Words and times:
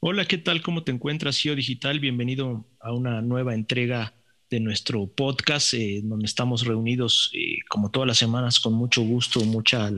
Hola, 0.00 0.26
¿qué 0.26 0.38
tal? 0.38 0.62
¿Cómo 0.62 0.84
te 0.84 0.92
encuentras, 0.92 1.42
CEO 1.42 1.56
Digital? 1.56 1.98
Bienvenido 1.98 2.64
a 2.80 2.92
una 2.92 3.20
nueva 3.20 3.54
entrega 3.54 4.14
de 4.48 4.60
nuestro 4.60 5.08
podcast, 5.08 5.74
eh, 5.74 6.02
donde 6.04 6.26
estamos 6.26 6.64
reunidos 6.64 7.32
eh, 7.34 7.56
como 7.68 7.90
todas 7.90 8.06
las 8.06 8.18
semanas 8.18 8.60
con 8.60 8.74
mucho 8.74 9.02
gusto, 9.02 9.40
mucha 9.40 9.90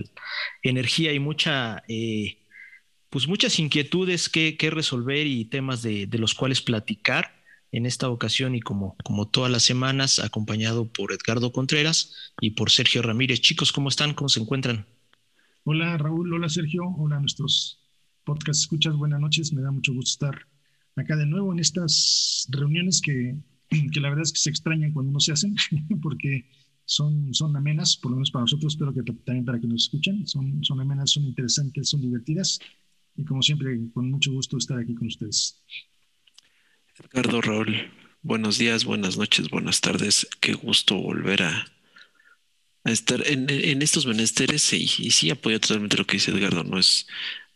energía 0.63 1.13
y 1.13 1.19
mucha, 1.19 1.83
eh, 1.87 2.39
pues 3.11 3.29
muchas 3.29 3.59
inquietudes 3.59 4.31
que, 4.31 4.57
resolver 4.71 5.27
y 5.27 5.45
temas 5.45 5.83
de, 5.83 6.09
los 6.13 6.33
cuales 6.33 6.63
platicar 6.63 7.35
en 7.71 7.85
esta 7.85 8.09
ocasión 8.09 8.55
y 8.55 8.61
como, 8.61 8.97
como 9.05 9.29
todas 9.29 9.53
las 9.53 9.65
semanas, 9.65 10.19
acompañado 10.19 10.91
por 10.91 11.13
Edgardo 11.13 11.53
Contreras 11.53 12.33
y 12.41 12.53
por 12.53 12.71
Sergio 12.71 13.03
Ramírez. 13.03 13.43
Chicos, 13.43 13.71
¿cómo 13.71 13.91
están? 13.91 14.15
¿Cómo 14.15 14.31
se 14.31 14.41
encuentran? 14.41 14.87
Hola 15.65 15.99
Raúl, 15.99 16.33
hola 16.33 16.49
Sergio, 16.49 16.85
hola 16.97 17.17
a 17.17 17.21
nuestros 17.21 17.80
podcast 18.25 18.61
escuchas, 18.61 18.97
buenas 18.97 19.21
noches, 19.21 19.53
me 19.53 19.63
da 19.63 19.71
mucho 19.71 19.93
gusto 19.93 20.11
estar 20.11 20.47
acá 20.97 21.17
de 21.17 21.27
nuevo 21.27 21.53
en 21.53 21.59
estas 21.59 22.47
reuniones 22.51 23.01
que, 23.01 23.37
que 23.93 24.01
la 24.01 24.09
verdad 24.09 24.25
es 24.25 24.33
que 24.33 24.41
se 24.41 24.51
extrañan 24.51 24.93
cuando 24.93 25.13
no 25.13 25.21
se 25.21 25.33
hacen, 25.33 25.55
porque 26.03 26.47
son, 26.85 27.33
son 27.33 27.57
amenas, 27.57 27.97
por 27.97 28.11
lo 28.11 28.17
menos 28.17 28.31
para 28.31 28.43
nosotros, 28.43 28.75
espero 28.75 28.93
que 28.93 29.03
también 29.03 29.45
para 29.45 29.61
que 29.61 29.67
nos 29.67 29.85
escuchen, 29.85 30.27
son, 30.27 30.65
son 30.65 30.81
amenas, 30.81 31.11
son 31.13 31.25
interesantes, 31.25 31.89
son 31.89 32.01
divertidas 32.01 32.59
y 33.17 33.25
como 33.25 33.43
siempre, 33.43 33.79
con 33.93 34.11
mucho 34.11 34.33
gusto 34.33 34.57
estar 34.57 34.79
aquí 34.79 34.95
con 34.95 35.07
ustedes. 35.07 35.63
Edgardo 37.13 37.41
Raúl, 37.41 37.91
buenos 38.23 38.59
días, 38.59 38.85
buenas 38.85 39.17
noches, 39.17 39.49
buenas 39.49 39.81
tardes. 39.81 40.27
Qué 40.41 40.55
gusto 40.55 40.97
volver 40.97 41.43
a, 41.43 41.67
estar 42.85 43.23
en, 43.27 43.83
estos 43.83 44.07
menesteres 44.07 44.73
y, 44.73 44.87
sí 44.87 45.31
apoyo 45.31 45.61
totalmente 45.61 45.97
lo 45.97 46.07
que 46.07 46.17
dice 46.17 46.31
Edgardo. 46.31 46.65
No 46.65 46.79
es, 46.79 47.07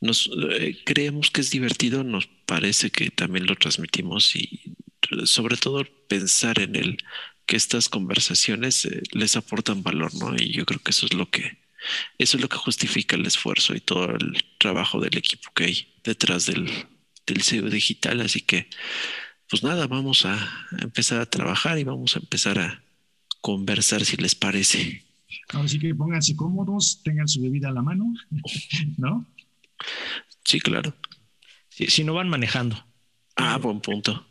nos 0.05 0.31
eh, 0.51 0.77
creemos 0.85 1.31
que 1.31 1.41
es 1.41 1.51
divertido, 1.51 2.05
nos 2.05 2.27
parece 2.47 2.91
que 2.91 3.11
también 3.11 3.47
lo 3.47 3.57
transmitimos 3.57 4.37
y 4.37 4.77
sobre 5.25 5.57
todo 5.57 5.85
pensar 6.09 6.61
en 6.61 6.77
el 6.77 6.99
que 7.47 7.57
estas 7.57 7.89
conversaciones 7.89 8.85
eh, 8.85 9.03
les 9.13 9.37
aportan 9.37 9.83
valor, 9.83 10.15
¿no? 10.15 10.35
Y 10.37 10.53
yo 10.53 10.65
creo 10.65 10.81
que 10.81 10.91
eso 10.91 11.07
es 11.07 11.15
lo 11.15 11.31
que 11.31 11.59
eso 12.19 12.37
es 12.37 12.43
lo 12.43 12.49
que 12.49 12.57
justifica 12.57 13.17
el 13.17 13.27
esfuerzo 13.27 13.75
y 13.75 13.81
todo 13.81 14.11
el 14.11 14.45
trabajo 14.59 15.01
del 15.01 15.17
equipo 15.19 15.51
que 15.55 15.65
hay 15.65 15.95
detrás 16.03 16.47
del, 16.47 16.71
del 17.27 17.43
SEO 17.43 17.69
digital. 17.69 18.21
Así 18.23 18.41
que, 18.41 18.69
pues 19.51 19.63
nada, 19.63 19.87
vamos 19.87 20.25
a 20.25 20.67
empezar 20.81 21.21
a 21.21 21.27
trabajar 21.27 21.79
y 21.79 21.85
vamos 21.85 22.17
a 22.17 22.21
empezar 22.21 22.59
a 22.59 22.83
conversar 23.43 24.05
si 24.05 24.17
les 24.17 24.35
parece. 24.35 25.05
Así 25.49 25.79
que 25.79 25.95
pónganse 25.95 26.35
cómodos, 26.37 27.03
tengan 27.03 27.29
su 27.29 27.43
bebida 27.43 27.69
a 27.69 27.73
la 27.73 27.83
mano, 27.83 28.15
¿no? 28.97 29.27
Sí, 30.45 30.61
claro. 30.61 30.95
Si, 31.71 32.05
no 32.05 32.15
van 32.15 32.29
manejando. 32.29 32.77
Ah, 33.37 33.59
buen 33.59 33.81
punto. 33.81 34.27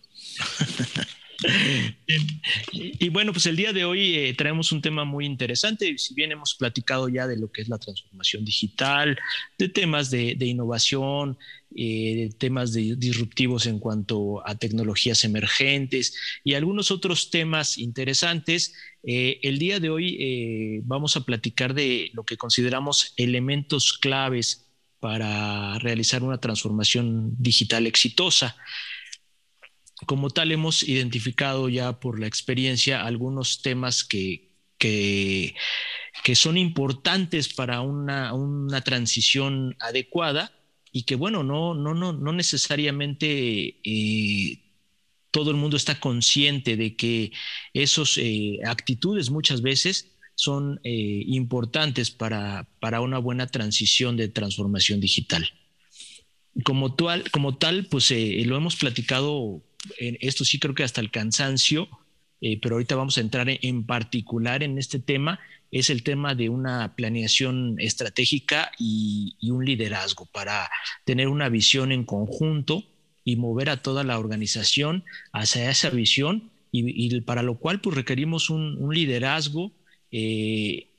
y, 2.72 3.09
bueno, 3.09 3.33
pues 3.33 3.45
el 3.47 3.58
día 3.58 3.73
de 3.73 3.83
hoy 3.83 4.16
eh, 4.16 4.33
traemos 4.33 4.71
un 4.71 4.81
tema 4.81 5.03
muy 5.03 5.25
interesante. 5.25 5.97
Si 5.97 6.14
bien 6.14 6.31
hemos 6.31 6.55
platicado 6.55 7.09
ya 7.09 7.27
de 7.27 7.38
lo 7.38 7.52
que 7.52 7.61
es 7.61 7.67
la 7.67 7.80
transformación 7.80 8.45
digital, 8.45 9.19
de 9.58 9.67
temas 9.67 10.09
de, 10.09 10.38
innovación, 10.39 11.38
eh, 11.75 12.16
de 12.16 12.36
temas 12.38 12.71
de, 12.71 12.95
disruptivos 12.95 13.66
en 13.66 13.80
cuanto 13.80 14.47
a 14.47 14.55
tecnologías 14.55 15.25
emergentes 15.25 16.16
y 16.45 16.53
algunos 16.53 16.91
otros 16.91 17.30
temas 17.30 17.77
interesantes, 17.77 18.73
eh, 19.03 19.39
el 19.44 19.59
día 19.59 19.81
de 19.81 19.89
hoy 19.89 20.81
vamos 20.86 21.17
a 21.17 21.25
platicar 21.25 21.73
de 21.73 22.09
lo 22.14 22.23
que 22.23 22.38
consideramos 22.38 23.14
elementos 23.17 23.97
claves 23.97 24.62
para 25.03 25.77
realizar 25.79 26.23
una 26.23 26.37
transformación 26.37 27.35
digital 27.37 27.87
exitosa. 27.87 28.55
Como 30.05 30.29
tal, 30.29 30.53
hemos 30.53 30.81
identificado 30.81 31.67
ya 31.67 31.99
por 31.99 32.21
la 32.21 32.27
experiencia 32.27 33.03
algunos 33.03 33.61
temas 33.61 34.05
que, 34.05 34.53
que, 34.77 35.55
son 36.36 36.58
importantes 36.58 37.53
para 37.53 37.81
una, 37.81 38.31
transición 38.86 39.75
adecuada 39.81 40.53
y 40.93 41.03
que, 41.03 41.15
bueno, 41.15 41.43
no, 41.43 41.73
no, 41.73 41.93
no, 41.93 42.13
no 42.13 42.31
necesariamente 42.31 43.81
eh, 43.83 44.63
todo 45.31 45.52
el 45.52 45.58
mundo 45.58 45.75
está 45.75 45.99
consciente 45.99 46.77
de 46.77 46.95
que 46.95 47.33
esas 47.73 48.17
eh, 48.19 48.59
actitudes 48.65 49.30
muchas 49.30 49.61
veces 49.61 50.12
son 50.36 50.80
eh, 50.83 51.23
importantes 51.27 52.11
para, 52.11 52.67
una 53.02 53.17
buena 53.17 53.48
transición 53.48 54.17
de 54.17 54.27
transformación 54.27 54.99
digital. 54.99 55.49
Como 56.64 56.95
tal, 56.95 57.30
como 57.32 57.58
tal 57.58 57.86
pues 57.86 58.11
eh, 58.11 58.43
lo 58.45 58.55
hemos 58.58 58.76
platicado, 58.76 59.64
en 59.98 60.17
esto 60.22 60.45
sí 60.45 60.60
creo 60.60 60.76
que 60.76 60.83
hasta 60.83 61.02
el 61.02 61.11
cansancio, 61.11 61.88
eh, 62.42 62.60
pero 62.61 62.76
ahorita 62.76 62.95
vamos 62.95 63.17
a 63.17 63.22
entrar 63.22 63.48
en, 63.49 63.86
particular 63.86 64.64
en 64.64 64.77
este 64.77 64.99
tema, 64.99 65.39
es 65.72 65.89
el 65.89 66.04
tema 66.04 66.36
de 66.36 66.49
una 66.49 66.95
planeación 66.95 67.76
estratégica 67.80 68.72
y, 68.77 69.36
un 69.49 69.66
liderazgo 69.66 70.26
para 70.26 70.70
tener 71.05 71.27
una 71.27 71.49
visión 71.49 71.92
en 71.92 72.04
conjunto 72.04 72.83
y 73.23 73.38
mover 73.38 73.70
a 73.70 73.82
toda 73.82 74.04
la 74.04 74.20
organización 74.20 75.04
hacia 75.32 75.70
esa 75.72 75.89
visión 75.89 76.52
y, 76.72 77.22
para 77.22 77.43
lo 77.43 77.58
cual 77.60 77.82
pues 77.82 77.95
requerimos 77.95 78.49
un, 78.49 78.77
un 78.77 78.93
liderazgo 78.93 79.72
eh, 80.15 80.91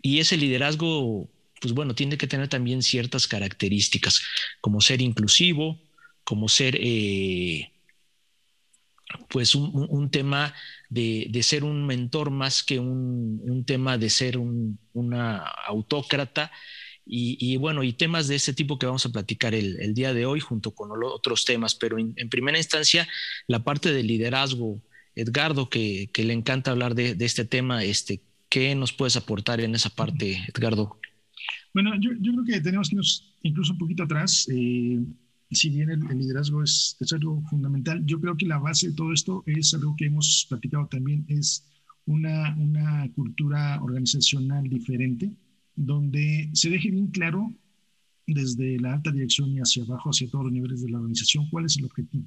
y 0.00 0.18
ese 0.18 0.38
liderazgo, 0.38 1.28
pues 1.60 1.74
bueno, 1.74 1.94
tiene 1.94 2.16
que 2.16 2.26
tener 2.26 2.48
también 2.48 2.82
ciertas 2.82 3.26
características, 3.28 4.22
como 4.62 4.80
ser 4.80 5.02
inclusivo, 5.02 5.78
como 6.24 6.48
ser, 6.48 6.78
eh, 6.80 7.70
pues 9.28 9.54
un, 9.54 10.10
tema 10.10 10.54
de, 10.88 11.28
ser 11.42 11.64
un 11.64 11.86
mentor 11.86 12.30
más 12.30 12.62
que 12.62 12.78
un, 12.78 13.64
tema 13.66 13.98
de 13.98 14.08
ser 14.08 14.38
una 14.38 15.38
autócrata. 15.38 16.50
Y, 17.08 17.56
bueno, 17.58 17.84
y 17.84 17.92
temas 17.92 18.26
de 18.26 18.36
ese 18.36 18.54
tipo 18.54 18.78
que 18.78 18.86
vamos 18.86 19.04
a 19.06 19.12
platicar 19.12 19.54
el, 19.54 19.92
día 19.94 20.14
de 20.14 20.24
hoy 20.24 20.40
junto 20.40 20.74
con 20.74 20.90
otros 21.04 21.44
temas, 21.44 21.74
pero 21.74 21.98
en, 21.98 22.14
primera 22.30 22.56
instancia 22.58 23.06
la 23.48 23.62
parte 23.62 23.92
del 23.92 24.06
liderazgo, 24.06 24.80
Edgardo, 25.14 25.68
que, 25.68 26.10
le 26.14 26.32
encanta 26.32 26.70
hablar 26.70 26.94
de, 26.94 27.14
de, 27.14 27.24
este 27.24 27.44
tema, 27.44 27.84
este, 27.84 28.22
¿Qué 28.48 28.74
nos 28.74 28.92
puedes 28.92 29.16
aportar 29.16 29.60
en 29.60 29.74
esa 29.74 29.90
parte, 29.90 30.44
Edgardo? 30.48 30.98
Bueno, 31.74 31.92
yo, 32.00 32.10
creo 32.18 32.44
que 32.44 32.60
tenemos 32.60 32.88
que 32.88 32.94
irnos 32.94 33.34
incluso 33.42 33.72
un 33.72 33.78
poquito 33.78 34.04
atrás. 34.04 34.48
Eh, 34.50 35.04
si 35.50 35.70
bien 35.70 35.90
el, 35.90 36.00
liderazgo 36.00 36.62
es, 36.62 36.96
algo 37.12 37.42
fundamental, 37.50 38.04
yo 38.06 38.20
creo 38.20 38.36
que 38.36 38.46
la 38.46 38.58
base 38.58 38.88
de 38.88 38.94
todo 38.94 39.12
esto 39.12 39.42
es 39.46 39.74
algo 39.74 39.94
que 39.96 40.06
hemos 40.06 40.46
platicado 40.48 40.86
también, 40.86 41.24
es 41.28 41.66
una, 42.06 42.56
una 42.56 43.10
cultura 43.14 43.82
organizacional 43.82 44.68
diferente, 44.68 45.30
donde 45.74 46.48
se 46.52 46.70
deje 46.70 46.90
bien 46.90 47.08
claro 47.08 47.52
desde 48.26 48.80
la 48.80 48.94
alta 48.94 49.12
dirección 49.12 49.50
y 49.50 49.58
hacia 49.58 49.84
abajo, 49.84 50.10
hacia 50.10 50.30
todos 50.30 50.46
los 50.46 50.52
niveles 50.52 50.82
de 50.82 50.90
la 50.90 50.98
organización, 50.98 51.48
cuál 51.50 51.66
es 51.66 51.76
el 51.76 51.84
objetivo 51.84 52.24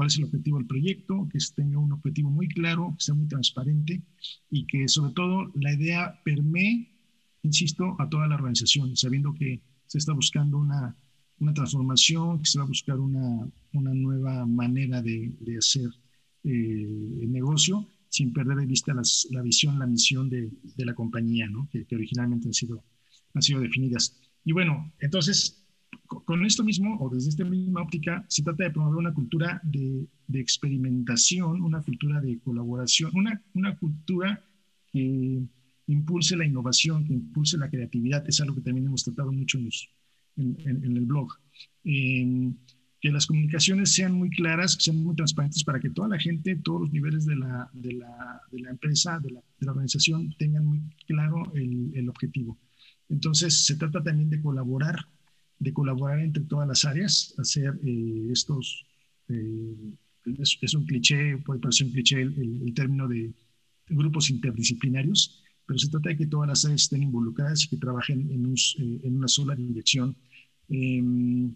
cuál 0.00 0.06
es 0.06 0.16
el 0.16 0.24
objetivo 0.24 0.56
del 0.56 0.66
proyecto, 0.66 1.28
que 1.30 1.38
tenga 1.54 1.78
un 1.78 1.92
objetivo 1.92 2.30
muy 2.30 2.48
claro, 2.48 2.94
que 2.96 3.04
sea 3.04 3.14
muy 3.14 3.28
transparente 3.28 4.00
y 4.50 4.66
que 4.66 4.88
sobre 4.88 5.12
todo 5.12 5.52
la 5.56 5.74
idea 5.74 6.18
permee, 6.24 6.88
insisto, 7.42 7.96
a 7.98 8.08
toda 8.08 8.26
la 8.26 8.36
organización, 8.36 8.96
sabiendo 8.96 9.34
que 9.34 9.60
se 9.84 9.98
está 9.98 10.14
buscando 10.14 10.56
una, 10.56 10.96
una 11.38 11.52
transformación, 11.52 12.38
que 12.38 12.46
se 12.46 12.56
va 12.58 12.64
a 12.64 12.68
buscar 12.68 12.98
una, 12.98 13.46
una 13.74 13.92
nueva 13.92 14.46
manera 14.46 15.02
de, 15.02 15.34
de 15.38 15.58
hacer 15.58 15.90
eh, 16.44 17.18
el 17.20 17.30
negocio 17.30 17.86
sin 18.08 18.32
perder 18.32 18.56
de 18.56 18.64
vista 18.64 18.94
las, 18.94 19.28
la 19.30 19.42
visión, 19.42 19.78
la 19.78 19.86
misión 19.86 20.30
de, 20.30 20.50
de 20.76 20.84
la 20.86 20.94
compañía, 20.94 21.46
¿no? 21.46 21.68
que, 21.70 21.84
que, 21.84 21.94
originalmente 21.94 22.48
han 22.48 22.54
sido, 22.54 22.82
han 23.34 23.42
sido 23.42 23.60
definidas. 23.60 24.18
Y 24.46 24.52
bueno, 24.52 24.94
entonces 24.98 25.59
con 26.06 26.44
esto 26.44 26.64
mismo, 26.64 26.96
o 27.00 27.08
desde 27.08 27.30
esta 27.30 27.44
misma 27.44 27.82
óptica, 27.82 28.24
se 28.28 28.42
trata 28.42 28.64
de 28.64 28.70
promover 28.70 28.98
una 28.98 29.14
cultura 29.14 29.60
de, 29.64 30.06
experimentación, 30.32 31.62
una 31.62 31.82
cultura 31.82 32.20
de 32.20 32.38
colaboración, 32.40 33.12
una, 33.54 33.76
cultura 33.76 34.42
que 34.92 35.42
impulse 35.86 36.36
la 36.36 36.46
innovación, 36.46 37.04
que 37.04 37.12
impulse 37.12 37.58
la 37.58 37.70
creatividad, 37.70 38.28
es 38.28 38.40
algo 38.40 38.56
que 38.56 38.62
también 38.62 38.86
hemos 38.86 39.04
tratado 39.04 39.32
mucho 39.32 39.58
en, 39.58 39.76
el 40.36 41.06
blog. 41.06 41.28
que 41.82 43.10
las 43.10 43.26
comunicaciones 43.26 43.92
sean 43.92 44.12
muy 44.12 44.30
claras, 44.30 44.76
que 44.76 44.82
sean 44.82 45.02
muy 45.02 45.14
transparentes 45.14 45.64
para 45.64 45.80
que 45.80 45.90
toda 45.90 46.08
la 46.08 46.18
gente, 46.18 46.56
todos 46.56 46.82
los 46.82 46.92
niveles 46.92 47.24
de 47.24 47.36
la, 47.36 47.70
empresa, 48.68 49.20
de 49.20 49.30
la, 49.30 49.72
organización, 49.72 50.34
tengan 50.38 50.66
muy 50.66 50.80
claro 51.06 51.52
el 51.54 52.08
objetivo. 52.08 52.58
Entonces, 53.08 53.64
se 53.66 53.76
trata 53.76 54.02
también 54.02 54.30
de 54.30 54.40
colaborar 54.40 55.06
de 55.60 55.72
colaborar 55.72 56.20
entre 56.20 56.42
todas 56.44 56.66
las 56.66 56.84
áreas, 56.84 57.34
hacer 57.38 57.78
eh, 57.84 58.28
estos, 58.32 58.86
eh, 59.28 59.94
es, 60.38 60.74
un 60.74 60.86
cliché, 60.86 61.36
puede 61.44 61.60
parecer 61.60 61.86
un 61.86 61.92
cliché 61.92 62.22
el, 62.22 62.72
término 62.74 63.06
de 63.06 63.32
grupos 63.88 64.30
interdisciplinarios, 64.30 65.42
pero 65.66 65.78
se 65.78 65.88
trata 65.90 66.08
de 66.08 66.16
que 66.16 66.26
todas 66.26 66.48
las 66.48 66.64
áreas 66.64 66.82
estén 66.82 67.02
involucradas 67.02 67.64
y 67.64 67.68
que 67.68 67.76
trabajen 67.76 68.30
en, 68.30 68.54
eh, 68.54 69.00
en 69.04 69.16
una 69.16 69.28
sola 69.28 69.54
dirección. 69.54 70.16
Em, 70.68 71.54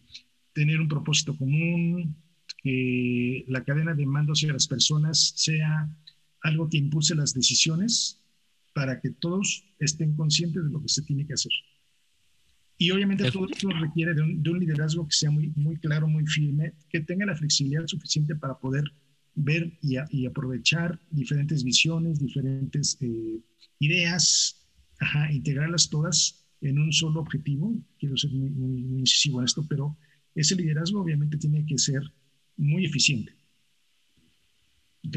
tener 0.53 0.81
un 0.81 0.89
propósito 0.89 1.37
común, 1.37 2.15
que 2.63 3.45
la 3.49 3.65
cadena 3.65 3.95
de 3.95 4.07
mando 4.07 4.33
hacia 4.33 4.53
las 4.53 4.67
personas 4.67 5.33
sea 5.37 5.89
algo 6.43 6.69
que 6.69 6.79
impulse 6.79 7.15
las 7.15 7.33
decisiones 7.33 8.21
para 8.75 9.01
que 9.01 9.11
todos 9.11 9.65
estén 9.79 10.15
conscientes 10.15 10.63
de 10.63 10.71
lo 10.71 10.81
que 10.83 10.89
se 10.89 11.03
tiene 11.03 11.27
que 11.27 11.35
hacer. 11.35 11.53
Y 12.77 12.91
obviamente 12.91 13.31
todo 13.31 13.47
esto 13.51 13.69
requiere 13.69 14.15
de 14.15 14.23
un, 14.23 14.59
liderazgo 14.59 15.07
que 15.07 15.15
sea 15.15 15.31
muy, 15.31 15.53
muy 15.55 15.77
claro, 15.77 16.09
muy 16.09 16.27
firme, 16.27 16.75
que 16.89 17.01
tenga 17.01 17.27
la 17.27 17.37
flexibilidad 17.37 17.87
suficiente 17.87 18.35
para 18.35 18.59
poder 18.59 18.85
ver 19.35 19.73
y, 19.83 20.27
aprovechar 20.27 20.99
diferentes 21.11 21.63
visiones, 21.63 22.19
diferentes 22.19 22.97
eh, 23.01 23.41
ideas, 23.79 24.67
integrarlas 25.31 25.89
todas 25.89 26.45
en 26.61 26.79
un 26.79 26.93
solo 26.93 27.21
objetivo. 27.21 27.77
Quiero 27.99 28.17
ser 28.17 28.31
muy, 28.33 28.51
muy, 28.51 28.83
muy 28.83 29.01
incisivo 29.01 29.41
en 29.41 29.45
esto, 29.45 29.65
pero 29.69 29.97
ese 30.35 30.57
liderazgo 30.57 31.01
obviamente 31.01 31.37
tiene 31.39 31.65
que 31.67 31.79
ser 31.79 32.03
muy 32.57 32.87
eficiente. 32.87 33.33
¿Ok? 35.07 35.17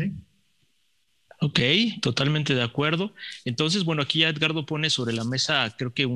Ok, 1.40 1.60
totalmente 2.02 2.56
de 2.56 2.64
acuerdo. 2.64 3.14
Entonces, 3.46 3.84
bueno, 3.84 4.02
aquí 4.02 4.20
ya 4.20 4.30
Edgardo 4.30 4.66
pone 4.66 4.90
sobre 4.90 5.14
la 5.14 5.24
mesa, 5.24 5.76
creo 5.78 5.94
que 5.94 6.08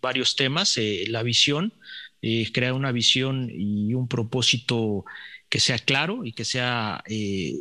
varios 0.00 0.34
temas, 0.34 0.78
eh, 0.78 1.04
la 1.08 1.22
visión, 1.22 1.74
eh, 2.22 2.50
crear 2.52 2.72
una 2.72 2.90
visión 2.90 3.50
y 3.50 3.92
un 3.94 4.08
propósito 4.08 5.04
que 5.50 5.60
sea 5.60 5.78
claro 5.78 6.24
y 6.24 6.32
que 6.32 6.44
sea 6.46 7.02
eh, 7.06 7.58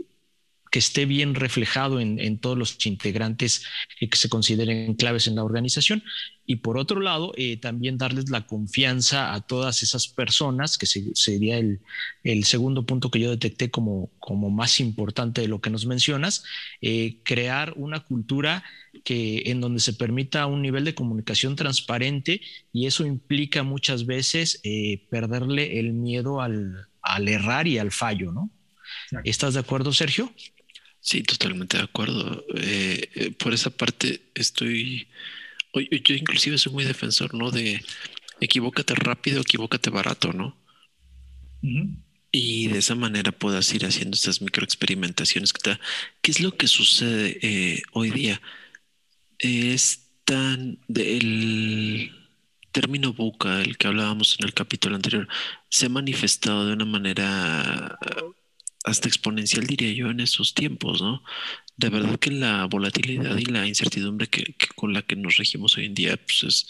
que 0.71 0.79
esté 0.79 1.05
bien 1.05 1.35
reflejado 1.35 1.99
en, 1.99 2.37
todos 2.39 2.57
los 2.57 2.85
integrantes 2.85 3.65
y 3.99 4.07
que 4.07 4.17
se 4.17 4.29
consideren 4.29 4.95
claves 4.95 5.27
en 5.27 5.35
la 5.35 5.43
organización. 5.43 6.01
Y 6.45 6.57
por 6.57 6.77
otro 6.77 7.01
lado, 7.01 7.33
eh, 7.35 7.57
también 7.57 7.97
darles 7.97 8.29
la 8.29 8.47
confianza 8.47 9.33
a 9.33 9.41
todas 9.41 9.83
esas 9.83 10.07
personas, 10.07 10.77
que 10.77 10.85
sería 10.85 11.57
el, 11.57 12.45
segundo 12.45 12.85
punto 12.85 13.11
que 13.11 13.19
yo 13.19 13.29
detecté 13.29 13.69
como, 13.69 14.11
como 14.19 14.49
más 14.49 14.79
importante 14.79 15.41
de 15.41 15.49
lo 15.49 15.59
que 15.59 15.69
nos 15.69 15.85
mencionas, 15.85 16.45
eh, 16.81 17.17
crear 17.23 17.73
una 17.75 17.99
cultura 17.99 18.63
que, 19.03 19.43
en 19.47 19.59
donde 19.59 19.81
se 19.81 19.91
permita 19.91 20.45
un 20.45 20.61
nivel 20.61 20.85
de 20.85 20.95
comunicación 20.95 21.57
transparente 21.57 22.39
y 22.71 22.85
eso 22.85 23.05
implica 23.05 23.63
muchas 23.63 24.05
veces 24.05 24.61
eh, 24.63 25.05
perderle 25.09 25.79
el 25.79 25.91
miedo 25.91 26.39
al, 26.39 26.87
al 27.01 27.27
errar 27.27 27.67
y 27.67 27.77
al 27.77 27.91
fallo, 27.91 28.31
¿no? 28.31 28.49
¿Estás 29.23 29.53
de 29.53 29.59
acuerdo, 29.59 29.91
Sergio? 29.91 30.31
Sí, 31.01 31.23
totalmente 31.23 31.77
de 31.77 31.83
acuerdo. 31.83 32.45
Eh, 32.55 33.09
eh, 33.15 33.31
por 33.31 33.53
esa 33.53 33.71
parte 33.71 34.21
estoy, 34.35 35.07
yo 35.73 36.15
inclusive 36.15 36.59
soy 36.59 36.73
muy 36.73 36.83
defensor, 36.83 37.33
¿no? 37.33 37.49
De 37.49 37.83
equivócate 38.39 38.93
rápido, 38.95 39.41
equivócate 39.41 39.89
barato, 39.89 40.31
¿no? 40.31 40.55
Y 42.31 42.67
de 42.67 42.79
esa 42.79 42.95
manera 42.95 43.31
puedas 43.31 43.73
ir 43.73 43.85
haciendo 43.85 44.15
estas 44.15 44.41
microexperimentaciones. 44.41 45.53
¿Qué 45.53 46.31
es 46.31 46.39
lo 46.39 46.55
que 46.55 46.67
sucede 46.67 47.39
eh, 47.41 47.81
hoy 47.93 48.11
día? 48.11 48.41
Es 49.39 50.07
tan 50.23 50.79
del 50.87 52.11
término 52.71 53.11
buca, 53.13 53.61
el 53.61 53.77
que 53.77 53.87
hablábamos 53.87 54.37
en 54.39 54.45
el 54.45 54.53
capítulo 54.53 54.95
anterior, 54.95 55.27
se 55.67 55.87
ha 55.87 55.89
manifestado 55.89 56.67
de 56.67 56.73
una 56.73 56.85
manera 56.85 57.97
hasta 58.83 59.07
exponencial, 59.07 59.67
diría 59.67 59.91
yo, 59.93 60.09
en 60.09 60.19
esos 60.19 60.53
tiempos, 60.53 61.01
¿no? 61.01 61.23
De 61.77 61.89
verdad 61.89 62.19
que 62.19 62.31
la 62.31 62.65
volatilidad 62.65 63.37
y 63.37 63.45
la 63.45 63.67
incertidumbre 63.67 64.27
que, 64.27 64.55
con 64.75 64.93
la 64.93 65.01
que 65.03 65.15
nos 65.15 65.37
regimos 65.37 65.77
hoy 65.77 65.85
en 65.85 65.93
día 65.93 66.17
pues 66.17 66.67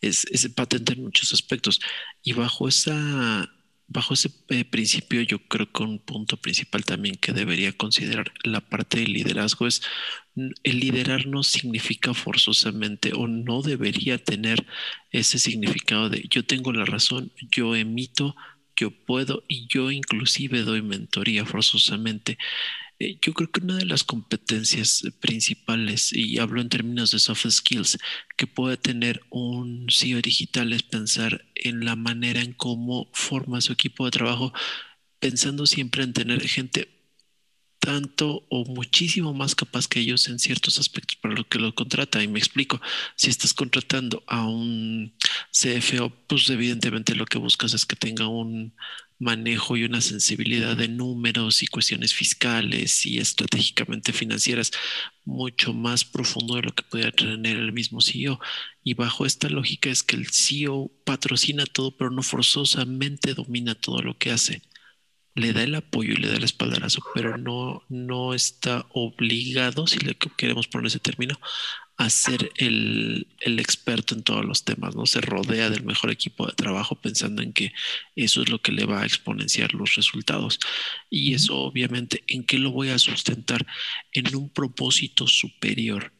es, 0.00 0.26
es, 0.30 0.48
patente 0.54 0.94
en 0.94 1.02
muchos 1.02 1.32
aspectos. 1.32 1.80
Y 2.22 2.32
bajo 2.32 2.68
esa 2.68 3.50
bajo 3.92 4.14
ese 4.14 4.30
eh, 4.50 4.64
principio, 4.64 5.20
yo 5.22 5.40
creo 5.48 5.70
que 5.72 5.82
un 5.82 5.98
punto 5.98 6.36
principal 6.36 6.84
también 6.84 7.16
que 7.16 7.32
debería 7.32 7.72
considerar 7.72 8.32
la 8.44 8.60
parte 8.60 9.00
del 9.00 9.12
liderazgo 9.12 9.66
es 9.66 9.82
el 10.62 10.78
liderar 10.78 11.26
no 11.26 11.42
significa 11.42 12.14
forzosamente 12.14 13.12
o 13.14 13.26
no 13.26 13.62
debería 13.62 14.22
tener 14.22 14.64
ese 15.10 15.40
significado 15.40 16.08
de 16.08 16.24
yo 16.30 16.44
tengo 16.46 16.72
la 16.72 16.84
razón, 16.84 17.32
yo 17.50 17.74
emito 17.74 18.36
yo 18.80 18.90
puedo 18.90 19.44
y 19.46 19.66
yo 19.68 19.90
inclusive 19.90 20.62
doy 20.62 20.82
mentoría 20.82 21.44
forzosamente. 21.44 22.38
Eh, 22.98 23.18
yo 23.22 23.34
creo 23.34 23.50
que 23.50 23.60
una 23.60 23.76
de 23.76 23.86
las 23.86 24.04
competencias 24.04 25.02
principales, 25.20 26.12
y 26.12 26.38
hablo 26.38 26.60
en 26.60 26.68
términos 26.68 27.10
de 27.10 27.18
soft 27.18 27.46
skills, 27.48 27.98
que 28.36 28.46
puede 28.46 28.76
tener 28.76 29.20
un 29.30 29.86
CEO 29.90 30.20
digital 30.22 30.72
es 30.72 30.82
pensar 30.82 31.44
en 31.54 31.84
la 31.84 31.96
manera 31.96 32.40
en 32.40 32.52
cómo 32.54 33.08
forma 33.12 33.60
su 33.60 33.72
equipo 33.72 34.04
de 34.06 34.12
trabajo, 34.12 34.52
pensando 35.18 35.66
siempre 35.66 36.02
en 36.02 36.12
tener 36.14 36.46
gente 36.48 36.88
tanto 37.80 38.44
o 38.50 38.64
muchísimo 38.66 39.34
más 39.34 39.54
capaz 39.54 39.88
que 39.88 40.00
ellos 40.00 40.28
en 40.28 40.38
ciertos 40.38 40.78
aspectos 40.78 41.16
para 41.16 41.34
lo 41.34 41.48
que 41.48 41.58
lo 41.58 41.74
contrata. 41.74 42.22
Y 42.22 42.28
me 42.28 42.38
explico, 42.38 42.80
si 43.16 43.30
estás 43.30 43.54
contratando 43.54 44.22
a 44.26 44.46
un 44.46 45.12
CFO, 45.50 46.10
pues 46.28 46.48
evidentemente 46.50 47.14
lo 47.14 47.26
que 47.26 47.38
buscas 47.38 47.74
es 47.74 47.86
que 47.86 47.96
tenga 47.96 48.28
un 48.28 48.74
manejo 49.18 49.76
y 49.76 49.84
una 49.84 50.00
sensibilidad 50.00 50.76
de 50.76 50.88
números 50.88 51.62
y 51.62 51.66
cuestiones 51.66 52.14
fiscales 52.14 53.04
y 53.04 53.18
estratégicamente 53.18 54.12
financieras 54.12 54.70
mucho 55.24 55.74
más 55.74 56.04
profundo 56.04 56.56
de 56.56 56.62
lo 56.62 56.74
que 56.74 56.82
puede 56.84 57.12
tener 57.12 57.56
el 57.56 57.72
mismo 57.72 58.00
CEO. 58.00 58.40
Y 58.82 58.94
bajo 58.94 59.26
esta 59.26 59.48
lógica 59.48 59.90
es 59.90 60.02
que 60.02 60.16
el 60.16 60.28
CEO 60.30 60.90
patrocina 61.04 61.66
todo, 61.66 61.96
pero 61.96 62.10
no 62.10 62.22
forzosamente 62.22 63.34
domina 63.34 63.74
todo 63.74 64.02
lo 64.02 64.16
que 64.16 64.30
hace 64.32 64.62
le 65.40 65.52
da 65.52 65.62
el 65.62 65.74
apoyo 65.74 66.12
y 66.12 66.16
le 66.16 66.28
da 66.28 66.36
el 66.36 66.44
espaldarazo, 66.44 67.02
pero 67.14 67.36
no, 67.36 67.82
no 67.88 68.34
está 68.34 68.86
obligado, 68.90 69.86
si 69.86 69.98
le 69.98 70.16
queremos 70.36 70.68
poner 70.68 70.86
ese 70.88 70.98
término, 70.98 71.38
a 72.00 72.08
ser 72.08 72.50
el, 72.56 73.26
experto 73.44 74.14
en 74.14 74.22
todos 74.22 74.42
los 74.42 74.64
temas, 74.64 74.96
¿no? 74.96 75.04
Se 75.04 75.20
rodea 75.20 75.68
del 75.68 75.84
mejor 75.84 76.10
equipo 76.10 76.46
de 76.46 76.54
trabajo 76.54 76.94
pensando 76.94 77.42
en 77.42 77.52
que 77.52 77.74
eso 78.16 78.40
es 78.40 78.48
lo 78.48 78.62
que 78.62 78.72
le 78.72 78.86
va 78.86 79.02
a 79.02 79.04
exponenciar 79.04 79.74
los 79.74 79.96
resultados. 79.96 80.58
Y 81.10 81.34
eso 81.34 81.58
obviamente, 81.58 82.24
¿en 82.26 82.44
qué 82.44 82.58
lo 82.58 82.70
voy 82.70 82.88
a 82.88 82.98
sustentar? 82.98 83.66
En 84.12 84.34
un 84.34 84.48
propósito 84.48 85.26
superior 85.26 86.10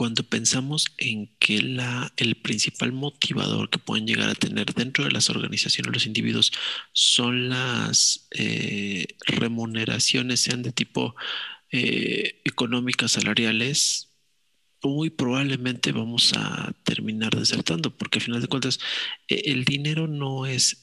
cuando 0.00 0.22
pensamos 0.22 0.86
en 0.96 1.26
que 1.38 1.60
la, 1.60 2.10
el 2.16 2.34
principal 2.36 2.90
motivador 2.90 3.68
que 3.68 3.78
pueden 3.78 4.06
llegar 4.06 4.30
a 4.30 4.34
tener 4.34 4.72
dentro 4.72 5.04
de 5.04 5.10
las 5.10 5.28
organizaciones 5.28 5.92
los 5.92 6.06
individuos 6.06 6.52
son 6.94 7.50
las 7.50 8.26
eh, 8.30 9.08
remuneraciones, 9.26 10.40
sean 10.40 10.62
de 10.62 10.72
tipo 10.72 11.14
eh, 11.70 12.40
económicas, 12.46 13.12
salariales, 13.12 14.14
muy 14.82 15.10
probablemente 15.10 15.92
vamos 15.92 16.32
a 16.34 16.72
terminar 16.82 17.36
desertando, 17.36 17.94
porque 17.94 18.20
al 18.20 18.24
final 18.24 18.40
de 18.40 18.48
cuentas 18.48 18.80
eh, 19.28 19.42
el 19.44 19.66
dinero 19.66 20.08
no 20.08 20.46
es, 20.46 20.82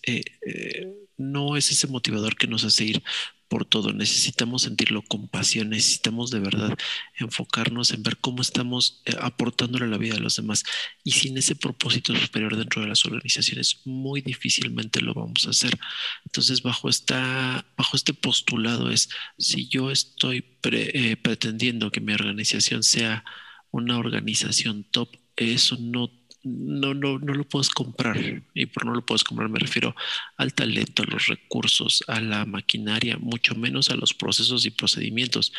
no 1.17 1.57
es 1.57 1.71
ese 1.71 1.87
motivador 1.87 2.35
que 2.35 2.45
nos 2.45 2.63
hace 2.65 2.85
ir 2.85 3.03
por 3.47 3.65
todo. 3.65 3.93
Necesitamos 3.93 4.63
sentirlo 4.63 5.01
con 5.01 5.27
pasión, 5.27 5.69
necesitamos 5.69 6.31
de 6.31 6.39
verdad 6.39 6.77
enfocarnos 7.15 7.91
en 7.91 8.03
ver 8.03 8.17
cómo 8.17 8.41
estamos 8.41 9.01
eh, 9.05 9.13
aportándole 9.19 9.87
la 9.87 9.97
vida 9.97 10.15
de 10.15 10.21
los 10.21 10.35
demás. 10.35 10.63
Y 11.03 11.11
sin 11.11 11.37
ese 11.37 11.55
propósito 11.55 12.15
superior 12.15 12.57
dentro 12.57 12.81
de 12.81 12.87
las 12.87 13.05
organizaciones, 13.05 13.81
muy 13.85 14.21
difícilmente 14.21 15.01
lo 15.01 15.13
vamos 15.13 15.45
a 15.45 15.51
hacer. 15.51 15.77
Entonces, 16.25 16.61
bajo, 16.61 16.89
esta, 16.89 17.65
bajo 17.77 17.95
este 17.95 18.13
postulado 18.13 18.89
es, 18.89 19.09
si 19.37 19.67
yo 19.67 19.91
estoy 19.91 20.43
eh, 20.63 21.15
pretendiendo 21.17 21.91
que 21.91 22.01
mi 22.01 22.13
organización 22.13 22.83
sea 22.83 23.23
una 23.71 23.97
organización 23.97 24.83
top, 24.83 25.09
eso 25.35 25.77
no 25.79 26.09
no, 26.47 26.93
no, 26.93 27.19
no 27.19 27.33
lo 27.33 27.43
puedes 27.43 27.69
comprar. 27.69 28.17
Y 28.53 28.65
por 28.67 28.85
no 28.85 28.93
lo 28.93 29.05
puedes 29.05 29.23
comprar 29.23 29.49
me 29.49 29.59
refiero 29.59 29.95
al 30.37 30.53
talento, 30.53 31.03
a 31.03 31.05
los 31.05 31.27
recursos, 31.27 32.03
a 32.07 32.21
la 32.21 32.45
maquinaria, 32.45 33.17
mucho 33.17 33.55
menos 33.55 33.89
a 33.89 33.95
los 33.95 34.13
procesos 34.13 34.65
y 34.65 34.71
procedimientos. 34.71 35.53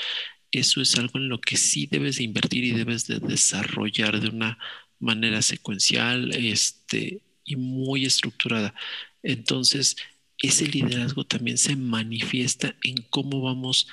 Eso 0.51 0.81
es 0.81 0.97
algo 0.97 1.19
en 1.19 1.29
lo 1.29 1.41
que 1.41 1.57
sí 1.57 1.87
debes 1.87 2.17
de 2.17 2.25
invertir 2.25 2.65
y 2.65 2.73
debes 2.73 3.07
de 3.07 3.19
desarrollar 3.19 4.21
de 4.21 4.29
una 4.29 4.59
manera 4.99 5.43
secuencial 5.43 6.33
este, 6.35 7.23
y 7.45 7.57
muy 7.57 8.07
estructurada. 8.07 8.75
Entonces, 9.23 9.97
ese 10.39 10.67
liderazgo 10.69 11.25
también 11.25 11.59
se 11.59 11.77
manifiesta 11.77 12.77
en 12.83 12.97
cómo 13.11 13.43
vamos 13.43 13.89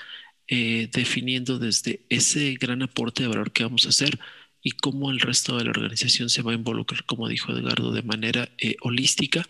eh, 0.47 0.89
definiendo 0.93 1.57
desde 1.57 2.05
ese 2.09 2.53
gran 2.53 2.83
aporte 2.83 3.23
de 3.23 3.29
valor 3.29 3.51
que 3.51 3.63
vamos 3.63 3.85
a 3.85 3.89
hacer 3.89 4.19
y 4.65 4.71
cómo 4.71 5.11
el 5.11 5.19
resto 5.19 5.57
de 5.57 5.63
la 5.63 5.69
organización 5.69 6.27
se 6.27 6.41
va 6.41 6.51
a 6.51 6.55
involucrar, 6.55 7.05
como 7.05 7.27
dijo 7.27 7.51
Edgardo, 7.51 7.91
de 7.91 8.01
manera 8.01 8.49
eh, 8.57 8.75
holística 8.81 9.47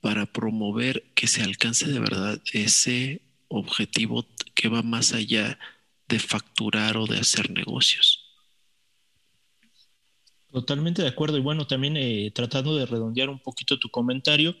para 0.00 0.24
promover 0.26 1.02
que 1.16 1.26
se 1.26 1.42
alcance 1.42 1.90
de 1.90 1.98
verdad 1.98 2.40
ese 2.52 3.22
objetivo 3.48 4.24
que 4.54 4.68
va 4.68 4.82
más 4.82 5.14
allá 5.14 5.58
de 6.06 6.20
facturar 6.20 6.96
o 6.96 7.06
de 7.06 7.18
hacer 7.18 7.50
negocios. 7.50 8.24
Totalmente 10.52 11.02
de 11.02 11.08
acuerdo. 11.08 11.38
Y 11.38 11.40
bueno, 11.40 11.66
también 11.66 11.96
eh, 11.96 12.30
tratando 12.32 12.76
de 12.76 12.86
redondear 12.86 13.30
un 13.30 13.40
poquito 13.40 13.80
tu 13.80 13.88
comentario, 13.88 14.54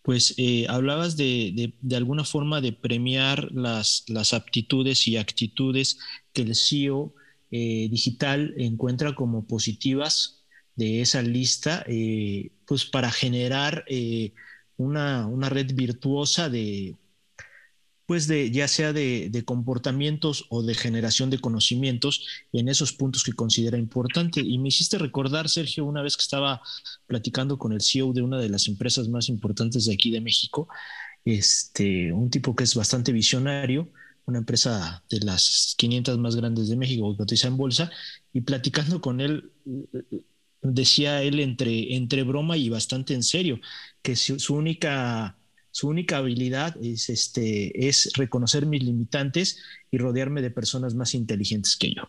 pues 0.00 0.32
eh, 0.38 0.64
hablabas 0.70 1.18
de, 1.18 1.74
de, 1.78 1.96
alguna 1.96 2.24
forma 2.24 2.62
de 2.62 2.72
premiar 2.72 3.52
las, 3.52 4.04
las 4.08 4.32
aptitudes 4.32 5.06
y 5.08 5.18
actitudes 5.18 5.98
que 6.32 6.40
el 6.40 6.56
CEO 6.56 7.14
eh, 7.52 7.88
digital 7.90 8.54
encuentra 8.56 9.14
como 9.14 9.46
positivas 9.46 10.44
de 10.74 11.02
esa 11.02 11.22
lista, 11.22 11.84
eh, 11.86 12.50
pues 12.66 12.84
para 12.84 13.12
generar 13.12 13.84
una, 14.76 15.26
una, 15.26 15.48
red 15.48 15.72
virtuosa 15.74 16.48
de, 16.48 16.96
pues 18.12 18.26
de, 18.26 18.50
ya 18.50 18.68
sea 18.68 18.92
de, 18.92 19.42
comportamientos 19.46 20.44
o 20.50 20.62
de 20.62 20.74
generación 20.74 21.30
de 21.30 21.38
conocimientos 21.38 22.26
en 22.52 22.68
esos 22.68 22.92
puntos 22.92 23.24
que 23.24 23.32
considera 23.32 23.78
importante. 23.78 24.40
Y 24.40 24.58
me 24.58 24.68
hiciste 24.68 24.98
recordar, 24.98 25.48
Sergio, 25.48 25.86
una 25.86 26.02
vez 26.02 26.18
que 26.18 26.22
estaba 26.22 26.60
platicando 27.06 27.58
con 27.58 27.72
el 27.72 27.80
CEO 27.80 28.12
de 28.12 28.20
una 28.20 28.38
de 28.38 28.50
las 28.50 28.68
empresas 28.68 29.08
más 29.08 29.30
importantes 29.30 29.86
de 29.86 29.94
aquí 29.94 30.10
de 30.10 30.20
México, 30.20 30.68
este, 31.24 32.12
un 32.12 32.28
tipo 32.28 32.54
que 32.54 32.64
es 32.64 32.74
bastante 32.74 33.12
visionario, 33.12 33.88
una 34.26 34.38
empresa 34.38 35.02
de 35.10 35.20
las 35.20 35.74
500 35.78 36.18
más 36.18 36.36
grandes 36.36 36.68
de 36.68 36.76
México 36.76 37.16
cotiza 37.16 37.48
en 37.48 37.56
bolsa, 37.56 37.90
y 38.32 38.42
platicando 38.42 39.00
con 39.00 39.20
él, 39.20 39.50
decía 40.62 41.22
él 41.22 41.40
entre, 41.40 41.94
entre 41.94 42.22
broma 42.22 42.56
y 42.56 42.68
bastante 42.68 43.14
en 43.14 43.22
serio, 43.22 43.60
que 44.02 44.16
su 44.16 44.54
única 44.54 45.36
su 45.72 45.88
única 45.88 46.18
habilidad 46.18 46.76
es, 46.82 47.08
este, 47.08 47.88
es 47.88 48.12
reconocer 48.14 48.66
mis 48.66 48.84
limitantes 48.84 49.58
y 49.90 49.98
rodearme 49.98 50.42
de 50.42 50.50
personas 50.50 50.94
más 50.94 51.14
inteligentes 51.14 51.76
que 51.76 51.94
yo. 51.94 52.02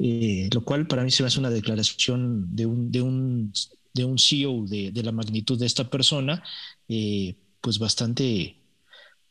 Eh, 0.00 0.50
lo 0.52 0.64
cual 0.64 0.88
para 0.88 1.04
mí 1.04 1.12
se 1.12 1.22
me 1.22 1.28
hace 1.28 1.38
una 1.38 1.50
declaración 1.50 2.54
de 2.56 2.66
un, 2.66 2.90
de 2.90 3.02
un, 3.02 3.52
de 3.94 4.04
un 4.04 4.18
CEO 4.18 4.66
de, 4.66 4.90
de, 4.90 5.02
la 5.04 5.12
magnitud 5.12 5.58
de 5.58 5.66
esta 5.66 5.88
persona, 5.88 6.42
eh, 6.88 7.36
pues 7.60 7.78
bastante, 7.78 8.56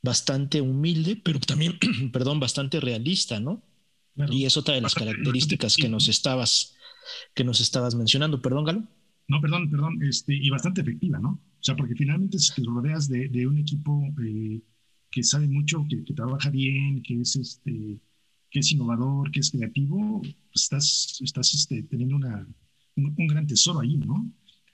bastante 0.01 0.62
humilde, 0.62 1.15
pero 1.15 1.39
también, 1.39 1.77
perdón, 2.12 2.39
bastante 2.39 2.79
realista, 2.79 3.39
¿no? 3.39 3.63
y 4.29 4.46
es 4.46 4.58
otra 4.58 4.75
de 4.75 4.81
las 4.81 4.93
características 4.93 5.77
que 5.77 5.89
nos 5.89 6.08
estabas, 6.08 6.75
que 7.34 7.43
nos 7.43 7.62
estabas 7.62 7.96
mencionando. 7.96 8.41
Perdón, 8.41 8.65
Galo. 8.65 8.88
No, 9.27 9.39
perdón, 9.39 9.70
perdón, 9.70 10.03
este, 10.03 10.36
y 10.36 10.50
bastante 10.50 10.81
efectiva, 10.81 11.17
¿no? 11.20 11.29
O 11.31 11.63
sea, 11.63 11.75
porque 11.75 11.96
finalmente 11.96 12.38
si 12.39 12.53
te 12.53 12.63
rodeas 12.63 13.08
de, 13.08 13.29
de 13.29 13.48
un 13.48 13.58
equipo 13.58 14.03
eh, 14.24 14.62
que 15.10 15.24
sabe 15.24 15.48
mucho, 15.48 15.86
que, 15.89 16.03
que, 16.03 16.13
trabaja 16.13 16.50
bien, 16.50 17.01
que 17.01 17.22
es, 17.22 17.36
este, 17.36 18.00
que 18.50 18.60
es 18.60 18.72
innovador, 18.72 19.31
que 19.31 19.39
es 19.39 19.51
creativo, 19.51 20.22
pues 20.22 20.63
estás, 20.63 21.20
estás 21.22 21.53
este, 21.53 21.84
teniendo 21.84 22.17
una, 22.17 22.46
un, 22.96 23.27
gran 23.27 23.48
tesoro 23.48 23.79
ahí, 23.79 23.98
¿no? 23.98 24.29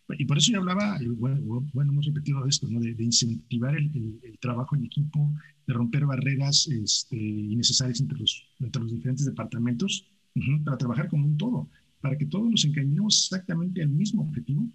Y 0.09 0.25
por 0.25 0.37
eso 0.37 0.53
yo 0.53 0.59
hablaba, 0.59 0.97
bueno, 1.17 1.91
hemos 1.91 2.05
repetido 2.05 2.45
esto, 2.45 2.67
¿no? 2.69 2.79
De, 2.79 2.95
incentivar 3.03 3.75
el, 3.75 4.19
el, 4.23 4.39
trabajo 4.39 4.75
en 4.75 4.85
equipo, 4.85 5.33
de 5.65 5.73
romper 5.73 6.05
barreras 6.05 6.67
este, 6.67 7.17
innecesarias 7.17 7.99
entre 7.99 8.17
los, 8.17 8.47
entre 8.59 8.81
los 8.83 8.91
diferentes 8.93 9.25
departamentos, 9.25 10.07
para 10.63 10.77
trabajar 10.77 11.09
como 11.09 11.25
un 11.25 11.37
todo 11.37 11.69
para 12.01 12.17
que 12.17 12.25
todos 12.25 12.49
nos 12.49 12.65
encaminemos 12.65 13.23
exactamente 13.23 13.81
al 13.81 13.89
mismo 13.89 14.21
objetivo. 14.23 14.69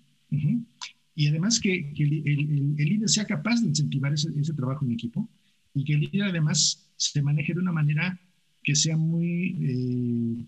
Y 1.15 1.29
además 1.29 1.61
que, 1.61 1.93
el, 1.97 2.75
líder 2.77 3.09
sea 3.09 3.27
capaz 3.27 3.61
de 3.61 3.69
incentivar 3.69 4.13
ese, 4.13 4.55
trabajo 4.55 4.85
en 4.85 4.93
equipo 4.93 5.29
y 5.75 5.85
que 5.85 5.95
el 5.95 6.01
líder 6.01 6.29
además 6.29 6.91
se 6.97 7.23
maneje 7.23 7.55
de 7.55 7.61
una 7.61 7.73
manera 7.73 8.19
que 8.63 8.75
sea 8.75 8.97
muy, 8.97 9.57
eh, 9.61 10.47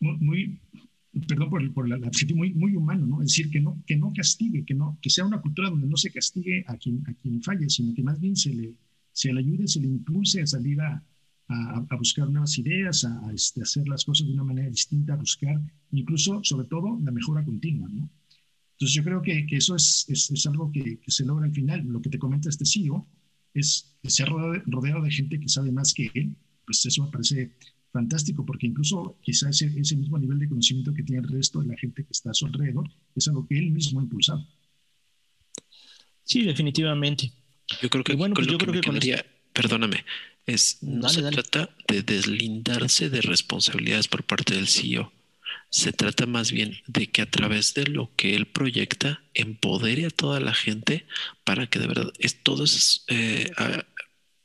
muy, 0.00 0.60
perdón 1.32 1.48
por 1.48 1.62
el, 1.62 1.70
por 1.70 1.86
el 1.86 1.92
adjetivo, 2.04 2.36
muy, 2.36 2.52
muy 2.52 2.76
humano, 2.76 3.06
¿no? 3.06 3.22
Es 3.22 3.28
decir, 3.28 3.50
que 3.50 3.58
no, 3.58 3.82
que 3.86 3.96
no 3.96 4.12
castigue, 4.14 4.66
que, 4.66 4.74
no, 4.74 4.98
que 5.00 5.08
sea 5.08 5.24
una 5.24 5.40
cultura 5.40 5.70
donde 5.70 5.86
no 5.86 5.96
se 5.96 6.10
castigue 6.10 6.62
a 6.66 6.76
quien, 6.76 7.02
a 7.08 7.14
quien 7.14 7.42
falle, 7.42 7.70
sino 7.70 7.94
que 7.94 8.02
más 8.02 8.20
bien 8.20 8.36
se 8.36 8.52
le, 8.52 8.74
se 9.12 9.32
le 9.32 9.40
ayude, 9.40 9.66
se 9.66 9.80
le 9.80 9.88
impulse 9.88 10.42
a 10.42 10.46
salir 10.46 10.78
a, 10.82 11.02
a, 11.48 11.96
buscar 11.96 12.28
nuevas 12.28 12.58
ideas, 12.58 13.04
a, 13.04 13.32
este, 13.32 13.62
hacer 13.62 13.88
las 13.88 14.04
cosas 14.04 14.26
de 14.26 14.34
una 14.34 14.44
manera 14.44 14.68
distinta, 14.68 15.14
a 15.14 15.16
buscar 15.16 15.58
incluso, 15.92 16.40
sobre 16.44 16.66
todo, 16.66 17.00
la 17.02 17.12
mejora 17.12 17.42
continua. 17.42 17.88
¿no? 17.88 18.10
Entonces 18.72 18.94
yo 18.94 19.02
creo 19.02 19.22
que, 19.22 19.46
que 19.46 19.56
eso 19.56 19.74
es, 19.74 20.04
es, 20.08 20.30
es 20.30 20.46
algo 20.46 20.70
que, 20.70 20.98
que, 20.98 21.10
se 21.10 21.24
logra 21.24 21.46
al 21.46 21.54
final. 21.54 21.82
Lo 21.86 22.02
que 22.02 22.10
te 22.10 22.18
comenta 22.18 22.50
este 22.50 22.66
CEO 22.66 23.06
es 23.54 23.96
que 24.02 24.10
se 24.10 24.22
ha 24.22 24.26
rodeado, 24.26 25.02
de 25.02 25.10
gente 25.10 25.40
que 25.40 25.48
sabe 25.48 25.72
más 25.72 25.94
que 25.94 26.10
él. 26.12 26.36
Pues 26.66 26.84
eso 26.84 27.06
me 27.06 27.10
parece 27.10 27.52
fantástico, 27.92 28.44
porque 28.44 28.66
incluso 28.66 29.18
quizás 29.22 29.62
ese, 29.62 29.78
ese 29.78 29.96
mismo 29.96 30.18
nivel 30.18 30.38
de 30.38 30.48
conocimiento 30.48 30.92
que 30.94 31.02
tiene 31.02 31.22
el 31.22 31.28
resto 31.28 31.60
de 31.60 31.68
la 31.68 31.76
gente 31.76 32.04
que 32.04 32.10
está 32.10 32.30
a 32.30 32.34
su 32.34 32.46
alrededor 32.46 32.90
es 33.14 33.28
algo 33.28 33.46
que 33.46 33.58
él 33.58 33.70
mismo 33.70 34.00
ha 34.00 34.02
impulsado. 34.02 34.46
Sí, 36.24 36.42
definitivamente. 36.42 37.32
Yo 37.80 37.90
creo 37.90 38.04
que, 38.04 38.14
bueno, 38.14 38.34
pues 38.34 38.46
yo 38.46 38.58
creo 38.58 38.72
que, 38.72 38.80
con 38.80 38.98
perdóname, 39.52 40.04
es, 40.46 40.78
no 40.82 41.08
se 41.08 41.22
trata 41.22 41.70
de 41.88 42.02
deslindarse 42.02 43.10
de 43.10 43.20
responsabilidades 43.20 44.08
por 44.08 44.24
parte 44.24 44.54
del 44.54 44.68
CEO. 44.68 45.12
Se 45.70 45.92
trata 45.92 46.26
más 46.26 46.52
bien 46.52 46.78
de 46.86 47.10
que 47.10 47.22
a 47.22 47.30
través 47.30 47.74
de 47.74 47.86
lo 47.86 48.10
que 48.16 48.34
él 48.34 48.46
proyecta 48.46 49.22
empodere 49.34 50.06
a 50.06 50.10
toda 50.10 50.40
la 50.40 50.54
gente 50.54 51.06
para 51.44 51.66
que 51.66 51.78
de 51.78 51.86
verdad 51.86 52.12
es, 52.18 52.42
todos 52.42 52.74
esos 52.74 53.04
eh, 53.08 53.50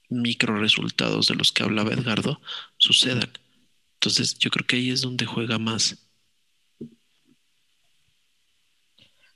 micro 0.10 0.58
resultados 0.58 1.28
de 1.28 1.36
los 1.36 1.52
que 1.52 1.64
hablaba 1.64 1.94
Edgardo 1.94 2.40
sucedan. 2.78 3.32
Entonces 3.96 4.38
yo 4.38 4.50
creo 4.50 4.66
que 4.66 4.76
ahí 4.78 4.90
es 4.92 5.02
donde 5.02 5.26
juega 5.26 5.58
más. 5.60 5.98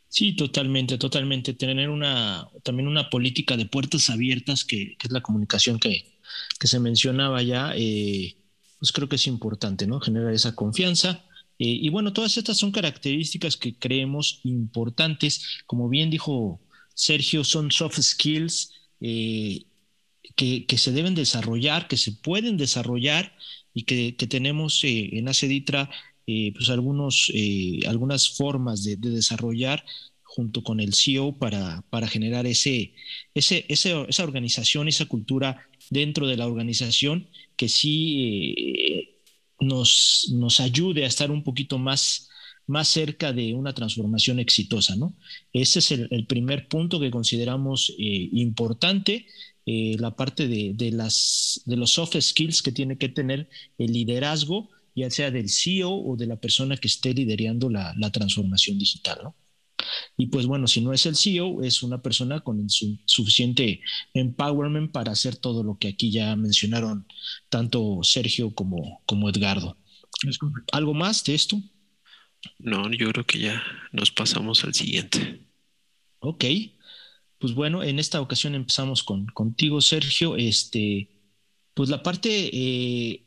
Sí, 0.08 0.36
totalmente, 0.36 0.98
totalmente. 0.98 1.54
Tener 1.54 1.90
una 1.90 2.50
también 2.64 2.88
una 2.88 3.10
política 3.10 3.56
de 3.56 3.66
puertas 3.66 4.10
abiertas 4.10 4.66
que 4.66 4.98
es 5.02 5.12
la 5.12 5.22
comunicación 5.22 5.80
que, 5.80 6.20
que 6.60 6.68
se 6.68 6.80
mencionaba 6.80 7.42
ya, 7.42 7.74
eh, 7.76 8.36
pues 8.80 8.92
creo 8.92 9.08
que 9.08 9.16
es 9.16 9.28
importante, 9.28 9.88
¿no? 9.88 10.00
Generar 10.00 10.34
esa 10.34 10.56
confianza. 10.56 11.24
Eh, 11.60 11.80
y 11.82 11.90
bueno, 11.90 12.14
todas 12.14 12.38
estas 12.38 12.58
son 12.58 12.72
características 12.72 13.58
que 13.58 13.76
creemos 13.76 14.40
importantes. 14.44 15.62
Como 15.66 15.90
bien 15.90 16.10
dijo 16.10 16.60
Sergio, 16.94 17.44
son 17.44 17.72
soft 17.72 18.00
skills 18.02 18.74
eh, 19.00 19.66
que, 20.36 20.66
se 20.78 20.92
deben 20.92 21.16
desarrollar, 21.16 21.88
que 21.88 21.98
se 21.98 22.12
pueden 22.12 22.58
desarrollar 22.58 23.36
y 23.74 23.84
que, 23.84 24.14
tenemos 24.14 24.82
en 24.84 25.28
ACEDITRA 25.28 25.90
pues 26.26 26.70
algunos, 26.70 27.32
algunas 27.88 28.30
formas 28.38 28.84
de, 28.84 28.96
de 28.96 29.10
desarrollar 29.10 29.84
junto 30.32 30.64
con 30.64 30.80
el 30.80 30.94
CEO 30.94 31.38
para, 31.38 31.84
para 31.90 32.08
generar 32.08 32.46
ese, 32.46 32.94
ese, 33.36 33.66
esa 33.68 34.24
organización, 34.24 34.88
esa 34.88 35.06
cultura 35.06 35.68
dentro 35.90 36.26
de 36.26 36.38
la 36.38 36.48
organización 36.48 37.28
que 37.58 37.68
sí 37.68 38.56
eh, 38.58 39.20
nos, 39.60 40.32
nos 40.34 40.62
ayude 40.62 41.04
a 41.04 41.08
estar 41.08 41.32
un 41.32 41.44
poquito 41.44 41.78
más, 41.78 42.30
más 42.66 42.88
cerca 42.88 43.34
de 43.34 43.54
una 43.54 43.74
transformación 43.74 44.40
exitosa. 44.40 44.96
¿no? 44.96 45.14
Ese 45.52 45.80
es 45.80 45.92
el, 45.92 46.26
primer 46.28 46.70
punto 46.70 47.00
que 47.00 47.12
consideramos 47.12 47.94
eh, 48.00 48.30
importante. 48.32 49.28
Eh, 49.66 49.96
la 50.00 50.16
parte 50.16 50.48
de, 50.48 50.74
de, 50.76 50.92
las, 50.92 51.62
de 51.66 51.78
los 51.78 51.92
soft 51.92 52.20
skills 52.20 52.62
que 52.62 52.72
tiene 52.72 52.98
que 52.98 53.10
tener 53.10 53.50
el 53.78 53.94
liderazgo, 53.94 54.70
ya 54.96 55.10
sea 55.10 55.32
del 55.32 55.50
CEO 55.50 55.92
o 55.92 56.18
de 56.18 56.28
la 56.28 56.38
persona 56.38 56.78
que 56.78 56.88
esté 56.88 57.14
liderando 57.14 57.70
la, 57.70 57.94
la 57.98 58.12
transformación 58.12 58.78
digital. 58.78 59.20
¿no? 59.24 59.36
Y 60.18 60.28
pues 60.28 60.46
bueno, 60.46 60.68
si 60.68 60.82
no 60.82 60.94
es 60.94 61.06
el 61.06 61.16
CEO, 61.16 61.64
es 61.64 61.84
una 61.84 62.02
persona 62.02 62.42
con 62.42 62.70
su, 62.70 63.00
suficiente 63.06 63.82
empowerment 64.14 64.92
para 64.92 65.12
hacer 65.12 65.36
todo 65.36 65.64
lo 65.64 65.78
que 65.78 65.90
aquí 65.90 66.12
ya 66.12 66.36
mencionaron 66.36 67.08
tanto 67.50 68.00
Sergio 68.04 68.54
como, 68.54 69.02
como 69.06 69.30
Edgardo. 69.30 69.78
¿Algo 70.72 70.94
más 70.94 71.24
de 71.24 71.36
esto? 71.36 71.62
No, 72.60 72.92
yo 72.92 73.12
creo 73.12 73.26
que 73.26 73.40
ya 73.40 73.64
nos 73.92 74.12
pasamos 74.12 74.64
al 74.64 74.74
siguiente. 74.74 75.46
Ok, 76.20 76.46
pues 77.42 77.56
bueno, 77.56 77.84
en 77.84 78.00
esta 78.00 78.22
ocasión 78.22 78.56
empezamos 78.56 79.04
con, 79.04 79.26
contigo, 79.28 79.82
Sergio. 79.82 80.38
Este, 80.38 81.10
pues 81.74 81.90
la 81.90 82.04
parte 82.04 82.50
eh, 82.54 83.24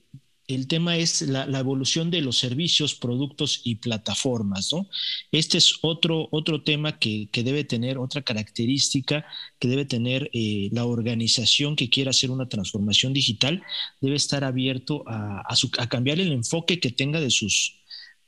el 0.46 0.68
tema 0.68 0.96
es 0.96 1.22
la, 1.22 1.46
evolución 1.58 2.10
de 2.10 2.20
los 2.20 2.38
servicios, 2.38 2.94
productos 2.94 3.62
y 3.64 3.76
plataformas, 3.76 4.72
¿no? 4.72 4.88
Este 5.32 5.58
es 5.58 5.78
otro, 5.80 6.28
otro 6.30 6.62
tema 6.62 6.98
que, 6.98 7.28
debe 7.32 7.64
tener, 7.64 7.98
otra 7.98 8.22
característica 8.22 9.24
que 9.58 9.68
debe 9.68 9.86
tener 9.86 10.30
eh, 10.34 10.68
la 10.72 10.84
organización 10.84 11.76
que 11.76 11.88
quiera 11.88 12.10
hacer 12.10 12.30
una 12.30 12.48
transformación 12.48 13.14
digital, 13.14 13.62
debe 14.00 14.16
estar 14.16 14.44
abierto 14.44 15.02
a, 15.06 15.42
cambiar 15.88 16.20
el 16.20 16.30
enfoque 16.30 16.78
que 16.78 16.90
tenga 16.90 17.20
de 17.20 17.30
sus, 17.30 17.80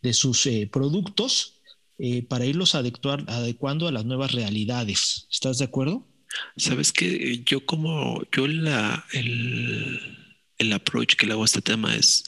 de 0.03 0.15
sus 0.15 0.47
eh, 0.47 0.69
productos 0.73 1.56
eh, 1.99 2.23
para 2.23 2.47
irlos 2.47 2.75
adecuando 2.75 3.89
a 3.89 3.93
las 3.93 4.05
nuevas 4.05 4.33
realidades. 4.33 5.27
¿Estás 5.31 5.59
de 5.59 5.65
acuerdo? 5.65 6.07
Sabes 6.57 6.93
que 6.93 7.43
yo 7.45 7.65
como, 7.65 8.23
yo 8.33 8.47
la, 8.47 9.05
el 9.13 10.01
el 10.59 10.73
approach 10.73 11.15
que 11.17 11.27
le 11.27 11.33
hago 11.33 11.43
a 11.43 11.47
este 11.47 11.63
tema 11.63 11.95
es, 11.95 12.25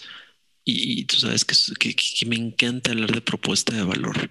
y, 0.65 1.05
tú 1.05 1.17
sabes 1.17 1.45
que, 1.45 1.95
que, 1.95 2.27
me 2.27 2.37
encanta 2.37 2.91
hablar 2.91 3.13
de 3.13 3.23
propuesta 3.23 3.75
de 3.75 3.85
valor. 3.85 4.31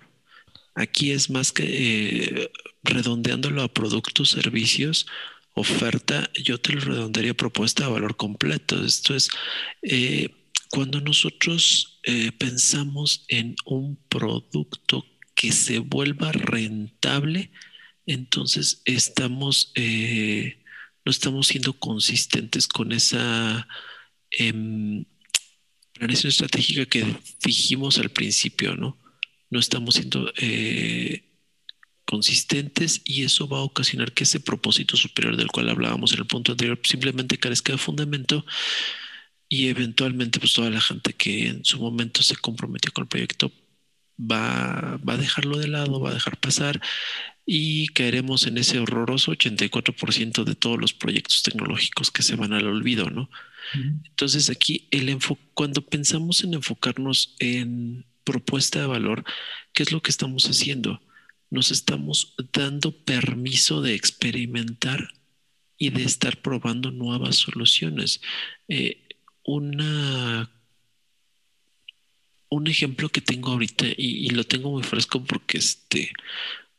Aquí 0.76 1.12
es 1.12 1.32
más 1.32 1.52
que 1.52 1.64
eh, 1.66 2.52
redondeándolo 2.84 3.64
a 3.64 3.74
productos, 3.74 4.30
servicios, 4.30 5.08
oferta, 5.56 6.30
yo 6.44 6.60
te 6.60 6.74
lo 6.74 6.82
redondearía 6.82 7.34
propuesta 7.34 7.86
a 7.86 7.90
valor 7.90 8.16
completo. 8.16 8.86
Esto 8.86 9.16
es, 9.16 9.30
eh, 9.82 10.30
cuando 10.70 11.02
nosotros 11.02 12.00
eh, 12.04 12.32
pensamos 12.34 13.26
en 13.30 13.56
un 13.66 13.98
producto 14.08 15.04
que 15.38 15.52
se 15.52 15.78
vuelva 15.78 16.32
rentable, 16.32 17.52
entonces 18.08 18.82
estamos, 18.86 19.72
no 19.76 21.12
estamos 21.12 21.46
siendo 21.46 21.74
consistentes 21.74 22.68
con 22.68 22.92
esa 22.92 23.68
em, 24.32 25.06
planeación 25.94 26.30
estratégica 26.30 26.88
que 26.88 27.06
dijimos 27.46 28.00
al 28.00 28.10
principio, 28.10 28.76
¿no? 28.76 28.98
no 29.52 29.60
estamos 29.60 29.94
siendo 29.94 30.34
eh, 30.38 31.24
consistentes 32.04 33.02
y 33.06 33.22
eso 33.22 33.48
va 33.48 33.60
a 33.60 33.64
ocasionar 33.64 34.14
que 34.14 34.24
ese 34.24 34.40
propósito 34.40 34.98
superior 34.98 35.38
del 35.38 35.50
cual 35.50 35.70
hablábamos 35.70 36.14
en 36.14 36.20
el 36.20 36.26
punto 36.26 36.54
anterior 36.54 36.80
simplemente 36.84 37.38
carezca 37.38 37.74
de 37.74 37.78
fundamento 37.78 38.44
y 39.48 39.68
eventualmente 39.68 40.40
pues 40.40 40.54
toda 40.54 40.72
la 40.72 40.82
gente 40.82 41.14
que 41.14 41.48
en 41.48 41.64
su 41.64 41.80
momento 41.80 42.24
se 42.24 42.36
comprometió 42.38 42.92
con 42.92 43.04
el 43.04 43.08
proyecto 43.08 43.52
va, 44.20 45.00
va 45.08 45.14
a 45.14 45.18
dejarlo 45.18 45.58
de 45.58 45.68
lado, 45.68 46.00
va 46.00 46.12
a 46.12 46.14
dejar 46.14 46.38
pasar 46.38 46.82
y 47.46 47.88
caeremos 47.88 48.46
en 48.46 48.58
ese 48.58 48.80
horroroso 48.80 49.32
84% 49.32 50.44
de 50.44 50.56
todos 50.56 50.78
los 50.78 50.94
proyectos 50.94 51.44
tecnológicos 51.44 52.12
que 52.12 52.22
se 52.22 52.36
van 52.36 52.52
al 52.52 52.68
olvido, 52.68 53.10
¿no? 53.10 53.30
Entonces 53.74 54.50
aquí 54.50 54.88
el 54.92 55.18
cuando 55.54 55.82
pensamos 55.82 56.44
en 56.44 56.54
enfocarnos 56.54 57.36
en 57.40 58.06
propuesta 58.24 58.80
de 58.80 58.88
valor, 58.88 59.24
¿qué 59.74 59.84
es 59.84 59.92
lo 59.92 60.02
que 60.02 60.12
estamos 60.12 60.46
haciendo? 60.46 61.02
Nos 61.50 61.72
estamos 61.72 62.36
dando 62.52 62.92
permiso 62.92 63.82
de 63.82 63.94
experimentar 63.94 65.10
y 65.78 65.92
de 65.92 66.04
estar 66.04 66.42
probando 66.42 66.92
nuevas 66.92 67.38
soluciones. 67.38 68.22
Eh, 68.68 69.08
una, 69.44 70.50
un 72.50 72.68
ejemplo 72.68 73.10
que 73.10 73.22
tengo 73.22 73.52
ahorita 73.52 73.86
y, 73.98 74.30
lo 74.30 74.44
tengo 74.44 74.72
muy 74.72 74.84
fresco 74.84 75.24
porque 75.24 75.58
este, 75.58 76.12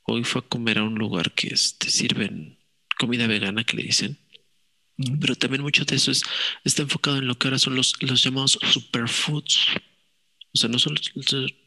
hoy 0.05 0.25
fue 0.25 0.41
a 0.41 0.45
comer 0.45 0.79
a 0.79 0.85
un 0.85 0.95
lugar 0.95 1.33
que 1.33 1.49
este, 1.49 1.91
sirven 1.91 2.59
comida 2.99 3.27
vegana 3.27 3.65
que 3.65 3.77
le 3.77 3.85
dicen. 3.85 4.19
Pero 5.21 5.37
también 5.37 5.63
mucho 5.63 5.85
de 5.85 5.95
eso 5.95 6.11
es, 6.11 6.23
está 6.65 6.83
enfocado 6.83 7.19
en 7.19 7.29
lo 7.29 7.37
que 7.39 7.47
ahora 7.47 7.59
son 7.61 7.77
los, 7.77 7.95
los 8.01 8.23
llamados 8.23 8.59
superfoods. 8.73 9.69
O 10.53 10.59
sea, 10.59 10.69
no 10.69 10.79
solo, 10.81 11.01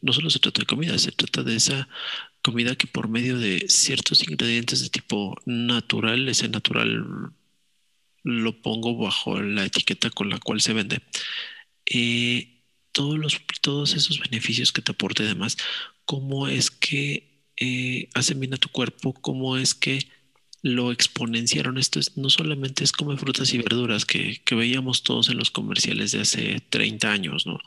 no 0.02 0.12
solo 0.12 0.28
se 0.28 0.38
trata 0.38 0.60
de 0.60 0.66
comida, 0.66 0.98
se 0.98 1.12
trata 1.12 1.42
de 1.42 1.56
esa 1.56 1.88
comida 2.42 2.76
que 2.76 2.86
por 2.86 3.08
medio 3.08 3.38
de 3.38 3.66
ciertos 3.68 4.28
ingredientes 4.28 4.82
de 4.82 4.90
tipo 4.90 5.34
natural, 5.46 6.28
ese 6.28 6.48
natural 6.48 7.32
lo 8.24 8.60
pongo 8.60 8.96
bajo 8.96 9.40
la 9.40 9.64
etiqueta 9.64 10.10
con 10.10 10.28
la 10.28 10.38
cual 10.38 10.60
se 10.60 10.74
vende. 10.74 11.00
Eh, 11.86 12.51
todos, 12.92 13.18
los, 13.18 13.40
todos 13.60 13.94
esos 13.94 14.20
beneficios 14.20 14.72
que 14.72 14.82
te 14.82 14.92
aporte 14.92 15.24
además, 15.24 15.56
cómo 16.04 16.48
es 16.48 16.70
que 16.70 17.32
eh, 17.56 18.08
hacen 18.14 18.40
bien 18.40 18.54
a 18.54 18.58
tu 18.58 18.68
cuerpo, 18.68 19.14
cómo 19.14 19.56
es 19.56 19.74
que 19.74 20.06
lo 20.62 20.92
exponenciaron. 20.92 21.76
Esto 21.76 22.00
no 22.16 22.30
solamente 22.30 22.84
es 22.84 22.92
como 22.92 23.16
frutas 23.16 23.52
y 23.52 23.58
verduras 23.58 24.06
que, 24.06 24.40
veíamos 24.50 25.02
todos 25.02 25.28
en 25.28 25.36
los 25.36 25.50
comerciales 25.50 26.12
de 26.12 26.20
hace 26.20 26.60
30 26.70 27.12
años, 27.12 27.46
¿no? 27.46 27.58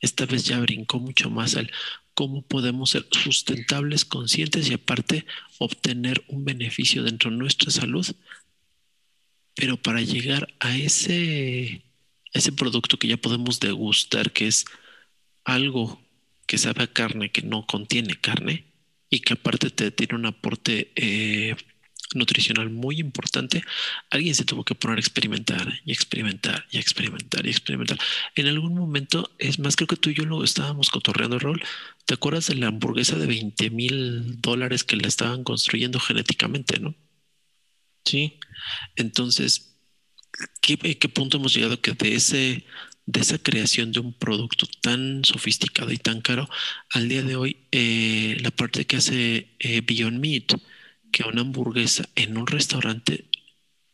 Esta 0.00 0.26
vez 0.26 0.44
ya 0.44 0.60
brincó 0.60 1.00
mucho 1.00 1.30
más 1.30 1.56
al 1.56 1.70
cómo 2.14 2.42
podemos 2.42 2.90
ser 2.90 3.06
sustentables, 3.10 4.04
conscientes 4.04 4.68
y 4.68 4.74
aparte 4.74 5.24
obtener 5.58 6.22
un 6.28 6.44
beneficio 6.44 7.02
dentro 7.02 7.30
de 7.30 7.38
nuestra 7.38 7.70
salud. 7.70 8.06
Pero 9.54 9.76
para 9.76 10.02
llegar 10.02 10.54
a 10.60 10.76
ese, 10.76 11.82
ese 12.32 12.52
producto 12.52 12.98
que 12.98 13.08
ya 13.08 13.16
podemos 13.16 13.60
degustar, 13.60 14.32
que 14.32 14.46
es 14.46 14.64
algo 15.44 16.02
que 16.46 16.58
sabe 16.58 16.84
a 16.84 16.92
carne, 16.92 17.30
que 17.30 17.42
no 17.42 17.66
contiene 17.66 18.20
carne 18.20 18.66
y 19.10 19.20
que 19.20 19.34
aparte 19.34 19.70
te 19.70 19.90
tiene 19.90 20.14
un 20.14 20.26
aporte 20.26 20.92
eh, 20.96 21.56
nutricional 22.14 22.70
muy 22.70 23.00
importante, 23.00 23.62
alguien 24.10 24.34
se 24.34 24.44
tuvo 24.44 24.64
que 24.64 24.74
poner 24.74 24.98
a 24.98 25.00
experimentar 25.00 25.80
y 25.84 25.92
experimentar 25.92 26.66
y 26.70 26.78
experimentar 26.78 27.46
y 27.46 27.50
experimentar. 27.50 27.98
En 28.34 28.46
algún 28.46 28.74
momento, 28.74 29.30
es 29.38 29.58
más, 29.58 29.76
creo 29.76 29.88
que 29.88 29.96
tú 29.96 30.10
y 30.10 30.14
yo 30.14 30.24
lo 30.24 30.44
estábamos 30.44 30.90
cotorreando, 30.90 31.38
rol. 31.38 31.62
¿Te 32.06 32.14
acuerdas 32.14 32.46
de 32.46 32.54
la 32.56 32.68
hamburguesa 32.68 33.16
de 33.16 33.26
20 33.26 33.70
mil 33.70 34.40
dólares 34.40 34.84
que 34.84 34.96
la 34.96 35.08
estaban 35.08 35.44
construyendo 35.44 36.00
genéticamente, 36.00 36.78
no? 36.80 36.94
Sí. 38.04 38.38
Entonces, 38.96 39.71
¿qué, 40.60 40.76
¿qué 40.76 41.08
punto 41.08 41.38
hemos 41.38 41.54
llegado 41.54 41.80
que 41.80 41.92
de 41.92 42.14
ese 42.14 42.64
de 43.06 43.20
esa 43.20 43.38
creación 43.38 43.92
de 43.92 44.00
un 44.00 44.12
producto 44.12 44.66
tan 44.80 45.24
sofisticado 45.24 45.90
y 45.92 45.98
tan 45.98 46.20
caro, 46.20 46.48
al 46.90 47.08
día 47.08 47.22
de 47.22 47.36
hoy, 47.36 47.56
eh, 47.72 48.36
la 48.40 48.50
parte 48.50 48.86
que 48.86 48.96
hace 48.96 49.48
eh, 49.58 49.82
Beyond 49.84 50.20
Meat, 50.20 50.54
que 51.10 51.24
una 51.24 51.42
hamburguesa 51.42 52.08
en 52.14 52.36
un 52.38 52.46
restaurante, 52.46 53.26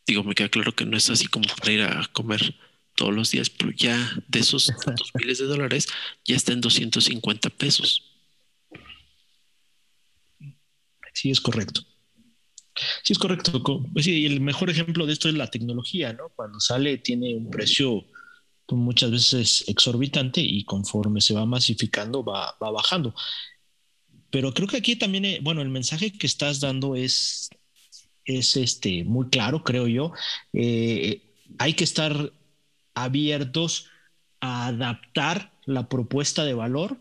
digo, 0.07 0.23
me 0.23 0.35
queda 0.35 0.49
claro 0.49 0.75
que 0.75 0.85
no 0.85 0.95
es 0.97 1.09
así 1.09 1.27
como 1.27 1.47
para 1.55 1.71
ir 1.71 1.81
a 1.81 2.07
comer 2.13 2.55
todos 2.95 3.13
los 3.13 3.31
días, 3.31 3.49
pero 3.49 3.71
ya 3.71 3.97
de 4.27 4.39
esos 4.39 4.67
dos 4.97 5.11
miles 5.15 5.39
de 5.39 5.45
dólares 5.45 5.87
ya 6.25 6.35
está 6.35 6.53
en 6.53 6.61
250 6.61 7.49
pesos. 7.49 8.05
Sí, 11.13 11.31
es 11.31 11.41
correcto. 11.41 11.88
Sí, 13.03 13.13
es 13.13 13.19
correcto. 13.19 13.61
Pues 13.93 14.07
y 14.07 14.25
el 14.25 14.41
mejor 14.41 14.69
ejemplo 14.69 15.05
de 15.05 15.13
esto 15.13 15.29
es 15.29 15.35
la 15.35 15.47
tecnología, 15.47 16.13
¿no? 16.13 16.29
Cuando 16.29 16.59
sale 16.59 16.97
tiene 16.97 17.35
un 17.35 17.49
precio 17.49 18.05
pues, 18.65 18.79
muchas 18.79 19.11
veces 19.11 19.65
exorbitante 19.67 20.41
y 20.41 20.63
conforme 20.63 21.21
se 21.21 21.33
va 21.33 21.45
masificando 21.45 22.23
va, 22.23 22.55
va 22.61 22.71
bajando. 22.71 23.13
Pero 24.31 24.53
creo 24.53 24.67
que 24.67 24.77
aquí 24.77 24.95
también, 24.95 25.25
eh, 25.25 25.39
bueno, 25.41 25.61
el 25.61 25.69
mensaje 25.69 26.11
que 26.11 26.27
estás 26.27 26.59
dando 26.59 26.95
es, 26.95 27.49
es 28.25 28.57
este, 28.57 29.03
muy 29.03 29.29
claro, 29.29 29.63
creo 29.63 29.87
yo. 29.87 30.13
Eh, 30.53 31.21
hay 31.57 31.73
que 31.73 31.83
estar 31.83 32.31
abiertos 32.93 33.87
a 34.39 34.67
adaptar 34.67 35.51
la 35.65 35.89
propuesta 35.89 36.45
de 36.45 36.53
valor 36.53 36.97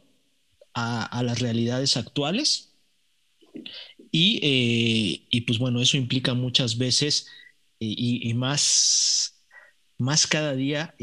a, 0.74 1.22
las 1.24 1.40
realidades 1.40 1.96
actuales. 1.96 2.72
Y, 4.10 4.40
eh, 4.42 5.26
y, 5.30 5.40
pues 5.42 5.58
bueno, 5.58 5.80
eso 5.80 5.96
implica 5.96 6.34
muchas 6.34 6.78
veces 6.78 7.26
y, 7.80 8.32
más, 8.34 9.44
más 9.98 10.26
cada 10.26 10.54
día, 10.54 10.94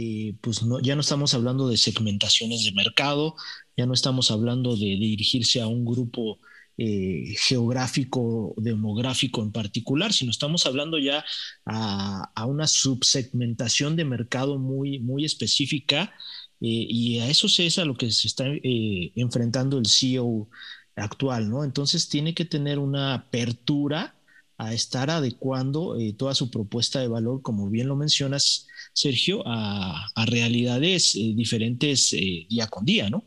pues 0.41 0.63
no, 0.63 0.79
ya 0.81 0.95
no 0.95 1.01
estamos 1.01 1.33
hablando 1.33 1.69
de 1.69 1.77
segmentaciones 1.77 2.65
de 2.65 2.73
mercado, 2.73 3.35
ya 3.77 3.85
no 3.85 3.93
estamos 3.93 4.31
hablando 4.31 4.75
de 4.75 4.85
dirigirse 4.85 5.61
a 5.61 5.67
un 5.67 5.85
grupo 5.85 6.39
eh, 6.77 7.35
geográfico, 7.39 8.53
demográfico 8.57 9.41
en 9.41 9.53
particular, 9.53 10.11
sino 10.11 10.29
estamos 10.29 10.65
hablando 10.65 10.99
ya 10.99 11.23
a, 11.65 12.45
una 12.45 12.67
subsegmentación 12.67 13.95
de 13.95 14.03
mercado 14.03 14.59
muy, 14.59 14.99
muy 14.99 15.23
específica 15.23 16.13
eh, 16.59 16.67
y 16.89 17.19
a 17.19 17.29
eso 17.29 17.47
es 17.47 17.79
a 17.79 17.85
lo 17.85 17.95
que 17.95 18.11
se 18.11 18.27
está 18.27 18.47
eh, 18.49 19.13
enfrentando 19.15 19.77
el 19.77 19.85
CEO 19.87 20.49
actual, 20.95 21.49
¿no? 21.49 21.63
Entonces 21.63 22.09
tiene 22.09 22.33
que 22.33 22.45
tener 22.45 22.79
una 22.79 23.13
apertura 23.13 24.15
a 24.57 24.73
estar 24.73 25.09
adecuando 25.09 25.97
toda 26.17 26.33
su 26.33 26.49
propuesta 26.49 26.99
de 27.01 27.09
valor, 27.09 27.41
como 27.41 27.69
bien 27.69 27.87
lo 27.87 27.95
mencionas, 27.97 28.67
Sergio, 28.93 29.43
a, 29.45 30.07
realidades 30.27 31.13
diferentes 31.13 32.11
día 32.11 32.67
con 32.67 32.85
día, 32.85 33.09
¿no? 33.09 33.23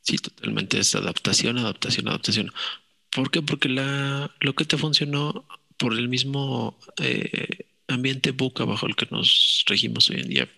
Sí, 0.00 0.16
totalmente 0.18 0.78
es 0.78 0.94
adaptación, 0.94 1.58
adaptación, 1.58 2.08
adaptación. 2.08 2.52
¿Por 3.10 3.30
qué? 3.30 3.42
Porque 3.42 3.68
la, 3.68 4.34
lo 4.40 4.54
que 4.54 4.64
te 4.64 4.76
funcionó 4.76 5.46
por 5.78 5.92
el 5.92 6.08
mismo 6.08 6.78
eh, 6.98 7.66
ambiente 7.88 8.32
buca 8.32 8.64
bajo 8.64 8.86
el 8.86 8.96
que 8.96 9.08
nos 9.10 9.64
regimos 9.66 10.10
hoy 10.10 10.20
en 10.20 10.28
día, 10.28 10.48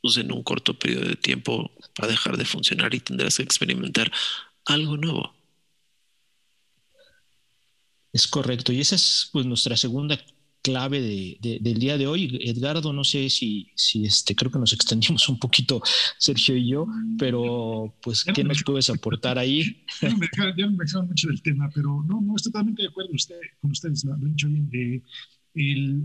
pues 0.00 0.16
en 0.16 0.32
un 0.32 0.42
corto 0.42 0.78
periodo 0.78 1.06
de 1.06 1.16
tiempo 1.16 1.70
va 2.00 2.06
a 2.06 2.10
dejar 2.10 2.36
de 2.36 2.44
funcionar 2.44 2.94
y 2.94 3.00
tendrás 3.00 3.36
que 3.36 3.42
experimentar 3.42 4.10
algo 4.64 4.96
nuevo. 4.96 5.33
Es 8.14 8.28
correcto. 8.28 8.72
Y 8.72 8.80
esa 8.80 8.94
es 8.94 9.28
pues 9.32 9.44
nuestra 9.44 9.76
segunda 9.76 10.16
clave 10.62 11.00
de, 11.00 11.58
del 11.60 11.78
día 11.80 11.98
de 11.98 12.06
hoy. 12.06 12.38
Edgardo, 12.40 12.92
no 12.92 13.02
sé 13.02 13.28
si, 13.28 13.72
si 13.74 14.06
este, 14.06 14.36
creo 14.36 14.52
que 14.52 14.58
nos 14.60 14.72
extendimos 14.72 15.28
un 15.28 15.38
poquito, 15.38 15.82
Sergio 16.16 16.56
y 16.56 16.68
yo, 16.68 16.86
pero 17.18 17.92
pues, 18.00 18.22
¿qué 18.22 18.44
nos 18.44 18.62
puedes 18.64 18.88
aportar 18.88 19.36
ahí? 19.36 19.84
Ya 20.00 20.08
no 20.10 20.18
me 20.18 20.84
dejaron, 20.84 21.08
mucho 21.08 21.26
del 21.26 21.42
tema, 21.42 21.68
pero 21.74 22.04
no, 22.08 22.20
no, 22.20 22.36
estoy 22.36 22.52
totalmente 22.52 22.82
de 22.82 22.88
acuerdo 22.88 23.10
usted, 23.12 23.36
con 23.60 23.72
ustedes, 23.72 24.04
lo 24.04 24.14
han 24.14 24.20
dicho 24.24 24.48
bien, 24.48 25.04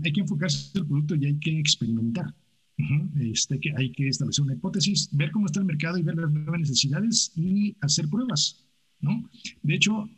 hay 0.04 0.12
que 0.12 0.20
enfocarse 0.20 0.70
en 0.74 0.82
el 0.82 0.88
producto 0.88 1.14
y 1.14 1.26
hay 1.26 1.38
que 1.38 1.58
experimentar. 1.58 2.34
este, 3.20 3.60
que 3.60 3.72
hay 3.78 3.92
que 3.92 4.08
establecer 4.08 4.42
una 4.42 4.54
hipótesis, 4.54 5.08
ver 5.12 5.30
cómo 5.30 5.46
está 5.46 5.60
el 5.60 5.66
mercado 5.66 5.96
y 5.96 6.02
ver 6.02 6.16
las 6.16 6.30
nuevas 6.30 6.60
necesidades 6.60 7.32
y 7.36 7.76
hacer 7.80 8.08
pruebas, 8.08 8.66
¿no? 9.00 9.30
De 9.62 9.74
hecho, 9.74 10.08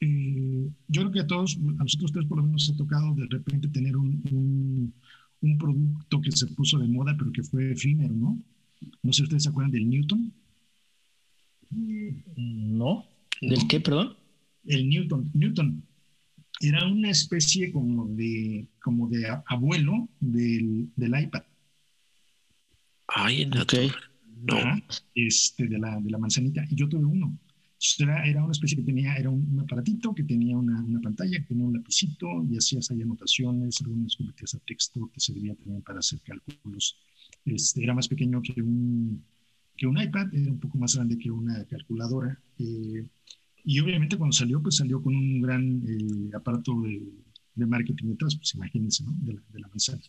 eh, 0.00 0.70
yo 0.88 1.02
creo 1.02 1.12
que 1.12 1.20
a 1.20 1.26
todos, 1.26 1.56
a 1.56 1.82
nosotros 1.82 2.12
tres 2.12 2.26
por 2.26 2.38
lo 2.38 2.44
menos 2.44 2.70
ha 2.70 2.76
tocado 2.76 3.14
de 3.14 3.26
repente 3.26 3.68
tener 3.68 3.96
un, 3.96 4.92
un, 5.42 5.58
producto 5.58 6.20
que 6.20 6.32
se 6.32 6.46
puso 6.46 6.78
de 6.78 6.88
moda, 6.88 7.14
pero 7.18 7.30
que 7.32 7.42
fue 7.42 7.72
efímero, 7.72 8.14
¿no? 8.14 8.42
No 9.02 9.12
sé 9.12 9.18
si 9.18 9.22
ustedes 9.24 9.42
se 9.42 9.48
acuerdan 9.50 9.72
del 9.72 9.88
Newton. 9.88 10.32
No. 11.70 13.04
¿Del 13.40 13.66
qué, 13.68 13.80
perdón? 13.80 14.16
El 14.64 14.88
Newton. 14.88 15.30
Newton 15.34 15.82
era 16.60 16.86
una 16.86 17.10
especie 17.10 17.70
como 17.72 18.06
de, 18.06 18.68
como 18.82 19.08
de 19.08 19.26
abuelo 19.46 20.08
del, 20.20 20.90
del 20.96 21.22
iPad. 21.22 21.42
Ay, 23.08 23.42
en 23.42 23.58
okay. 23.58 23.90
No. 24.42 24.56
este, 25.14 25.66
de, 25.66 25.78
la, 25.78 26.00
de 26.00 26.10
la 26.10 26.18
manzanita. 26.18 26.64
Y 26.70 26.74
yo 26.74 26.88
tuve 26.88 27.04
uno. 27.04 27.38
Era, 27.98 28.26
era, 28.26 28.42
una 28.42 28.52
especie 28.52 28.76
que 28.76 28.82
tenía, 28.82 29.16
era 29.16 29.30
un, 29.30 29.58
aparatito 29.58 30.14
que 30.14 30.22
tenía 30.24 30.56
una, 30.56 30.82
una, 30.82 31.00
pantalla, 31.00 31.38
que 31.38 31.46
tenía 31.46 31.64
un 31.64 31.72
lapicito 31.72 32.44
y 32.44 32.58
hacías 32.58 32.90
ahí 32.90 33.00
anotaciones, 33.00 33.80
algunas 33.80 34.16
convertías 34.16 34.54
a 34.54 34.58
texto, 34.58 35.10
que 35.12 35.18
servía 35.18 35.54
también 35.54 35.80
para 35.82 36.00
hacer 36.00 36.20
cálculos. 36.20 36.98
Este, 37.46 37.82
era 37.82 37.94
más 37.94 38.06
pequeño 38.06 38.42
que 38.42 38.60
un, 38.60 39.24
que 39.78 39.86
un 39.86 39.98
iPad, 39.98 40.34
era 40.34 40.52
un 40.52 40.60
poco 40.60 40.76
más 40.76 40.94
grande 40.94 41.16
que 41.16 41.30
una 41.30 41.64
calculadora. 41.64 42.38
Eh, 42.58 43.06
y 43.64 43.80
obviamente 43.80 44.18
cuando 44.18 44.36
salió, 44.36 44.62
pues 44.62 44.76
salió 44.76 45.00
con 45.02 45.14
un 45.16 45.40
gran 45.40 45.82
eh, 45.88 46.36
aparato 46.36 46.82
de, 46.82 47.02
de, 47.54 47.66
marketing 47.66 48.08
detrás, 48.08 48.36
pues 48.36 48.54
imagínense, 48.56 49.04
¿no? 49.04 49.14
De 49.22 49.34
la, 49.34 49.42
de 49.52 49.58
la 49.58 49.68
manzana. 49.68 50.02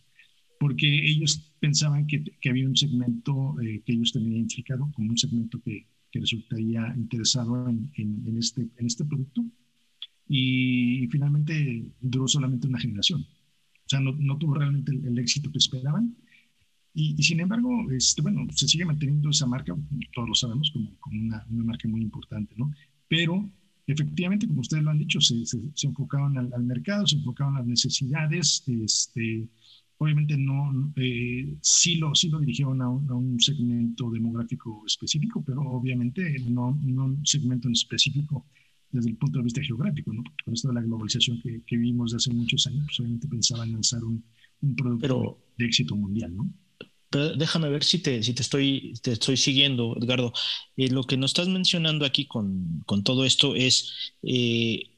Porque 0.59 0.87
ellos 0.87 1.53
pensaban 1.61 2.05
que, 2.05 2.21
que 2.21 2.49
había 2.49 2.67
un 2.67 2.75
segmento 2.75 3.59
eh, 3.61 3.81
que 3.85 3.93
ellos 3.93 4.11
tenían 4.11 4.33
identificado 4.33 4.91
como 4.93 5.09
un 5.09 5.17
segmento 5.17 5.61
que, 5.61 5.87
que 6.11 6.19
resultaría 6.19 6.93
interesado 6.95 7.67
en, 7.69 7.91
en, 7.95 8.37
este, 8.37 8.61
en 8.61 8.85
este 8.85 9.05
producto. 9.05 9.43
Y, 10.27 11.07
finalmente 11.07 11.85
duró 11.99 12.27
solamente 12.27 12.67
una 12.67 12.79
generación. 12.79 13.21
O 13.21 13.89
sea, 13.89 13.99
no, 13.99 14.13
no 14.13 14.37
tuvo 14.37 14.55
realmente 14.55 14.91
el, 14.91 15.05
el, 15.05 15.19
éxito 15.19 15.51
que 15.51 15.57
esperaban. 15.57 16.15
Y, 16.93 17.15
y, 17.17 17.23
sin 17.23 17.39
embargo, 17.39 17.89
este, 17.91 18.21
bueno, 18.21 18.45
se 18.51 18.67
sigue 18.67 18.85
manteniendo 18.85 19.29
esa 19.29 19.45
marca, 19.45 19.75
todos 20.13 20.29
lo 20.29 20.35
sabemos, 20.35 20.71
como, 20.71 20.95
como 20.99 21.21
una, 21.21 21.45
una 21.49 21.63
marca 21.63 21.87
muy 21.87 22.01
importante, 22.01 22.53
¿no? 22.57 22.71
pero 23.11 23.51
efectivamente, 23.87 24.47
como 24.47 24.61
ustedes 24.61 24.83
lo 24.83 24.91
han 24.91 24.99
dicho, 24.99 25.19
se, 25.19 25.45
se, 25.45 25.87
enfocaban 25.87 26.37
al, 26.37 26.53
al, 26.53 26.63
mercado, 26.63 27.05
se 27.05 27.17
enfocaban 27.17 27.55
a 27.55 27.59
las 27.59 27.67
necesidades, 27.67 28.63
este, 28.67 29.49
obviamente 30.01 30.35
no, 30.35 30.91
eh, 30.95 31.57
sí, 31.61 31.97
lo, 31.97 32.15
sí 32.15 32.29
lo 32.29 32.39
dirigieron 32.39 32.81
a 32.81 32.89
un, 32.89 33.07
a 33.07 33.13
un, 33.13 33.39
segmento 33.39 34.09
demográfico 34.09 34.83
específico, 34.87 35.43
pero 35.45 35.61
obviamente 35.61 36.37
no, 36.49 36.75
no, 36.81 37.05
un 37.05 37.25
segmento 37.25 37.67
en 37.67 37.73
específico 37.73 38.47
desde 38.89 39.11
el 39.11 39.17
punto 39.17 39.37
de 39.37 39.43
vista 39.43 39.61
geográfico, 39.61 40.11
¿no? 40.11 40.23
con 40.43 40.55
esto 40.55 40.69
de 40.69 40.73
la 40.73 40.81
globalización 40.81 41.39
que, 41.41 41.61
que 41.67 41.77
vimos 41.77 42.11
de 42.11 42.17
hace 42.17 42.33
muchos 42.33 42.65
años, 42.65 42.83
pues 42.87 42.99
obviamente 42.99 43.27
pensaban 43.27 43.71
lanzar 43.71 44.03
un, 44.03 44.23
un 44.61 44.75
producto 44.75 45.01
pero, 45.01 45.37
de 45.59 45.65
éxito 45.65 45.95
mundial, 45.95 46.35
¿no? 46.35 46.51
Pero 47.11 47.35
déjame 47.35 47.69
ver 47.69 47.83
si 47.83 47.99
te, 47.99 48.23
si 48.23 48.33
te, 48.33 48.41
estoy, 48.41 48.93
te 49.03 49.11
estoy 49.11 49.37
siguiendo, 49.37 49.95
Edgardo. 50.01 50.33
Eh, 50.77 50.89
lo 50.89 51.03
que 51.03 51.17
nos 51.17 51.31
estás 51.31 51.47
mencionando 51.47 52.05
aquí 52.05 52.25
con, 52.25 52.81
con 52.87 53.03
todo 53.03 53.23
esto 53.23 53.53
es, 53.53 54.15
eh, 54.23 54.89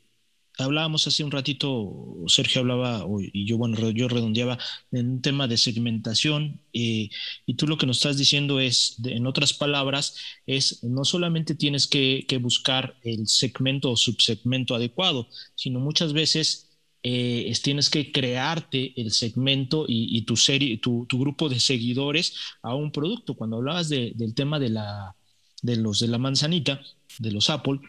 hablábamos 0.57 1.07
hace 1.07 1.23
un 1.23 1.31
ratito, 1.31 2.15
Sergio 2.27 2.61
hablaba, 2.61 3.05
y 3.31 3.45
yo, 3.45 3.57
bueno, 3.57 3.89
yo 3.89 4.07
redondeaba 4.07 4.57
en 4.91 5.09
un 5.09 5.21
tema 5.21 5.47
de 5.47 5.57
segmentación, 5.57 6.61
eh, 6.73 7.09
y 7.45 7.53
tú 7.55 7.67
lo 7.67 7.77
que 7.77 7.85
nos 7.85 7.97
estás 7.97 8.17
diciendo 8.17 8.59
es, 8.59 8.95
de, 8.97 9.13
en 9.13 9.25
otras 9.25 9.53
palabras, 9.53 10.15
es 10.45 10.83
no 10.83 11.05
solamente 11.05 11.55
tienes 11.55 11.87
que, 11.87 12.25
que 12.27 12.37
buscar 12.37 12.95
el 13.03 13.27
segmento 13.27 13.91
o 13.91 13.97
subsegmento 13.97 14.75
adecuado, 14.75 15.27
sino 15.55 15.79
muchas 15.79 16.13
veces 16.13 16.69
eh, 17.03 17.49
es, 17.49 17.61
tienes 17.61 17.89
que 17.89 18.11
crearte 18.11 18.93
el 18.95 19.11
segmento 19.11 19.85
y, 19.87 20.17
y 20.17 20.21
tu, 20.21 20.37
serie, 20.37 20.77
tu, 20.77 21.05
tu, 21.05 21.19
grupo 21.19 21.49
de 21.49 21.59
seguidores 21.59 22.35
a 22.61 22.75
un 22.75 22.91
producto. 22.91 23.33
Cuando 23.35 23.57
hablabas 23.57 23.89
de, 23.89 24.13
del 24.15 24.33
tema 24.33 24.57
de, 24.57 24.69
la, 24.69 25.15
de 25.61 25.75
los 25.75 25.99
de 25.99 26.07
la 26.07 26.17
manzanita, 26.17 26.81
de 27.19 27.31
los 27.31 27.49
Apple, 27.49 27.81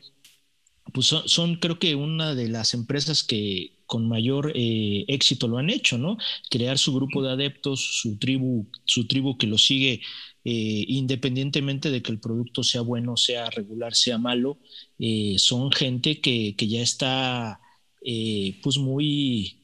pues 0.95 1.09
son, 1.09 1.57
creo 1.57 1.81
que 1.81 1.97
una 1.97 2.37
de 2.37 2.49
las 2.49 2.73
empresas 2.73 3.25
que 3.25 3.73
con 3.87 4.09
mayor 4.09 4.53
eh, 4.55 5.05
éxito 5.09 5.49
lo 5.49 5.59
han 5.59 5.69
hecho, 5.69 5.99
¿no? 5.99 6.19
Crear 6.51 6.79
su 6.79 6.95
grupo 6.95 7.21
de 7.21 7.33
adeptos, 7.33 7.81
su 8.01 8.17
tribu, 8.17 8.69
su 8.85 9.09
tribu 9.09 9.37
que 9.37 9.49
lo 9.49 9.59
sigue 9.59 10.03
eh, 10.45 10.85
independientemente 10.89 11.91
de 11.91 12.01
que 12.01 12.13
el 12.13 12.21
producto 12.21 12.63
sea 12.63 12.83
bueno, 12.83 13.17
sea 13.17 13.51
regular, 13.51 13.95
sea 13.97 14.19
malo, 14.19 14.61
eh, 15.01 15.35
son 15.39 15.73
gente 15.73 16.21
que, 16.21 16.55
que 16.57 16.69
ya 16.69 16.81
está 16.83 17.61
pues 18.63 18.79
muy, 18.79 19.64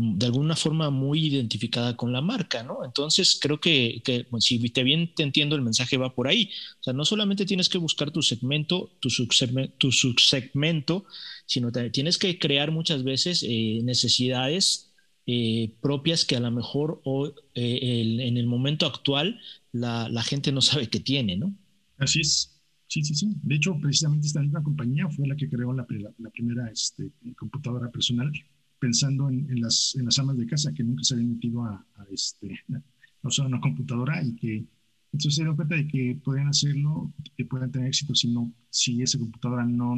de 0.00 0.26
alguna 0.26 0.56
forma 0.56 0.88
muy 0.90 1.26
identificada 1.26 1.96
con 1.96 2.12
la 2.12 2.20
marca, 2.22 2.62
¿no? 2.62 2.84
Entonces 2.84 3.38
creo 3.40 3.60
que, 3.60 4.00
que 4.04 4.26
si 4.38 4.58
te 4.70 4.82
bien 4.82 5.14
te 5.14 5.22
entiendo, 5.22 5.56
el 5.56 5.62
mensaje 5.62 5.98
va 5.98 6.14
por 6.14 6.26
ahí. 6.26 6.50
O 6.80 6.82
sea, 6.82 6.92
no 6.92 7.04
solamente 7.04 7.44
tienes 7.44 7.68
que 7.68 7.78
buscar 7.78 8.10
tu 8.10 8.22
segmento, 8.22 8.92
tu 9.00 9.10
subsegmento, 9.10 11.04
sino 11.44 11.70
también 11.70 11.92
tienes 11.92 12.16
que 12.18 12.38
crear 12.38 12.70
muchas 12.70 13.04
veces 13.04 13.44
eh, 13.46 13.80
necesidades 13.82 14.92
eh, 15.26 15.74
propias 15.82 16.24
que 16.24 16.36
a 16.36 16.40
lo 16.40 16.50
mejor 16.50 17.00
o, 17.04 17.28
eh, 17.54 18.18
en 18.20 18.36
el 18.36 18.46
momento 18.46 18.86
actual 18.86 19.38
la, 19.72 20.22
gente 20.22 20.50
no 20.50 20.62
sabe 20.62 20.88
que 20.88 21.00
tiene, 21.00 21.36
¿no? 21.36 21.54
Así 21.98 22.20
es. 22.20 22.56
Sí, 22.88 23.04
sí, 23.04 23.14
sí. 23.14 23.28
De 23.42 23.54
hecho, 23.54 23.76
precisamente 23.80 24.26
esta 24.26 24.40
misma 24.40 24.62
compañía 24.62 25.08
fue 25.08 25.28
la 25.28 25.36
que 25.36 25.48
creó 25.48 25.72
la 25.72 25.86
primera 25.86 26.68
este, 26.72 27.12
computadora 27.36 27.88
personal, 27.90 28.32
pensando 28.80 29.28
en, 29.28 29.48
en, 29.50 29.60
las, 29.60 29.94
en 29.96 30.06
las 30.06 30.18
amas 30.18 30.36
de 30.36 30.46
casa 30.46 30.72
que 30.72 30.82
nunca 30.82 31.04
se 31.04 31.14
habían 31.14 31.30
metido 31.34 31.64
a, 31.64 31.74
a, 31.74 32.06
este, 32.10 32.58
a 33.22 33.28
usar 33.28 33.46
una 33.46 33.60
computadora 33.60 34.22
y 34.24 34.34
que 34.34 34.66
entonces 35.12 35.34
se 35.36 35.42
dieron 35.42 35.56
cuenta 35.56 35.74
de 35.74 35.88
que 35.88 36.20
podían 36.24 36.48
hacerlo, 36.48 37.12
que 37.36 37.44
podían 37.44 37.72
tener 37.72 37.88
éxito 37.88 38.14
si, 38.14 38.28
no, 38.28 38.52
si 38.70 39.02
esa 39.02 39.18
computadora 39.18 39.64
no, 39.64 39.96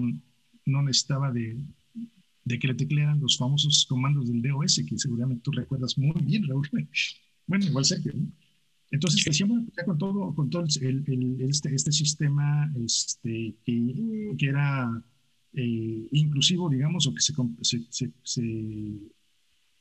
no 0.65 0.83
necesitaba 0.83 1.31
de, 1.31 1.59
de 2.45 2.59
que 2.59 2.69
le 2.69 2.75
teclearan 2.75 3.21
los 3.21 3.37
famosos 3.37 3.87
comandos 3.89 4.29
del 4.29 4.41
DOS, 4.43 4.83
que 4.89 4.99
seguramente 4.99 5.43
tú 5.43 5.51
recuerdas 5.53 5.99
muy 5.99 6.21
bien, 6.23 6.47
Raúl. 6.47 6.69
Bueno, 7.45 7.67
igual 7.67 7.85
que, 7.85 8.13
¿no? 8.13 8.29
Entonces, 8.93 9.25
decíamos 9.25 9.65
ya 9.77 9.85
con 9.85 9.99
todo, 9.99 10.33
con 10.33 10.49
todo 10.49 10.65
el, 10.81 11.05
el, 11.07 11.41
este, 11.41 11.75
este 11.75 11.91
sistema 11.91 12.73
este, 12.77 13.57
que, 13.65 14.33
que 14.39 14.47
era 14.47 15.03
eh, 15.55 16.09
inclusivo, 16.13 16.71
digamos, 16.71 17.07
o 17.07 17.15
que 17.15 17.21
se, 17.21 17.35
se, 17.61 18.13
se, 18.23 18.51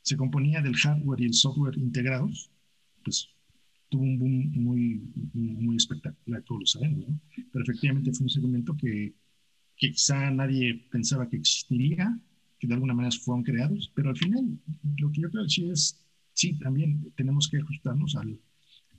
se, 0.02 0.18
componía 0.18 0.62
del 0.62 0.76
hardware 0.76 1.22
y 1.22 1.26
el 1.26 1.34
software 1.34 1.78
integrados, 1.78 2.52
pues 3.04 3.30
tuvo 3.90 4.04
un 4.04 4.20
boom 4.20 4.52
muy, 4.54 5.02
muy 5.34 5.76
espectacular, 5.78 6.44
todos 6.44 6.62
lo 6.62 6.66
sabemos, 6.66 7.08
¿no? 7.08 7.20
Pero 7.52 7.64
efectivamente 7.64 8.12
fue 8.14 8.26
un 8.26 8.30
segmento 8.30 8.76
que, 8.76 9.14
que 9.78 9.92
quizá 9.92 10.30
nadie 10.32 10.88
pensaba 10.92 11.30
que 11.30 11.38
existiría, 11.38 12.20
que 12.60 12.68
de 12.68 12.74
alguna 12.74 12.94
manera 12.94 13.16
fueron 13.16 13.44
creados, 13.44 13.92
pero 13.96 14.10
al 14.10 14.18
final 14.18 14.60
lo 14.98 15.12
que 15.12 15.22
yo 15.22 15.30
creo 15.32 15.44
que 15.44 15.50
sí 15.50 15.70
es, 15.70 16.06
sí, 16.34 16.54
también 16.60 17.12
tenemos 17.16 17.48
que 17.50 17.58
ajustarnos 17.58 18.16
al, 18.16 18.40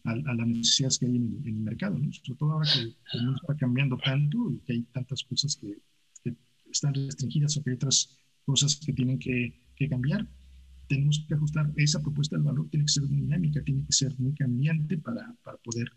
a, 0.05 0.13
a, 0.13 0.35
las 0.35 0.47
necesidades 0.47 0.99
que 0.99 1.07
hay 1.07 1.17
en 1.17 1.43
en 1.45 1.57
el 1.57 1.63
mercado, 1.63 1.99
¿no? 1.99 2.11
sobre 2.13 2.39
todo 2.39 2.53
ahora 2.53 2.69
que 2.73 2.81
el 2.81 3.25
mundo 3.25 3.41
está 3.43 3.57
cambiando 3.57 3.99
tanto 3.99 4.51
y 4.51 4.59
que 4.61 4.73
hay 4.73 4.83
tantas 4.85 5.23
cosas 5.23 5.57
que 5.57 5.79
están 6.73 6.95
restringidas 6.95 7.57
o 7.57 7.63
que 7.63 7.71
hay 7.71 7.77
otras 7.77 8.19
cosas 8.45 8.77
que 8.77 8.93
tienen 8.93 9.19
que, 9.19 9.61
cambiar. 9.91 10.29
Tenemos 10.87 11.25
que 11.27 11.35
ajustar 11.35 11.73
esa 11.75 12.01
propuesta 12.01 12.37
del 12.37 12.45
valor, 12.45 12.69
tiene 12.71 12.87
que 12.87 12.93
ser 12.93 13.09
dinámica, 13.09 13.61
tiene 13.65 13.85
que 13.85 13.93
ser 13.93 14.17
muy 14.21 14.33
cambiante 14.33 14.97
para, 14.99 15.35
para 15.43 15.57
poder 15.59 15.91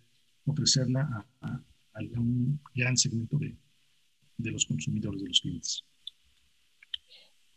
ofrecerla 0.45 1.01
a, 1.41 1.47
a, 1.47 1.63
a 1.93 2.19
un 2.19 2.59
gran 2.73 2.97
segmento 2.97 3.37
de, 3.37 3.55
de 4.37 4.51
los 4.51 4.65
consumidores, 4.65 5.21
de 5.21 5.27
los 5.27 5.41
clientes. 5.41 5.83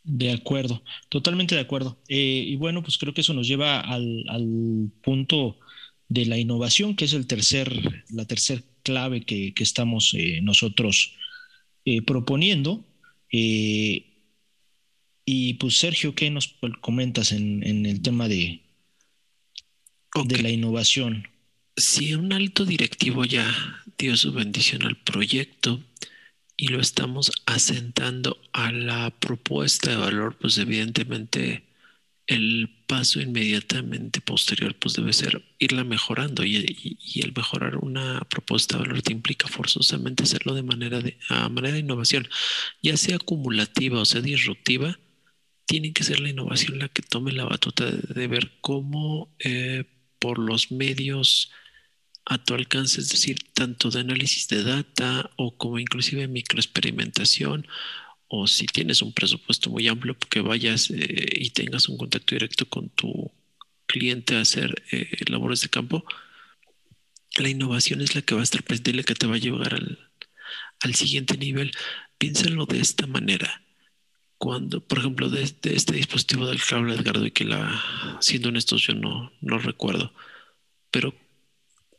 De 0.04 0.32
acuerdo, 0.32 0.82
totalmente 1.10 1.54
de 1.54 1.60
acuerdo. 1.60 1.98
Eh, 2.08 2.44
y 2.46 2.56
bueno, 2.56 2.82
pues 2.82 2.96
creo 2.98 3.12
que 3.12 3.20
eso 3.20 3.34
nos 3.34 3.46
lleva 3.46 3.80
al, 3.80 4.24
al 4.28 4.90
punto 5.02 5.58
de 6.08 6.24
la 6.24 6.38
innovación, 6.38 6.96
que 6.96 7.04
es 7.04 7.12
el 7.12 7.26
tercer, 7.26 8.04
la 8.10 8.24
tercer 8.24 8.64
clave 8.82 9.26
que, 9.26 9.52
que 9.52 9.62
estamos 9.62 10.14
eh, 10.14 10.40
nosotros 10.42 11.14
eh, 11.84 12.02
proponiendo. 12.02 12.86
Eh, 13.30 14.04
y 15.24 15.54
pues 15.54 15.76
Sergio, 15.76 16.14
¿qué 16.14 16.30
nos 16.30 16.56
comentas 16.80 17.32
en, 17.32 17.62
en 17.66 17.84
el 17.86 18.00
tema 18.00 18.28
de, 18.28 18.62
okay. 20.14 20.36
de 20.36 20.42
la 20.42 20.50
innovación? 20.50 21.28
Si 21.76 22.14
un 22.14 22.32
alto 22.32 22.64
directivo 22.64 23.24
ya 23.24 23.46
dio 23.98 24.16
su 24.16 24.32
bendición 24.32 24.84
al 24.84 24.96
proyecto 24.96 25.82
y 26.56 26.68
lo 26.68 26.80
estamos 26.80 27.30
asentando 27.46 28.38
a 28.52 28.72
la 28.72 29.10
propuesta 29.10 29.90
de 29.90 29.96
valor, 29.96 30.36
pues 30.38 30.58
evidentemente 30.58 31.67
el 32.28 32.68
paso 32.86 33.20
inmediatamente 33.20 34.20
posterior 34.20 34.76
pues 34.78 34.94
debe 34.94 35.12
ser 35.14 35.42
irla 35.58 35.82
mejorando 35.82 36.44
y, 36.44 36.98
el 37.22 37.32
mejorar 37.34 37.76
una 37.76 38.20
propuesta 38.28 38.76
de 38.76 38.84
valor 38.84 39.02
te 39.02 39.12
implica 39.12 39.48
forzosamente 39.48 40.22
hacerlo 40.22 40.54
de 40.54 40.62
manera 40.62 41.00
de 41.00 41.18
manera 41.50 41.72
de 41.72 41.80
innovación, 41.80 42.28
ya 42.82 42.96
sea 42.96 43.16
acumulativa 43.16 44.00
o 44.00 44.04
sea 44.04 44.20
disruptiva, 44.20 44.98
tiene 45.64 45.92
que 45.92 46.04
ser 46.04 46.20
la 46.20 46.28
innovación 46.28 46.78
la 46.78 46.88
que 46.88 47.02
tome 47.02 47.32
la 47.32 47.44
batuta 47.44 47.90
de, 47.90 48.26
ver 48.28 48.52
cómo 48.60 49.34
eh, 49.38 49.84
por 50.18 50.38
los 50.38 50.70
medios 50.70 51.50
a 52.26 52.36
tu 52.36 52.52
alcance, 52.54 53.00
es 53.00 53.08
decir, 53.08 53.38
tanto 53.54 53.90
de 53.90 54.00
análisis 54.00 54.48
de 54.48 54.62
data 54.62 55.30
o 55.36 55.56
como 55.56 55.78
inclusive 55.78 56.28
microexperimentación 56.28 57.66
o 58.28 58.46
si 58.46 58.66
tienes 58.66 59.02
un 59.02 59.12
presupuesto 59.12 59.70
muy 59.70 59.88
amplio, 59.88 60.16
que 60.18 60.40
vayas 60.40 60.90
eh, 60.90 61.26
y 61.34 61.50
tengas 61.50 61.88
un 61.88 61.96
contacto 61.96 62.34
directo 62.34 62.68
con 62.68 62.90
tu 62.90 63.32
cliente 63.86 64.36
a 64.36 64.42
hacer 64.42 64.82
eh, 64.92 65.08
labores 65.28 65.62
de 65.62 65.70
campo, 65.70 66.04
la 67.36 67.48
innovación 67.48 68.00
es 68.00 68.14
la 68.14 68.22
que 68.22 68.34
va 68.34 68.42
a 68.42 68.44
estar 68.44 68.62
presente 68.62 68.90
y 68.90 68.94
la 68.94 69.02
que 69.02 69.14
te 69.14 69.26
va 69.26 69.36
a 69.36 69.38
llevar 69.38 69.74
al, 69.74 70.94
siguiente 70.94 71.36
nivel. 71.36 71.72
Piénsalo 72.18 72.66
de 72.66 72.80
esta 72.80 73.06
manera. 73.06 73.62
Cuando, 74.36 74.80
por 74.80 74.98
ejemplo, 74.98 75.28
de 75.28 75.42
este, 75.42 75.74
este 75.74 75.96
dispositivo 75.96 76.46
del 76.46 76.62
cable 76.62 76.94
Edgardo 76.94 77.26
y 77.26 77.30
que 77.30 77.44
la, 77.44 78.18
siendo 78.20 78.50
honestos, 78.50 78.82
yo 78.82 78.94
no, 78.94 79.32
no 79.40 79.58
recuerdo, 79.58 80.12
pero 80.90 81.14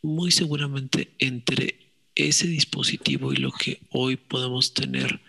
muy 0.02 0.32
seguramente 0.32 1.14
entre 1.20 1.92
ese 2.16 2.48
dispositivo 2.48 3.34
y 3.34 3.38
lo 3.38 3.52
que 3.52 3.82
hoy 3.90 4.16
podemos 4.16 4.74
tener 4.74 5.20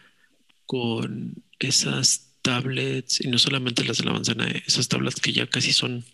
con 0.71 1.43
esas 1.59 2.29
tablets, 2.43 3.21
y 3.25 3.27
no 3.27 3.41
solamente 3.41 3.85
las 3.85 3.99
de 3.99 4.05
la 4.05 4.13
manzana, 4.13 4.47
esas 4.47 4.87
tablets 4.87 5.21
que 5.21 5.33
ya 5.33 5.49
casi 5.49 5.73
son 5.73 6.05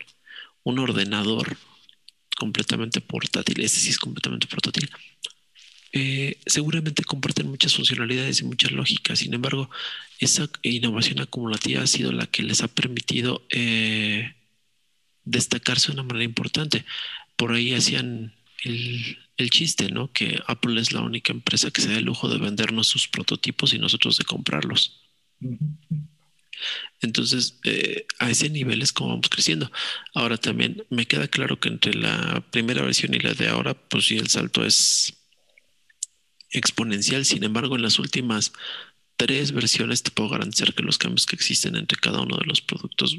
un 0.62 0.78
ordenador 0.78 1.58
completamente 2.38 3.02
portátil, 3.02 3.60
ese 3.60 3.78
sí 3.80 3.90
es 3.90 3.98
completamente 3.98 4.46
portátil, 4.46 4.88
eh, 5.92 6.38
seguramente 6.46 7.04
comparten 7.04 7.50
muchas 7.50 7.74
funcionalidades 7.74 8.40
y 8.40 8.44
muchas 8.44 8.72
lógicas. 8.72 9.18
Sin 9.18 9.34
embargo, 9.34 9.68
esa 10.18 10.48
innovación 10.62 11.20
acumulativa 11.20 11.82
ha 11.82 11.86
sido 11.86 12.10
la 12.10 12.26
que 12.26 12.42
les 12.42 12.62
ha 12.62 12.68
permitido 12.68 13.42
eh, 13.50 14.36
destacarse 15.24 15.88
de 15.88 16.00
una 16.00 16.02
manera 16.02 16.24
importante. 16.24 16.86
Por 17.36 17.52
ahí 17.52 17.74
hacían 17.74 18.32
el, 18.64 19.18
chiste, 19.50 19.90
¿no? 19.90 20.12
Que 20.12 20.40
Apple 20.46 20.80
es 20.80 20.92
la 20.92 21.02
única 21.02 21.32
empresa 21.32 21.70
que 21.70 21.82
se 21.82 21.90
da 21.90 21.98
el 21.98 22.04
lujo 22.04 22.28
de 22.28 22.38
vendernos 22.38 22.86
sus 22.86 23.08
prototipos 23.08 23.74
y 23.74 23.78
nosotros 23.78 24.16
de 24.16 24.24
comprarlos. 24.24 25.00
Entonces, 27.02 27.58
eh, 27.64 28.06
a 28.18 28.30
ese 28.30 28.48
nivel 28.48 28.82
es 28.82 28.92
como 28.92 29.10
vamos 29.10 29.28
creciendo. 29.28 29.70
Ahora 30.14 30.38
también 30.38 30.84
me 30.90 31.06
queda 31.06 31.28
claro 31.28 31.60
que 31.60 31.68
entre 31.68 31.94
la 31.94 32.42
primera 32.50 32.82
versión 32.82 33.14
y 33.14 33.18
la 33.18 33.34
de 33.34 33.48
ahora, 33.48 33.74
pues 33.74 34.06
sí, 34.06 34.16
el 34.16 34.28
salto 34.28 34.64
es 34.64 35.14
exponencial. 36.50 37.24
Sin 37.24 37.44
embargo, 37.44 37.76
en 37.76 37.82
las 37.82 37.98
últimas 37.98 38.52
tres 39.16 39.52
versiones 39.52 40.02
te 40.02 40.10
puedo 40.10 40.30
garantizar 40.30 40.74
que 40.74 40.82
los 40.82 40.98
cambios 40.98 41.26
que 41.26 41.36
existen 41.36 41.76
entre 41.76 41.98
cada 41.98 42.20
uno 42.20 42.36
de 42.36 42.46
los 42.46 42.60
productos, 42.60 43.16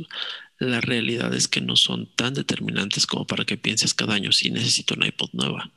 la 0.60 0.82
realidad 0.82 1.34
es 1.34 1.48
que 1.48 1.62
no 1.62 1.76
son 1.76 2.08
tan 2.16 2.34
determinantes 2.34 3.06
como 3.06 3.26
para 3.26 3.46
que 3.46 3.58
pienses 3.58 3.94
cada 3.94 4.16
año 4.16 4.32
si 4.32 4.50
necesito 4.52 4.96
una 4.96 5.08
iPod 5.08 5.30
nueva. 5.34 5.72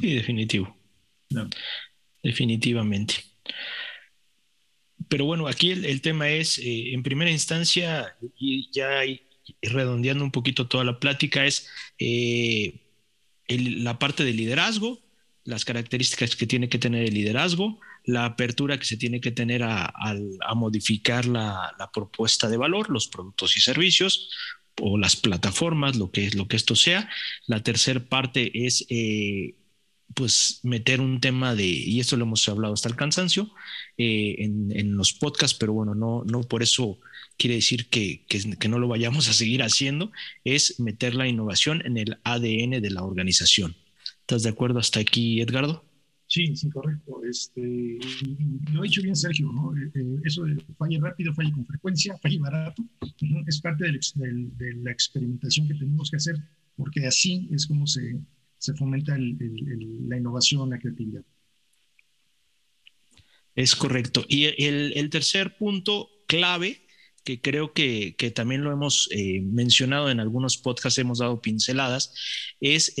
Sí, 0.00 0.14
definitivo. 0.14 0.76
Definitivamente. 2.22 3.14
Pero 5.08 5.24
bueno, 5.24 5.46
aquí 5.46 5.70
el, 5.70 6.00
tema 6.02 6.28
es, 6.28 6.58
eh, 6.58 6.92
en 6.92 7.02
primera 7.02 7.30
instancia, 7.30 8.16
y 8.36 8.70
ya 8.72 9.02
redondeando 9.62 10.24
un 10.24 10.30
poquito 10.30 10.66
toda 10.66 10.84
la 10.84 10.98
plática, 10.98 11.46
es 11.46 11.68
eh, 11.98 12.80
la 13.48 13.98
parte 13.98 14.24
de 14.24 14.34
liderazgo, 14.34 15.00
las 15.44 15.64
características 15.64 16.36
que 16.36 16.46
tiene 16.46 16.68
que 16.68 16.78
tener 16.78 17.04
el 17.04 17.14
liderazgo, 17.14 17.80
la 18.04 18.26
apertura 18.26 18.78
que 18.78 18.84
se 18.84 18.96
tiene 18.96 19.20
que 19.20 19.30
tener 19.32 19.62
a, 19.62 19.92
modificar 20.54 21.24
la, 21.26 21.90
propuesta 21.92 22.48
de 22.48 22.56
valor, 22.56 22.90
los 22.90 23.08
productos 23.08 23.56
y 23.56 23.60
servicios 23.60 24.30
o 24.80 24.98
las 24.98 25.16
plataformas, 25.16 25.96
lo 25.96 26.10
que 26.10 26.26
es 26.26 26.34
lo 26.34 26.48
que 26.48 26.56
esto 26.56 26.76
sea. 26.76 27.08
La 27.46 27.62
tercera 27.62 28.00
parte 28.00 28.50
es 28.66 28.86
eh, 28.90 29.54
pues 30.14 30.60
meter 30.62 31.00
un 31.00 31.20
tema 31.20 31.54
de, 31.54 31.66
y 31.66 32.00
esto 32.00 32.16
lo 32.16 32.24
hemos 32.24 32.48
hablado 32.48 32.74
hasta 32.74 32.88
el 32.88 32.96
cansancio 32.96 33.50
eh, 33.96 34.36
en, 34.38 34.96
los 34.96 35.12
podcasts, 35.12 35.56
pero 35.58 35.72
bueno, 35.72 35.94
no, 35.94 36.24
no 36.24 36.42
por 36.42 36.62
eso 36.62 36.98
quiere 37.36 37.56
decir 37.56 37.86
que, 37.88 38.24
que, 38.26 38.68
no 38.68 38.78
lo 38.78 38.88
vayamos 38.88 39.28
a 39.28 39.32
seguir 39.32 39.62
haciendo, 39.62 40.10
es 40.44 40.80
meter 40.80 41.14
la 41.14 41.28
innovación 41.28 41.82
en 41.84 41.96
el 41.96 42.18
ADN 42.24 42.82
de 42.82 42.90
la 42.90 43.02
organización. 43.02 43.76
¿Estás 44.20 44.42
de 44.42 44.50
acuerdo 44.50 44.78
hasta 44.78 45.00
aquí, 45.00 45.40
Edgardo? 45.40 45.84
Sí, 46.26 46.54
sí, 46.56 46.68
correcto. 46.68 47.22
Este, 47.24 47.98
lo 48.72 48.80
ha 48.80 48.82
dicho 48.82 49.00
bien 49.00 49.16
Sergio, 49.16 49.50
¿no? 49.50 49.74
Eh, 49.76 49.90
eh, 49.94 50.20
eso 50.24 50.44
de 50.44 50.56
falle 50.76 50.98
rápido, 51.00 51.32
falle 51.32 51.52
con 51.52 51.64
frecuencia, 51.64 52.18
falle 52.18 52.38
barato, 52.38 52.84
es 53.46 53.60
parte 53.60 53.84
de 53.84 54.74
la 54.82 54.90
experimentación 54.90 55.68
que 55.68 55.74
tenemos 55.74 56.10
que 56.10 56.16
hacer, 56.16 56.36
porque 56.76 57.06
así 57.06 57.48
es 57.52 57.66
como 57.66 57.86
se, 57.86 58.18
se 58.58 58.74
fomenta 58.74 59.16
la 59.16 60.16
innovación, 60.16 60.70
la 60.70 60.78
creatividad. 60.78 61.22
Es 63.54 63.74
correcto. 63.74 64.24
Y 64.28 64.44
el, 64.44 65.08
tercer 65.10 65.56
punto 65.56 66.10
clave, 66.26 66.86
que 67.24 67.40
creo 67.40 67.72
que, 67.72 68.14
también 68.34 68.62
lo 68.62 68.72
hemos 68.72 69.08
eh, 69.10 69.40
mencionado 69.40 70.10
en 70.10 70.20
algunos 70.20 70.56
podcasts, 70.58 70.98
hemos 70.98 71.18
dado 71.18 71.40
pinceladas, 71.40 72.14
es 72.60 72.94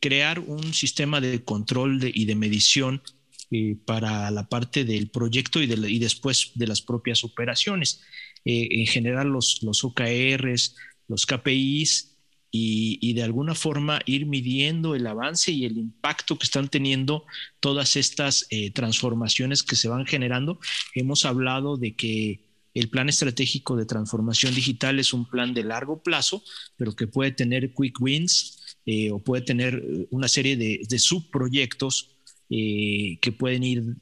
crear 0.00 0.38
un 0.38 0.74
sistema 0.74 1.20
de 1.20 1.42
control 1.44 1.98
y 2.02 2.26
de 2.26 2.34
medición 2.34 3.02
eh, 3.50 3.76
para 3.84 4.30
la 4.30 4.48
parte 4.48 4.84
del 4.84 5.10
proyecto 5.10 5.62
y, 5.62 5.98
después 5.98 6.52
de 6.54 6.66
las 6.66 6.82
propias 6.82 7.24
operaciones. 7.24 8.02
Eh, 8.44 8.68
en 8.70 8.86
general, 8.86 9.28
los 9.28 9.84
OKRs, 9.84 10.76
los 11.08 11.24
KPIs 11.24 12.13
y, 12.56 13.14
de 13.14 13.24
alguna 13.24 13.56
forma 13.56 14.00
ir 14.06 14.26
midiendo 14.26 14.94
el 14.94 15.08
avance 15.08 15.50
y 15.50 15.64
el 15.64 15.76
impacto 15.76 16.38
que 16.38 16.44
están 16.44 16.68
teniendo 16.68 17.24
todas 17.58 17.96
estas 17.96 18.46
eh, 18.50 18.70
transformaciones 18.70 19.64
que 19.64 19.74
se 19.74 19.88
van 19.88 20.06
generando. 20.06 20.60
Hemos 20.94 21.24
hablado 21.24 21.76
de 21.76 21.96
que 21.96 22.44
el 22.72 22.88
plan 22.90 23.08
estratégico 23.08 23.74
de 23.74 23.86
transformación 23.86 24.54
digital 24.54 25.00
es 25.00 25.12
un 25.12 25.28
plan 25.28 25.52
de 25.52 25.64
largo 25.64 26.00
plazo, 26.00 26.44
pero 26.76 26.94
que 26.94 27.08
puede 27.08 27.32
tener 27.32 27.74
quick 27.74 28.00
wins 28.00 28.76
eh, 28.86 29.10
o 29.10 29.18
puede 29.18 29.42
tener 29.42 29.74
eh, 29.74 30.06
una 30.10 30.28
serie 30.28 30.56
de, 30.56 30.98
subproyectos 31.00 32.10
que 32.48 33.34
pueden 33.36 33.64
ir 33.64 33.96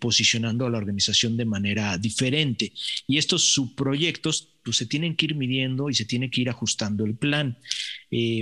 posicionando 0.00 0.66
a 0.66 0.70
la 0.70 0.78
organización 0.78 1.36
de 1.36 1.44
manera 1.44 1.96
diferente. 1.98 2.72
Y 3.06 3.18
estos 3.18 3.52
subproyectos 3.52 4.54
pues, 4.64 4.76
se 4.76 4.86
tienen 4.86 5.16
que 5.16 5.26
ir 5.26 5.34
midiendo 5.34 5.90
y 5.90 5.94
se 5.94 6.04
tiene 6.04 6.30
que 6.30 6.42
ir 6.42 6.50
ajustando 6.50 7.04
el 7.04 7.16
plan. 7.16 7.58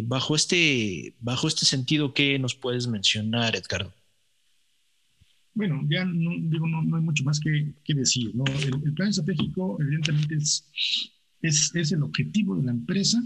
bajo, 0.05 0.37
este, 0.37 1.15
bajo 1.21 1.49
este 1.49 1.67
sentido, 1.67 2.15
¿qué 2.15 2.39
nos 2.39 2.55
puedes 2.55 2.87
mencionar, 2.87 3.57
Edgardo? 3.57 3.93
Bueno, 5.55 5.83
ya 5.89 6.05
no, 6.05 6.31
digo, 6.51 6.67
no, 6.67 6.97
hay 6.97 7.03
mucho 7.03 7.25
más 7.25 7.39
que, 7.39 7.75
decir. 7.95 8.33
El, 8.85 8.95
plan 8.95 9.11
estratégico, 9.11 9.77
evidentemente, 9.81 10.37
es, 10.37 10.67
es, 11.43 11.75
es, 11.75 11.93
el 11.93 12.03
objetivo 12.03 12.57
de 12.57 12.65
la 12.65 12.71
empresa 12.71 13.23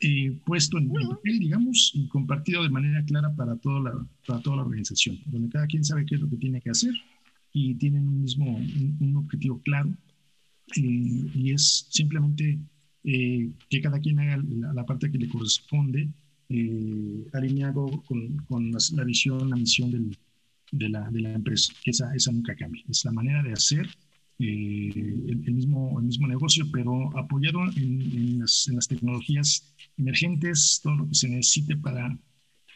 eh, 0.00 0.36
puesto 0.44 0.78
en 0.78 0.90
papel, 0.92 1.38
digamos, 1.38 1.92
y 1.94 2.08
compartido 2.08 2.64
de 2.64 2.70
manera 2.70 3.04
clara 3.04 3.32
para 3.36 3.56
toda, 3.56 3.80
la, 3.80 4.06
para 4.26 4.40
toda 4.40 4.56
la 4.56 4.62
organización, 4.62 5.20
donde 5.26 5.48
cada 5.48 5.66
quien 5.68 5.84
sabe 5.84 6.04
qué 6.04 6.16
es 6.16 6.20
lo 6.20 6.28
que 6.28 6.38
tiene 6.38 6.60
que 6.60 6.70
hacer 6.70 6.92
y 7.52 7.74
tienen 7.74 8.08
un 8.08 8.22
mismo 8.22 8.56
un, 9.00 9.16
objetivo 9.16 9.60
claro 9.60 9.90
eh, 10.76 10.80
y 11.34 11.52
es 11.52 11.86
simplemente 11.90 12.58
eh, 13.04 13.50
que 13.68 13.80
cada 13.80 13.98
quien 14.00 14.20
haga 14.20 14.42
la, 14.74 14.86
parte 14.86 15.10
que 15.10 15.18
le 15.18 15.28
corresponde 15.28 16.08
alineado 17.32 17.86
con, 18.06 18.36
con 18.48 18.70
la, 18.70 19.04
visión, 19.04 19.48
la 19.48 19.56
misión 19.56 19.90
del, 19.90 20.16
de, 20.70 20.88
la, 20.88 21.10
de, 21.10 21.20
la, 21.20 21.32
empresa. 21.32 21.72
Esa, 21.84 22.14
esa 22.14 22.30
nunca 22.30 22.54
cambia. 22.54 22.82
Es 22.90 23.04
la 23.06 23.12
manera 23.12 23.42
de 23.42 23.52
hacer 23.52 23.88
el, 24.38 25.42
el, 25.46 25.54
mismo, 25.54 25.98
el 25.98 26.06
mismo 26.06 26.26
negocio, 26.26 26.66
pero 26.72 27.16
apoyado 27.16 27.60
en, 27.76 28.02
en, 28.02 28.38
las, 28.40 28.68
en 28.68 28.76
las 28.76 28.88
tecnologías 28.88 29.74
emergentes, 29.96 30.80
todo 30.82 30.96
lo 30.96 31.08
que 31.08 31.14
se 31.14 31.28
necesite 31.28 31.76
para, 31.76 32.18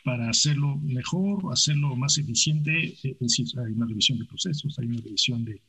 para 0.07 0.31
hacerlo 0.31 0.77
mejor, 0.77 1.53
hacerlo 1.53 1.97
más 1.97 2.17
eficiente. 2.17 2.97
Es 3.03 3.19
decir, 3.19 3.47
hay 3.59 3.73
una 3.73 3.87
revisión 3.87 4.21
de 4.21 4.25
procesos, 4.25 4.79
hay 4.79 4.87
una 4.87 5.01
revisión 5.01 5.45
de, 5.45 5.61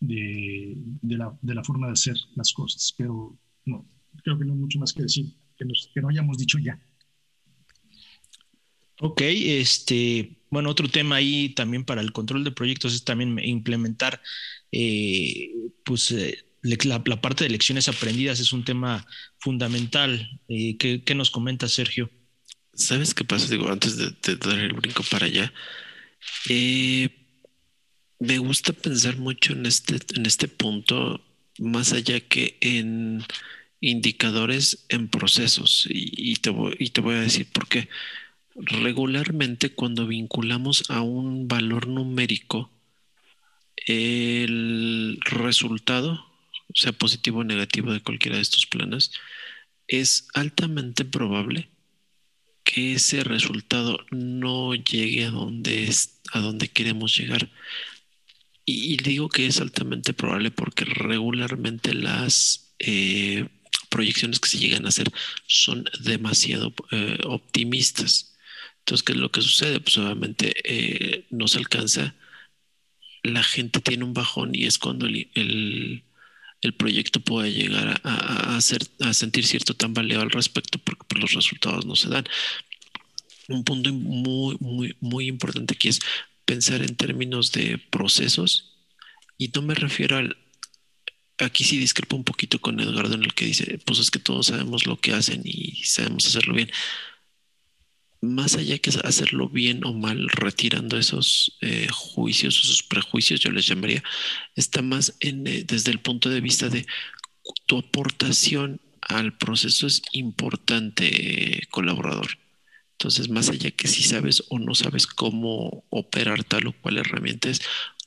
de, 0.00 0.74
de, 1.02 1.16
la, 1.18 1.38
de 1.42 1.54
la, 1.54 1.62
forma 1.62 1.88
de 1.88 1.92
hacer 1.92 2.16
las 2.34 2.54
cosas, 2.54 2.94
pero 2.96 3.38
no, 3.66 3.86
creo 4.24 4.38
que 4.38 4.46
no 4.46 4.54
hay 4.54 4.58
mucho 4.58 4.78
más 4.78 4.94
que 4.94 5.02
decir, 5.02 5.26
que, 5.58 5.66
nos, 5.66 5.90
que 5.92 6.00
no 6.00 6.08
hayamos 6.08 6.38
dicho 6.38 6.58
ya. 6.58 6.80
Ok, 8.98 9.20
este, 9.20 10.38
bueno, 10.48 10.70
otro 10.70 10.88
tema 10.88 11.16
ahí 11.16 11.50
también 11.50 11.84
para 11.84 12.00
el 12.00 12.12
control 12.12 12.44
de 12.44 12.52
proyectos 12.52 12.94
es 12.94 13.04
también 13.04 13.38
implementar, 13.44 14.22
eh, 14.70 15.52
pues, 15.84 16.12
eh, 16.12 16.46
la, 16.62 17.04
parte 17.20 17.44
de 17.44 17.50
lecciones 17.50 17.90
aprendidas 17.90 18.40
es 18.40 18.54
un 18.54 18.64
tema 18.64 19.06
fundamental. 19.36 20.40
Eh, 20.48 20.78
¿qué, 20.78 21.14
nos 21.14 21.30
comenta 21.30 21.68
Sergio? 21.68 22.10
¿Sabes 22.74 23.14
qué 23.14 23.24
pasa? 23.24 23.48
Digo, 23.50 23.70
antes 23.70 23.96
de, 23.96 24.36
dar 24.36 24.58
el 24.58 24.72
brinco 24.72 25.02
para 25.10 25.26
allá, 25.26 25.52
eh, 26.48 27.10
me 28.18 28.38
gusta 28.38 28.72
pensar 28.72 29.16
mucho 29.18 29.52
en 29.52 29.66
este, 29.66 29.98
en 30.16 30.26
este 30.26 30.48
punto, 30.48 31.20
más 31.58 31.92
allá 31.92 32.20
que 32.20 32.56
en 32.60 33.24
indicadores 33.80 34.86
en 34.88 35.08
procesos. 35.08 35.86
Y, 35.90 36.36
te, 36.36 36.50
voy, 36.50 36.76
a 37.14 37.20
decir 37.20 37.46
por 37.52 37.68
qué. 37.68 37.88
Regularmente 38.54 39.70
cuando 39.74 40.06
vinculamos 40.06 40.84
a 40.90 41.02
un 41.02 41.48
valor 41.48 41.88
numérico, 41.88 42.70
el 43.86 45.18
resultado, 45.22 46.24
sea 46.74 46.92
positivo 46.92 47.40
o 47.40 47.44
negativo 47.44 47.92
de 47.92 48.02
cualquiera 48.02 48.36
de 48.36 48.42
estos 48.42 48.66
planes, 48.66 49.12
es 49.88 50.28
altamente 50.34 51.04
probable 51.04 51.71
que 52.72 52.94
ese 52.94 53.22
resultado 53.22 53.98
no 54.10 54.74
llegue 54.74 55.26
a 55.26 55.30
donde, 55.30 55.84
es, 55.84 56.20
a 56.32 56.40
donde 56.40 56.68
queremos 56.68 57.14
llegar. 57.14 57.50
Y, 58.64 58.96
digo 58.96 59.28
que 59.28 59.46
es 59.46 59.60
altamente 59.60 60.14
probable 60.14 60.50
porque 60.50 60.86
regularmente 60.86 61.92
las 61.92 62.74
eh, 62.78 63.46
proyecciones 63.90 64.40
que 64.40 64.48
se 64.48 64.58
llegan 64.58 64.86
a 64.86 64.88
hacer 64.88 65.12
son 65.46 65.84
demasiado 66.00 66.72
eh, 66.92 67.18
optimistas. 67.24 68.38
Entonces, 68.78 69.02
¿qué 69.02 69.12
es 69.12 69.18
lo 69.18 69.30
que 69.30 69.42
sucede? 69.42 69.80
Pues 69.80 69.98
obviamente 69.98 70.54
eh, 70.64 71.26
no 71.28 71.48
se 71.48 71.58
alcanza, 71.58 72.14
la 73.22 73.42
gente 73.42 73.80
tiene 73.80 74.04
un 74.04 74.14
bajón 74.14 74.54
y 74.54 74.64
es 74.64 74.78
cuando 74.78 75.06
el, 75.06 76.04
proyecto 76.70 77.20
puede 77.20 77.52
llegar 77.52 78.00
a, 78.04 78.56
hacer, 78.56 78.86
a 79.00 79.12
sentir 79.12 79.44
cierto 79.44 79.74
tambaleo 79.74 80.20
al 80.20 80.30
respecto 80.30 80.78
porque 80.78 81.04
pues, 81.08 81.20
los 81.20 81.32
resultados 81.32 81.84
no 81.84 81.96
se 81.96 82.08
dan. 82.08 82.24
Un 83.48 83.64
punto 83.64 83.92
muy, 83.92 84.56
muy, 84.60 84.96
muy 85.00 85.26
importante 85.26 85.74
aquí 85.74 85.88
es 85.88 85.98
pensar 86.44 86.82
en 86.82 86.94
términos 86.94 87.50
de 87.50 87.78
procesos 87.78 88.76
y 89.36 89.48
no 89.48 89.62
me 89.62 89.74
refiero 89.74 90.16
al... 90.16 90.36
Aquí 91.38 91.64
sí 91.64 91.78
discrepo 91.78 92.14
un 92.14 92.22
poquito 92.22 92.60
con 92.60 92.78
Edgardo 92.78 93.14
en 93.14 93.24
el 93.24 93.34
que 93.34 93.46
dice, 93.46 93.80
pues 93.84 93.98
es 93.98 94.12
que 94.12 94.20
todos 94.20 94.46
sabemos 94.46 94.86
lo 94.86 95.00
que 95.00 95.12
hacen 95.12 95.42
y 95.44 95.82
sabemos 95.82 96.26
hacerlo 96.26 96.54
bien 96.54 96.70
más 98.22 98.56
allá 98.56 98.78
que 98.78 98.90
hacerlo 99.02 99.48
bien 99.48 99.84
o 99.84 99.92
mal, 99.92 100.28
retirando 100.28 100.96
esos 100.96 101.58
eh, 101.60 101.88
juicios, 101.90 102.60
esos 102.62 102.82
prejuicios, 102.84 103.40
yo 103.40 103.50
les 103.50 103.66
llamaría, 103.66 104.02
está 104.54 104.80
más 104.80 105.16
en, 105.20 105.46
eh, 105.46 105.64
desde 105.66 105.90
el 105.90 105.98
punto 105.98 106.30
de 106.30 106.40
vista 106.40 106.68
de 106.68 106.86
tu 107.66 107.78
aportación 107.78 108.80
al 109.00 109.36
proceso 109.36 109.88
es 109.88 110.02
importante, 110.12 111.66
colaborador. 111.70 112.38
Entonces, 112.92 113.28
más 113.28 113.48
allá 113.50 113.72
que 113.72 113.88
si 113.88 114.04
sabes 114.04 114.44
o 114.48 114.60
no 114.60 114.76
sabes 114.76 115.06
cómo 115.08 115.84
operar 115.90 116.44
tal 116.44 116.68
o 116.68 116.72
cual 116.72 116.98
herramienta 116.98 117.50
es, 117.50 117.60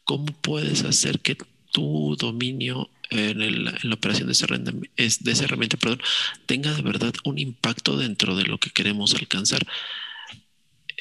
¿cómo 0.06 0.28
puedes 0.28 0.86
hacer 0.86 1.20
que 1.20 1.38
tu 1.74 2.16
dominio 2.18 2.90
en, 3.10 3.66
la 3.66 3.96
operación 3.96 4.28
de 4.28 4.34
esa, 4.34 4.48
de 4.48 5.32
esa 5.32 5.44
herramienta 5.44 5.76
perdón, 5.76 6.02
tenga 6.46 6.74
de 6.74 6.82
verdad 6.82 7.14
un 7.26 7.38
impacto 7.38 7.98
dentro 7.98 8.38
de 8.38 8.46
lo 8.46 8.58
que 8.60 8.70
queremos 8.70 9.14
alcanzar? 9.16 9.68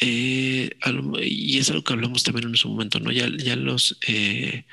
Eh, 0.01 0.71
y 1.23 1.59
es 1.59 1.71
algo 1.71 1.85
que 1.85 1.93
hablamos 1.93 2.23
también 2.23 2.49
en 2.49 2.57
su 2.57 2.69
momento, 2.69 3.01
¿no? 3.01 3.13
Ya, 3.13 3.29
ya 3.29 3.57
los, 3.57 3.99
eh, 4.07 4.67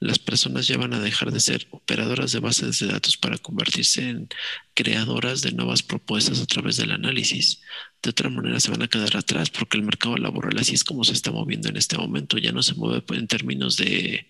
las 0.00 0.18
personas 0.18 0.66
ya 0.68 0.76
van 0.76 0.94
a 0.94 1.00
dejar 1.00 1.32
de 1.32 1.40
ser 1.40 1.66
operadoras 1.70 2.32
de 2.32 2.40
bases 2.40 2.78
de 2.78 2.86
datos 2.86 3.16
para 3.16 3.38
convertirse 3.38 4.08
en 4.08 4.28
creadoras 4.74 5.42
de 5.42 5.52
nuevas 5.52 5.82
propuestas 5.82 6.40
a 6.40 6.46
través 6.46 6.76
del 6.76 6.92
análisis. 6.92 7.60
De 8.02 8.10
otra 8.10 8.30
manera 8.30 8.60
se 8.60 8.70
van 8.70 8.82
a 8.82 8.88
quedar 8.88 9.16
atrás 9.16 9.50
porque 9.50 9.76
el 9.76 9.82
mercado 9.82 10.16
laboral 10.16 10.56
así 10.58 10.74
es 10.74 10.84
como 10.84 11.04
se 11.04 11.12
está 11.12 11.32
moviendo 11.32 11.68
en 11.68 11.76
este 11.76 11.98
momento. 11.98 12.38
Ya 12.38 12.52
no 12.52 12.62
se 12.62 12.74
mueve 12.74 13.02
en 13.10 13.26
términos 13.26 13.76
de... 13.76 14.26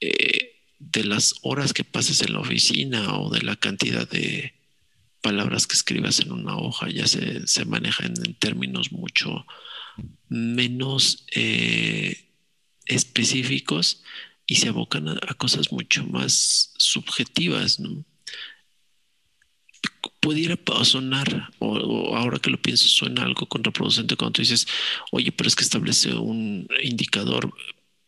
Eh, 0.00 0.54
de 0.80 1.02
las 1.02 1.34
horas 1.42 1.72
que 1.72 1.82
pases 1.82 2.22
en 2.22 2.34
la 2.34 2.38
oficina 2.38 3.18
o 3.18 3.30
de 3.30 3.42
la 3.42 3.56
cantidad 3.56 4.08
de, 4.08 4.54
palabras 5.20 5.66
que 5.66 5.74
escribas 5.74 6.20
en 6.20 6.32
una 6.32 6.56
hoja 6.56 6.88
ya 6.88 7.06
se, 7.06 7.46
se 7.46 7.64
manejan 7.64 8.14
en 8.24 8.34
términos 8.34 8.92
mucho 8.92 9.46
menos 10.28 11.24
eh, 11.34 12.28
específicos 12.86 14.02
y 14.46 14.56
se 14.56 14.68
abocan 14.68 15.08
a, 15.08 15.34
cosas 15.34 15.72
mucho 15.72 16.04
más 16.06 16.72
subjetivas, 16.78 17.80
¿no? 17.80 18.04
Pudiera 20.20 20.58
sonar, 20.84 21.50
o, 21.58 22.16
ahora 22.16 22.38
que 22.38 22.50
lo 22.50 22.60
pienso, 22.60 22.88
suena 22.88 23.22
algo 23.22 23.46
contraproducente 23.46 24.16
cuando 24.16 24.32
tú 24.32 24.42
dices, 24.42 24.66
oye, 25.12 25.32
pero 25.32 25.48
es 25.48 25.54
que 25.54 25.62
establece 25.62 26.14
un 26.14 26.66
indicador, 26.82 27.52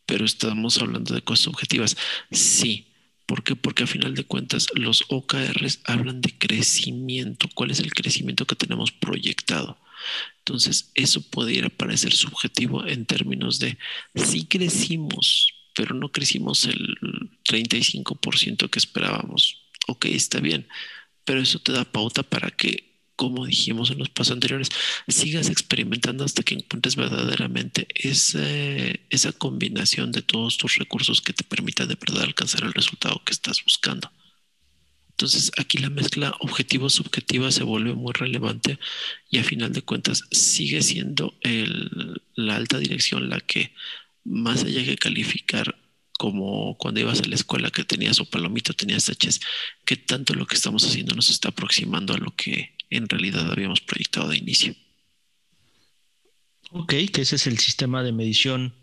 pero 0.06 0.24
estamos 0.24 0.78
hablando 0.78 1.14
de 1.14 1.22
cosas 1.22 1.44
subjetivas. 1.44 1.96
Sí, 2.30 2.89
¿Por 3.30 3.44
qué? 3.44 3.54
Porque 3.54 3.84
a 3.84 3.86
final 3.86 4.16
de 4.16 4.24
cuentas 4.24 4.66
los 4.74 5.04
OKRs 5.06 5.82
hablan 5.84 6.20
de 6.20 6.36
crecimiento. 6.36 7.48
¿Cuál 7.54 7.70
es 7.70 7.78
el 7.78 7.94
crecimiento 7.94 8.44
que 8.44 8.56
tenemos 8.56 8.90
proyectado? 8.90 9.78
Entonces, 10.38 10.90
eso 10.96 11.22
pudiera 11.22 11.68
parecer 11.68 12.12
subjetivo 12.12 12.84
en 12.84 13.06
términos 13.06 13.60
de 13.60 13.78
si 14.16 14.46
crecimos, 14.46 15.54
pero 15.76 15.94
no 15.94 16.10
crecimos 16.10 16.64
el 16.64 16.96
35% 17.48 18.68
que 18.68 18.80
esperábamos. 18.80 19.62
Ok, 19.86 20.06
está 20.06 20.40
bien, 20.40 20.66
pero 21.24 21.40
eso 21.40 21.60
te 21.60 21.70
da 21.70 21.84
pauta 21.84 22.24
para 22.24 22.50
que 22.50 22.89
como 23.20 23.44
dijimos 23.44 23.90
en 23.90 23.98
los 23.98 24.08
pasos 24.08 24.32
anteriores, 24.32 24.70
sigas 25.06 25.50
experimentando 25.50 26.24
hasta 26.24 26.42
que 26.42 26.54
encuentres 26.54 26.96
verdaderamente 26.96 27.86
esa 27.92 29.32
combinación 29.32 30.10
de 30.10 30.22
todos 30.22 30.56
tus 30.56 30.76
recursos 30.76 31.20
que 31.20 31.34
te 31.34 31.44
permita 31.44 31.84
de 31.84 31.96
verdad 31.96 32.22
alcanzar 32.22 32.64
el 32.64 32.72
resultado 32.72 33.20
que 33.22 33.32
estás 33.32 33.62
buscando. 33.62 34.10
Entonces 35.10 35.52
aquí 35.58 35.76
la 35.76 35.90
mezcla 35.90 36.34
objetivo-subjetiva 36.40 37.52
se 37.52 37.62
vuelve 37.62 37.92
muy 37.92 38.14
relevante 38.14 38.78
y 39.28 39.36
a 39.36 39.44
final 39.44 39.74
de 39.74 39.82
cuentas 39.82 40.24
sigue 40.30 40.80
siendo 40.80 41.34
la 42.36 42.56
alta 42.56 42.78
dirección 42.78 43.28
la 43.28 43.40
que 43.40 43.74
más 44.24 44.64
allá 44.64 44.82
que 44.82 44.96
calificar 44.96 45.78
como 46.18 46.78
cuando 46.78 47.00
ibas 47.00 47.20
a 47.20 47.26
la 47.26 47.34
escuela 47.34 47.70
que 47.70 47.84
tenías 47.84 48.18
o 48.18 48.24
palomito, 48.24 48.72
tenías 48.72 49.10
H's, 49.10 49.40
que 49.84 49.98
tanto 49.98 50.32
lo 50.32 50.46
que 50.46 50.56
estamos 50.56 50.86
haciendo 50.86 51.14
nos 51.14 51.28
está 51.28 51.50
aproximando 51.50 52.14
a 52.14 52.18
lo 52.18 52.34
que 52.34 52.79
en 52.90 53.08
realidad 53.08 53.50
habíamos 53.50 53.80
proyectado 53.80 54.28
de 54.28 54.38
inicio. 54.38 54.74
Ok, 56.72 56.94
que 57.12 57.22
ese 57.22 57.36
es 57.36 57.46
el 57.46 57.58
sistema 57.58 58.02
de 58.02 58.12
medición 58.12 58.74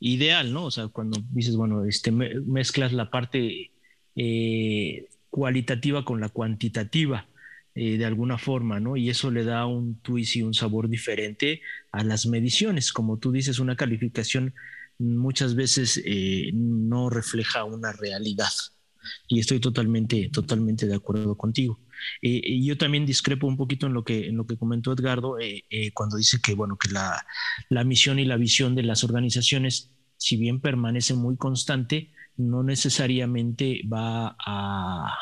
ideal, 0.00 0.52
¿no? 0.52 0.64
O 0.64 0.70
sea, 0.70 0.88
cuando 0.88 1.22
dices, 1.30 1.56
bueno, 1.56 1.84
este, 1.84 2.10
mezclas 2.10 2.92
la 2.92 3.10
parte 3.10 3.72
eh, 4.14 5.08
cualitativa 5.30 6.04
con 6.04 6.20
la 6.20 6.28
cuantitativa 6.28 7.26
eh, 7.74 7.98
de 7.98 8.04
alguna 8.04 8.38
forma, 8.38 8.80
¿no? 8.80 8.96
Y 8.96 9.10
eso 9.10 9.30
le 9.30 9.44
da 9.44 9.66
un 9.66 10.00
twist 10.00 10.36
y 10.36 10.42
un 10.42 10.54
sabor 10.54 10.88
diferente 10.88 11.60
a 11.92 12.02
las 12.02 12.26
mediciones. 12.26 12.92
Como 12.92 13.18
tú 13.18 13.32
dices, 13.32 13.58
una 13.58 13.76
calificación 13.76 14.54
muchas 14.98 15.54
veces 15.54 16.02
eh, 16.04 16.50
no 16.54 17.10
refleja 17.10 17.64
una 17.64 17.92
realidad. 17.92 18.48
Y 19.28 19.40
estoy 19.40 19.60
totalmente, 19.60 20.30
totalmente 20.32 20.86
de 20.86 20.94
acuerdo 20.94 21.36
contigo. 21.36 21.78
Eh, 22.22 22.40
y 22.44 22.66
yo 22.66 22.76
también 22.76 23.06
discrepo 23.06 23.46
un 23.46 23.56
poquito 23.56 23.86
en 23.86 23.94
lo 23.94 24.04
que, 24.04 24.28
en 24.28 24.36
lo 24.36 24.46
que 24.46 24.56
comentó 24.56 24.92
Edgardo 24.92 25.38
eh, 25.38 25.64
eh, 25.70 25.92
cuando 25.92 26.16
dice 26.16 26.38
que, 26.42 26.54
bueno, 26.54 26.76
que 26.76 26.90
la, 26.90 27.26
la, 27.68 27.84
misión 27.84 28.18
y 28.18 28.24
la 28.24 28.36
visión 28.36 28.74
de 28.74 28.82
las 28.82 29.04
organizaciones, 29.04 29.92
si 30.16 30.36
bien 30.36 30.60
permanece 30.60 31.14
muy 31.14 31.36
constante, 31.36 32.10
no 32.36 32.62
necesariamente 32.62 33.82
va 33.90 34.36
a, 34.38 35.14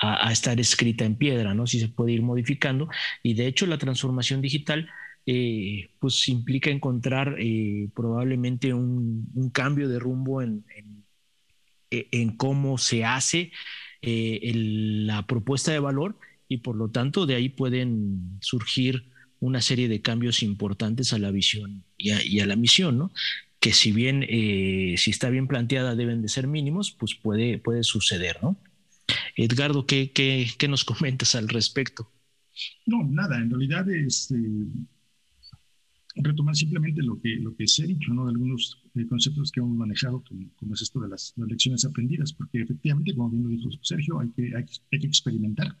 a, 0.00 0.32
estar 0.32 0.58
escrita 0.60 1.04
en 1.04 1.16
piedra, 1.16 1.54
¿no? 1.54 1.66
Si 1.66 1.80
se 1.80 1.88
puede 1.88 2.12
ir 2.12 2.22
modificando. 2.22 2.88
Y 3.22 3.34
de 3.34 3.46
hecho 3.46 3.66
la 3.66 3.78
transformación 3.78 4.40
digital... 4.40 4.88
pues 6.00 6.28
implica 6.28 6.68
encontrar 6.70 7.36
probablemente 7.94 8.74
un, 8.74 9.26
un, 9.34 9.48
cambio 9.50 9.88
de 9.88 9.98
rumbo 9.98 10.42
en, 10.42 10.66
en, 10.76 11.04
en 11.90 12.36
cómo 12.36 12.76
se 12.76 13.06
hace 13.06 13.50
eh, 14.06 14.52
la 14.54 15.26
propuesta 15.26 15.72
de 15.72 15.78
valor 15.78 16.16
y 16.48 16.58
por 16.58 16.76
lo 16.76 16.88
tanto 16.88 17.26
de 17.26 17.36
ahí 17.36 17.48
pueden 17.48 18.38
surgir 18.40 19.04
una 19.40 19.60
serie 19.60 19.88
de 19.88 20.00
cambios 20.00 20.42
importantes 20.42 21.12
a 21.12 21.18
la 21.18 21.30
visión 21.30 21.84
y 21.98 22.40
a, 22.40 22.46
la 22.46 22.56
misión, 22.56 22.98
¿no? 22.98 23.12
que 23.60 23.72
si 23.72 23.92
bien, 23.92 24.26
eh, 24.28 24.94
si 24.98 25.10
está 25.10 25.30
bien 25.30 25.46
planteada, 25.46 25.94
deben 25.94 26.22
de 26.22 26.28
ser 26.28 26.46
mínimos, 26.46 26.92
pues 26.92 27.14
puede, 27.14 27.58
puede 27.58 27.82
suceder, 27.82 28.38
¿no? 28.42 28.58
Edgardo, 29.36 29.86
¿qué, 29.86 30.12
qué, 30.12 30.48
qué 30.58 30.68
nos 30.68 30.84
comentas 30.84 31.34
al 31.34 31.48
respecto? 31.48 32.10
No, 32.86 33.02
nada, 33.04 33.38
en 33.38 33.50
realidad 33.50 33.90
este, 33.90 34.36
retomar 36.16 36.54
simplemente 36.54 37.02
lo 37.02 37.20
que, 37.20 37.36
lo 37.36 37.54
que 37.56 37.66
se 37.66 37.84
ha 37.84 37.86
dicho. 37.86 38.12
De 38.12 38.30
algunos 38.30 38.82
eh, 38.94 39.06
conceptos 39.06 39.50
que 39.50 39.60
hemos 39.60 39.76
manejado, 39.76 40.22
como, 40.58 40.74
es 40.74 40.82
esto 40.82 41.00
de 41.00 41.08
las, 41.08 41.34
lecciones 41.36 41.84
aprendidas, 41.84 42.32
porque 42.32 42.62
efectivamente, 42.62 43.14
como 43.14 43.30
bien 43.30 43.48
dijo 43.48 43.70
Sergio, 43.82 44.20
hay 44.20 44.30
que, 44.30 44.52
hay, 44.54 44.64
que 44.98 45.06
experimentar. 45.06 45.76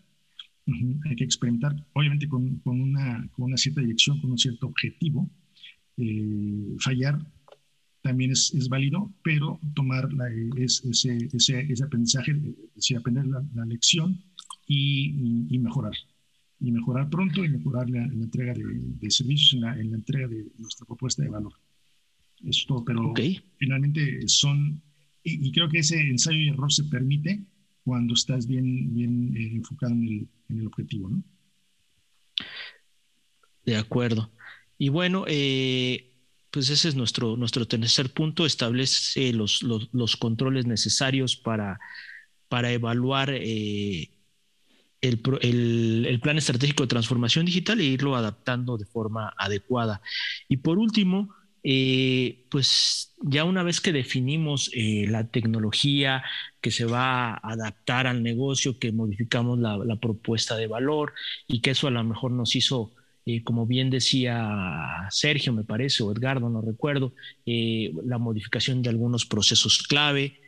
Hay 0.66 1.16
que 1.16 1.24
experimentar, 1.24 1.74
obviamente, 1.92 2.26
con, 2.26 2.56
con, 2.60 2.80
una, 2.80 3.28
con 3.32 3.46
una 3.46 3.56
cierta 3.56 3.82
dirección, 3.82 4.20
con 4.20 4.30
un 4.30 4.38
cierto 4.38 4.66
objetivo. 4.66 5.30
Eh, 5.96 6.74
fallar 6.78 7.18
también 8.02 8.32
es, 8.32 8.52
es, 8.54 8.68
válido, 8.68 9.12
pero 9.22 9.60
tomar 9.74 10.12
la, 10.12 10.28
ese, 10.56 10.88
ese, 10.88 11.28
ese, 11.32 11.84
aprendizaje, 11.84 12.32
es 12.76 12.92
aprender 12.96 13.26
la, 13.26 13.66
lección 13.66 14.22
y 14.66 15.58
mejorar 15.58 15.92
y 16.60 16.70
mejorar 16.72 17.10
pronto 17.10 17.44
y 17.44 17.48
mejorar 17.48 17.88
la, 17.90 18.04
entrega 18.04 18.54
de, 18.54 19.10
servicios, 19.10 19.54
en 19.54 19.60
la, 19.60 19.78
en 19.78 19.90
la, 19.90 19.96
entrega 19.96 20.28
de 20.28 20.46
nuestra 20.58 20.86
propuesta 20.86 21.22
de 21.22 21.28
valor. 21.28 21.52
Eso 22.40 22.60
es 22.60 22.66
todo, 22.66 22.84
pero 22.84 23.12
finalmente 23.58 24.26
son, 24.28 24.82
y, 25.22 25.50
creo 25.52 25.68
que 25.68 25.78
ese 25.80 26.00
ensayo 26.00 26.38
y 26.38 26.48
error 26.48 26.72
se 26.72 26.84
permite 26.84 27.44
cuando 27.84 28.14
estás 28.14 28.46
bien, 28.46 28.94
bien 28.94 29.36
eh, 29.36 29.56
enfocado 29.56 29.92
en 29.92 30.02
el, 30.04 30.28
en 30.48 30.60
el, 30.60 30.66
objetivo, 30.66 31.10
¿no? 31.10 31.22
De 33.64 33.76
acuerdo. 33.76 34.30
Y 34.78 34.88
bueno, 34.88 35.24
eh, 35.26 36.14
pues 36.50 36.70
ese 36.70 36.88
es 36.88 36.94
nuestro, 36.94 37.36
nuestro 37.36 37.66
tercer 37.66 38.12
punto, 38.12 38.46
establece 38.46 39.32
los, 39.32 39.62
los, 39.62 39.88
los 39.92 40.16
controles 40.16 40.66
necesarios 40.66 41.36
para, 41.36 41.78
para 42.48 42.72
evaluar 42.72 43.30
eh, 43.32 44.13
el, 45.04 46.20
plan 46.22 46.38
estratégico 46.38 46.84
de 46.84 46.88
transformación 46.88 47.46
digital 47.46 47.80
e 47.80 47.84
irlo 47.84 48.16
adaptando 48.16 48.76
de 48.76 48.86
forma 48.86 49.32
adecuada. 49.36 50.00
Y 50.48 50.58
por 50.58 50.78
último, 50.78 51.34
eh, 51.62 52.44
pues 52.50 53.14
ya 53.22 53.44
una 53.44 53.62
vez 53.62 53.80
que 53.80 53.92
definimos 53.92 54.70
eh, 54.74 55.06
la 55.08 55.28
tecnología 55.28 56.22
que 56.60 56.70
se 56.70 56.84
va 56.84 57.34
a 57.34 57.52
adaptar 57.52 58.06
al 58.06 58.22
negocio, 58.22 58.78
que 58.78 58.92
modificamos 58.92 59.58
la, 59.58 59.96
propuesta 59.96 60.56
de 60.56 60.66
valor 60.66 61.12
y 61.48 61.60
que 61.60 61.70
eso 61.70 61.88
a 61.88 61.90
lo 61.90 62.04
mejor 62.04 62.32
nos 62.32 62.56
hizo, 62.56 62.92
eh, 63.26 63.42
como 63.44 63.66
bien 63.66 63.90
decía 63.90 65.06
Sergio, 65.10 65.52
me 65.52 65.64
parece, 65.64 66.02
o 66.02 66.12
Edgardo, 66.12 66.48
no 66.48 66.60
recuerdo, 66.60 67.14
la 67.46 68.18
modificación 68.18 68.82
de 68.82 68.90
algunos 68.90 69.24
procesos 69.24 69.82
clave 69.82 70.40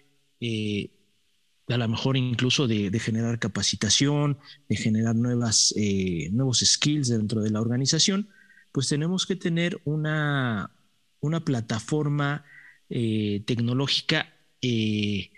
a 1.75 1.77
lo 1.77 1.89
mejor 1.89 2.17
incluso 2.17 2.69
de, 2.69 2.97
generar 3.01 3.39
capacitación, 3.39 4.39
de 4.69 4.77
generar 4.77 5.17
nuevas, 5.17 5.75
eh, 5.77 6.29
nuevos 6.33 6.61
skills 6.61 7.09
dentro 7.09 7.43
de 7.43 7.51
la 7.51 7.61
organización, 7.61 8.29
pues 8.73 8.89
tenemos 8.89 9.27
que 9.27 9.37
tener 9.37 9.81
una, 9.85 10.71
una 11.21 11.45
plataforma 11.45 12.45
eh, 12.89 13.43
tecnológica 13.47 14.33
eh, 14.63 15.31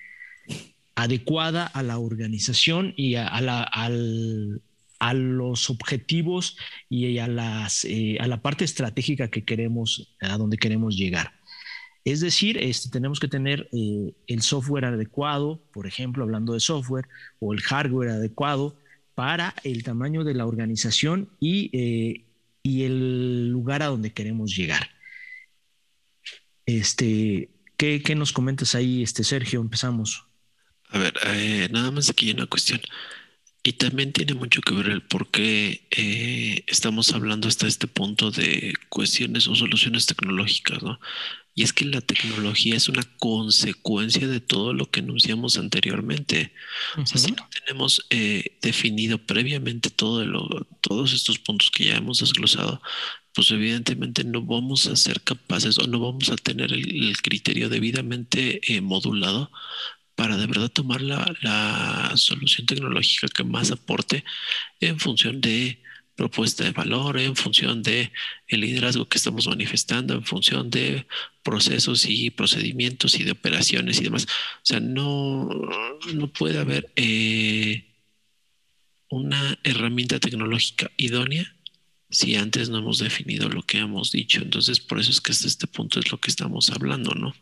adecuada 0.95 1.66
a 1.66 1.83
la 1.83 1.99
organización 1.99 2.93
y 2.97 3.14
a, 3.14 3.41
la, 3.41 3.62
a 3.62 5.14
los 5.14 5.70
objetivos 5.70 6.57
y 6.91 7.18
a, 7.18 7.29
las, 7.29 7.87
a 8.20 8.26
la 8.26 8.43
parte 8.43 8.64
estratégica 8.64 9.29
que 9.29 9.45
queremos, 9.45 10.14
a 10.20 10.37
donde 10.37 10.59
queremos 10.59 10.97
llegar. 10.97 11.38
Es 12.09 12.20
decir, 12.20 12.56
este, 12.56 12.88
tenemos 12.88 13.20
que 13.20 13.28
tener 13.28 13.68
eh, 13.70 14.14
el 14.28 14.40
software 14.40 14.86
adecuado, 14.86 15.61
por 15.74 15.86
ejemplo, 15.86 16.24
hablando 16.24 16.54
de 16.54 16.61
software, 16.61 17.06
o 17.38 17.52
el 17.52 17.61
hardware 17.61 18.09
adecuado 18.09 18.78
para 19.14 19.54
el 19.62 19.82
tamaño 19.82 20.24
de 20.24 20.32
la 20.32 20.46
organización 20.46 21.28
y, 21.38 21.68
eh, 21.74 22.24
el 22.64 23.50
lugar 23.50 23.82
a 23.82 23.88
donde 23.88 24.14
queremos 24.14 24.56
llegar. 24.56 24.88
Este, 26.64 27.50
¿qué, 27.76 28.14
nos 28.16 28.32
comentas 28.32 28.74
ahí, 28.74 29.02
este, 29.02 29.22
Sergio? 29.22 29.61
Empezamos. 29.61 30.24
A 30.88 30.98
ver, 30.98 31.14
eh, 31.26 31.68
nada 31.70 31.90
más 31.90 32.09
aquí 32.09 32.28
hay 32.28 32.34
una 32.34 32.46
cuestión. 32.46 32.80
Y 33.62 33.74
también 33.74 34.12
tiene 34.12 34.32
mucho 34.32 34.62
que 34.62 34.74
ver 34.74 34.88
el 34.88 35.02
por 35.02 35.30
qué 35.30 35.86
estamos 36.66 37.12
hablando 37.12 37.48
hasta 37.48 37.66
este 37.66 37.86
punto 37.86 38.30
de 38.30 38.72
cuestiones 38.88 39.46
o 39.46 39.54
soluciones 39.54 40.06
tecnológicas, 40.06 40.82
¿no? 40.82 40.98
Y 41.59 41.64
es 41.64 41.72
que 41.72 41.84
la 41.86 42.00
tecnología 42.00 42.76
es 42.76 42.88
una 42.88 43.02
consecuencia 43.18 44.28
de 44.28 44.38
todo 44.38 44.72
lo 44.72 44.92
que 44.92 45.00
anunciamos 45.00 45.59
anteriormente. 45.59 46.52
si 47.04 47.32
no 47.32 47.48
tenemos 47.50 48.06
eh, 48.11 48.56
definido 48.62 49.18
previamente 49.18 49.90
todo 49.90 50.24
todos 50.80 51.12
estos 51.12 51.40
puntos 51.40 51.72
que 51.72 51.86
ya 51.86 51.96
hemos 51.96 52.20
desglosado, 52.20 52.80
pues 53.34 53.50
evidentemente 53.50 54.22
no 54.22 54.42
vamos 54.42 54.86
a 54.86 54.94
ser 54.94 55.20
capaces 55.22 55.76
o 55.80 55.88
no 55.88 55.98
vamos 55.98 56.28
a 56.28 56.36
tener 56.36 56.72
el, 56.72 57.16
criterio 57.22 57.68
debidamente 57.68 58.61
eh, 58.72 58.80
modulado 58.80 59.50
para 60.14 60.36
de 60.36 60.46
verdad 60.46 60.70
tomar 60.70 61.00
la 61.00 62.12
solución 62.14 62.66
tecnológica 62.68 63.26
que 63.26 63.42
más 63.42 63.72
aporte 63.72 64.22
en 64.78 65.00
función 65.00 65.40
de 65.40 65.82
propuesta 66.19 66.64
de 66.64 66.73
valor 66.73 67.16
en 67.16 67.37
función 67.37 67.81
de 67.81 68.11
el 68.49 68.62
liderazgo 68.62 69.09
que 69.09 69.19
estamos 69.19 69.47
manifestando, 69.47 70.14
en 70.14 70.25
función 70.25 70.69
de 70.69 71.07
procesos 71.45 72.07
y 72.09 72.31
procedimientos 72.31 73.14
y 73.21 73.23
de 73.23 73.31
operaciones 73.31 74.01
y 74.01 74.03
demás. 74.03 74.25
O 74.25 74.66
sea, 74.66 74.81
no, 74.81 75.49
no 76.12 76.27
puede 76.33 76.59
haber 76.59 76.91
eh, 76.97 77.85
una 79.09 79.61
herramienta 79.62 80.19
tecnológica 80.19 80.91
idónea 80.97 81.55
si 82.11 82.35
antes 82.35 82.69
no 82.69 82.79
hemos 82.79 82.99
definido 82.99 83.49
lo 83.49 83.62
que 83.62 83.79
hemos 83.79 84.11
dicho. 84.11 84.43
Entonces, 84.43 84.81
por 84.81 84.99
eso 84.99 85.12
es 85.12 85.21
que 85.21 85.31
hasta 85.31 85.47
este 85.47 85.69
punto 85.69 86.01
es 86.01 86.11
lo 86.11 86.19
que 86.19 86.33
estamos 86.33 86.71
hablando, 86.71 87.14
¿no? 87.14 87.33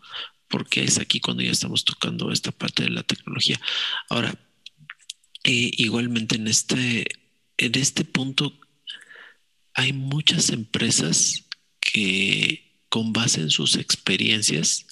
Porque 0.49 0.85
es 0.85 0.99
aquí 0.99 1.19
cuando 1.19 1.43
ya 1.43 1.51
estamos 1.51 1.87
tocando 1.87 2.31
esta 2.31 2.53
parte 2.53 2.83
de 2.83 2.91
la 2.91 3.05
tecnología. 3.05 3.59
Ahora, 4.11 4.39
eh, 5.45 5.71
igualmente 5.79 6.37
en 6.37 6.47
este, 6.47 7.07
en 7.57 7.75
este 7.75 8.05
punto 8.05 8.53
hay 9.77 9.93
muchas 9.93 10.51
empresas 10.51 11.45
que 11.81 12.81
con 12.89 13.13
base 13.13 13.43
en 13.43 13.51
sus 13.51 13.77
experiencias 13.77 14.87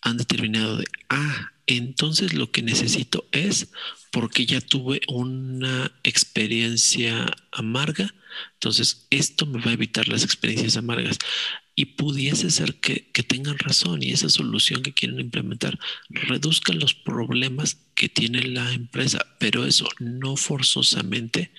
han 0.00 0.16
determinado 0.16 0.78
de, 0.78 0.84
ah, 1.10 1.52
entonces 1.66 2.32
lo 2.32 2.50
que 2.50 2.62
necesito 2.62 3.28
es 3.30 3.68
porque 4.10 4.46
ya 4.46 4.62
tuve 4.62 5.02
una 5.08 5.92
experiencia 6.02 7.26
amarga, 7.52 8.14
entonces 8.54 9.06
esto 9.10 9.44
me 9.44 9.60
va 9.60 9.72
a 9.72 9.74
evitar 9.74 10.08
las 10.08 10.24
experiencias 10.24 10.76
amargas. 10.78 11.18
Y 11.78 11.84
pudiese 11.84 12.50
ser 12.50 12.76
que, 12.76 13.10
que 13.12 13.22
tengan 13.22 13.58
razón 13.58 14.02
y 14.02 14.12
esa 14.12 14.30
solución 14.30 14.82
que 14.82 14.94
quieren 14.94 15.20
implementar 15.20 15.78
reduzca 16.08 16.72
los 16.72 16.94
problemas 16.94 17.76
que 17.94 18.08
tiene 18.08 18.40
la 18.40 18.72
empresa, 18.72 19.26
pero 19.38 19.66
eso 19.66 19.86
no 19.98 20.36
forzosamente 20.36 21.50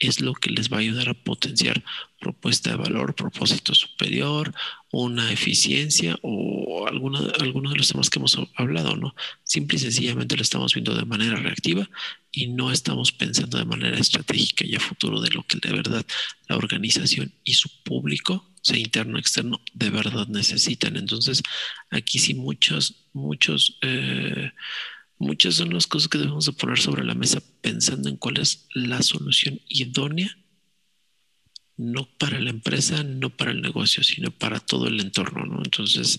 es 0.00 0.20
lo 0.20 0.32
que 0.32 0.50
les 0.50 0.72
va 0.72 0.78
a 0.78 0.80
ayudar 0.80 1.10
a 1.10 1.14
potenciar 1.14 1.84
propuesta 2.18 2.70
de 2.70 2.76
valor, 2.76 3.14
propósito 3.14 3.74
superior, 3.74 4.52
una 4.90 5.30
eficiencia 5.30 6.18
o 6.22 6.86
alguna, 6.88 7.20
alguno 7.38 7.70
de 7.70 7.76
los 7.76 7.88
temas 7.88 8.10
que 8.10 8.18
hemos 8.18 8.38
hablado, 8.56 8.96
¿no? 8.96 9.14
Simple 9.44 9.76
y 9.76 9.80
sencillamente 9.80 10.36
lo 10.36 10.42
estamos 10.42 10.74
viendo 10.74 10.94
de 10.94 11.04
manera 11.04 11.36
reactiva 11.36 11.88
y 12.32 12.48
no 12.48 12.72
estamos 12.72 13.12
pensando 13.12 13.58
de 13.58 13.64
manera 13.64 13.98
estratégica 13.98 14.66
y 14.66 14.74
a 14.74 14.80
futuro 14.80 15.20
de 15.20 15.30
lo 15.30 15.42
que 15.44 15.58
de 15.58 15.72
verdad 15.72 16.04
la 16.48 16.56
organización 16.56 17.32
y 17.44 17.54
su 17.54 17.68
público, 17.82 18.50
sea 18.62 18.78
interno 18.78 19.16
o 19.16 19.20
externo, 19.20 19.60
de 19.74 19.90
verdad 19.90 20.26
necesitan. 20.28 20.96
Entonces, 20.96 21.42
aquí 21.90 22.18
sí 22.18 22.34
muchos, 22.34 23.06
muchos... 23.12 23.78
Eh, 23.82 24.50
Muchas 25.20 25.56
son 25.56 25.74
las 25.74 25.86
cosas 25.86 26.08
que 26.08 26.16
debemos 26.16 26.46
de 26.46 26.54
poner 26.54 26.78
sobre 26.78 27.04
la 27.04 27.14
mesa 27.14 27.42
pensando 27.60 28.08
en 28.08 28.16
cuál 28.16 28.38
es 28.38 28.66
la 28.72 29.02
solución 29.02 29.60
idónea, 29.68 30.34
no 31.76 32.08
para 32.16 32.40
la 32.40 32.48
empresa, 32.48 33.04
no 33.04 33.28
para 33.28 33.50
el 33.50 33.60
negocio, 33.60 34.02
sino 34.02 34.30
para 34.30 34.60
todo 34.60 34.88
el 34.88 34.98
entorno. 34.98 35.44
¿no? 35.44 35.60
Entonces, 35.62 36.18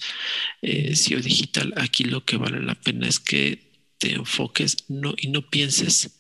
eh, 0.62 0.96
SEO 0.96 1.20
digital, 1.20 1.74
aquí 1.78 2.04
lo 2.04 2.24
que 2.26 2.38
vale 2.38 2.62
la 2.62 2.76
pena 2.76 3.08
es 3.08 3.20
que 3.20 3.72
te 3.98 4.14
enfoques 4.14 4.86
no, 4.88 5.16
y 5.18 5.30
no 5.30 5.50
pienses 5.50 6.20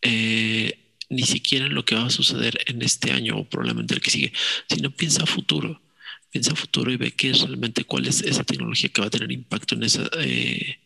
eh, 0.00 0.96
ni 1.08 1.22
siquiera 1.22 1.66
en 1.66 1.74
lo 1.74 1.84
que 1.84 1.94
va 1.94 2.06
a 2.06 2.10
suceder 2.10 2.58
en 2.66 2.82
este 2.82 3.12
año 3.12 3.36
o 3.36 3.48
probablemente 3.48 3.94
el 3.94 4.00
que 4.00 4.10
sigue, 4.10 4.32
sino 4.68 4.90
piensa 4.90 5.24
futuro. 5.24 5.80
Piensa 6.32 6.56
futuro 6.56 6.90
y 6.90 6.96
ve 6.96 7.12
qué 7.12 7.30
es 7.30 7.42
realmente 7.42 7.84
cuál 7.84 8.08
es 8.08 8.22
esa 8.22 8.42
tecnología 8.42 8.88
que 8.88 9.02
va 9.02 9.06
a 9.06 9.10
tener 9.10 9.30
impacto 9.30 9.76
en 9.76 9.84
esa... 9.84 10.10
Eh, 10.18 10.80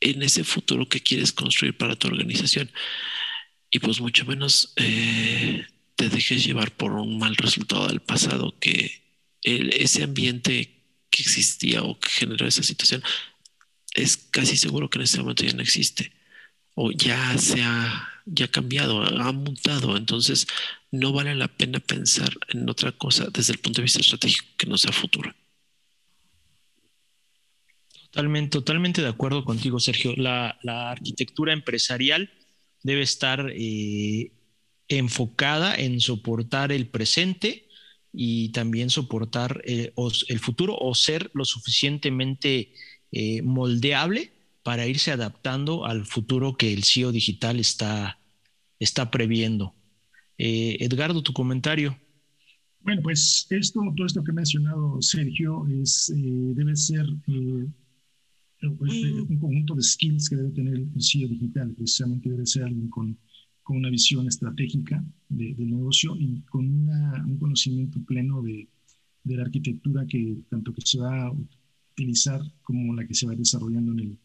en 0.00 0.22
ese 0.22 0.44
futuro 0.44 0.88
que 0.88 1.00
quieres 1.00 1.32
construir 1.32 1.76
para 1.76 1.96
tu 1.96 2.08
organización. 2.08 2.70
Y 3.70 3.80
pues 3.80 4.00
mucho 4.00 4.24
menos 4.24 4.72
eh, 4.76 5.66
te 5.96 6.08
dejes 6.08 6.44
llevar 6.44 6.70
por 6.72 6.92
un 6.92 7.18
mal 7.18 7.36
resultado 7.36 7.88
del 7.88 8.00
pasado, 8.00 8.56
que 8.58 9.02
ese 9.42 10.02
ambiente 10.02 10.74
que 11.10 11.22
existía 11.22 11.82
o 11.82 11.98
que 11.98 12.10
generó 12.10 12.46
esa 12.46 12.62
situación 12.62 13.02
es 13.94 14.16
casi 14.16 14.56
seguro 14.56 14.90
que 14.90 14.98
en 14.98 15.04
este 15.04 15.18
momento 15.18 15.44
ya 15.44 15.52
no 15.52 15.62
existe 15.62 16.12
o 16.74 16.92
ya 16.92 17.36
se 17.38 17.62
ha 17.62 18.18
ya 18.30 18.46
ha 18.46 18.48
cambiado, 18.48 19.02
ha 19.02 19.32
mutado. 19.32 19.96
Entonces, 19.96 20.46
no 20.90 21.12
vale 21.12 21.34
la 21.34 21.48
pena 21.48 21.80
pensar 21.80 22.36
en 22.48 22.68
otra 22.68 22.92
cosa 22.92 23.28
desde 23.32 23.52
el 23.52 23.58
punto 23.58 23.80
de 23.80 23.84
vista 23.84 24.00
estratégico 24.00 24.46
que 24.56 24.66
no 24.66 24.78
sea 24.78 24.92
futuro. 24.92 25.34
Totalmente, 28.18 29.00
de 29.00 29.06
acuerdo 29.06 29.44
contigo, 29.44 29.78
Sergio. 29.78 30.12
La, 30.16 30.58
arquitectura 30.90 31.52
empresarial 31.52 32.28
debe 32.82 33.02
estar 33.02 33.52
eh, 33.54 34.32
enfocada 34.88 35.76
en 35.76 36.00
soportar 36.00 36.72
el 36.72 36.88
presente 36.88 37.68
y 38.12 38.48
también 38.48 38.90
soportar 38.90 39.62
eh, 39.64 39.92
el 40.26 40.40
futuro 40.40 40.76
o 40.76 40.96
ser 40.96 41.30
lo 41.32 41.44
suficientemente 41.44 42.72
eh, 43.12 43.40
moldeable 43.42 44.32
para 44.64 44.88
irse 44.88 45.12
adaptando 45.12 45.86
al 45.86 46.04
futuro 46.04 46.56
que 46.56 46.72
el 46.72 46.82
CEO 46.82 47.12
digital 47.12 47.60
está, 47.60 48.18
está 48.80 49.12
previendo. 49.12 49.76
Edgardo, 50.38 51.22
tu 51.22 51.32
comentario. 51.32 51.96
Bueno, 52.80 53.00
pues 53.02 53.46
esto, 53.50 53.80
todo 53.96 54.06
esto 54.06 54.24
que 54.24 54.32
ha 54.32 54.34
mencionado 54.34 55.00
Sergio 55.02 55.64
debe 55.68 56.74
ser 56.74 57.06
pues, 58.78 58.92
un 59.28 59.38
conjunto 59.38 59.74
de 59.74 59.82
skills 59.82 60.28
que 60.28 60.36
debe 60.36 60.50
tener 60.50 60.74
el 60.74 61.02
CEO 61.02 61.28
digital. 61.28 61.74
Precisamente 61.74 62.30
debe 62.30 62.46
ser 62.46 62.64
alguien 62.64 62.88
con 62.88 63.16
con 63.68 63.76
una 63.76 63.90
visión 63.90 64.26
estratégica 64.26 65.04
de, 65.28 65.52
del 65.52 65.68
negocio 65.68 66.16
y 66.18 66.40
con 66.48 66.64
un 66.64 67.36
conocimiento 67.38 68.02
pleno 68.02 68.40
de, 68.40 68.66
de, 69.24 69.36
la 69.36 69.42
arquitectura 69.42 70.06
que 70.06 70.38
tanto 70.48 70.72
que 70.72 70.80
se 70.86 70.98
va 70.98 71.26
a 71.26 71.32
utilizar 71.92 72.40
como 72.62 72.94
la 72.94 73.06
que 73.06 73.12
se 73.12 73.26
va 73.26 73.34
desarrollando 73.34 73.92
en 73.92 73.98
el, 73.98 74.18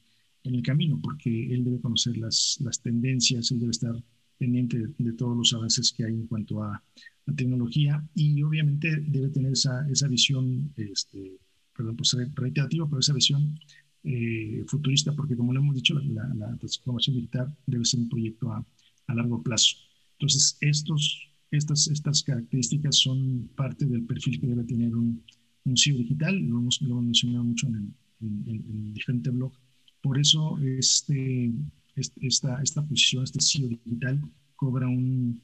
en 0.45 0.55
el 0.55 0.63
camino, 0.63 0.97
porque 1.03 1.53
él 1.53 1.65
debe 1.65 1.81
conocer 1.81 2.15
las, 2.15 2.57
las 2.61 2.79
tendencias, 2.79 3.51
él 3.51 3.59
debe 3.59 3.71
estar 3.71 3.93
pendiente 4.37 4.81
de, 4.97 5.11
todos 5.11 5.35
los 5.35 5.53
avances 5.53 5.91
que 5.91 6.05
hay 6.05 6.13
en 6.13 6.27
cuanto 6.27 6.63
a, 6.63 6.81
la 7.25 7.35
tecnología 7.35 8.01
y 8.15 8.41
obviamente 8.43 8.95
debe 9.07 9.27
tener 9.27 9.51
esa, 9.51 9.85
esa 9.89 10.07
visión, 10.07 10.71
este, 10.77 11.37
perdón 11.75 11.97
por 11.97 12.07
ser 12.07 12.31
reiterativa, 12.33 12.87
pero 12.87 12.99
esa 13.01 13.13
visión 13.13 13.59
eh, 14.03 14.63
futurista, 14.67 15.13
porque 15.13 15.35
como 15.35 15.53
lo 15.53 15.59
hemos 15.59 15.75
dicho, 15.75 15.97
la, 15.99 16.27
la, 16.35 16.57
transformación 16.57 17.15
digital 17.15 17.55
debe 17.65 17.85
ser 17.85 18.01
un 18.01 18.09
proyecto 18.09 18.51
a, 18.51 18.65
a 19.07 19.15
largo 19.15 19.41
plazo. 19.41 19.77
Entonces, 20.13 20.57
estos, 20.61 21.29
estas, 21.51 21.87
estas 21.87 22.23
características 22.23 22.97
son 22.97 23.49
parte 23.55 23.85
del 23.85 24.03
perfil 24.03 24.39
que 24.39 24.47
debe 24.47 24.63
tener 24.63 24.95
un, 24.95 25.23
un 25.65 25.73
digital, 25.73 26.37
lo 26.37 26.59
hemos, 26.59 26.81
lo 26.81 26.91
hemos 26.91 27.05
mencionado 27.05 27.43
mucho 27.43 27.67
en, 27.67 27.95
el, 28.21 28.55
en, 28.55 28.93
diferentes 28.93 29.33
blogs. 29.33 29.57
Por 30.01 30.19
eso 30.19 30.57
este, 30.59 31.53
este, 31.95 32.27
esta, 32.27 32.61
esta 32.61 32.85
posición, 32.85 33.23
este 33.23 33.39
CEO 33.41 33.69
digital, 33.69 34.21
cobra 34.55 34.87
un, 34.87 35.41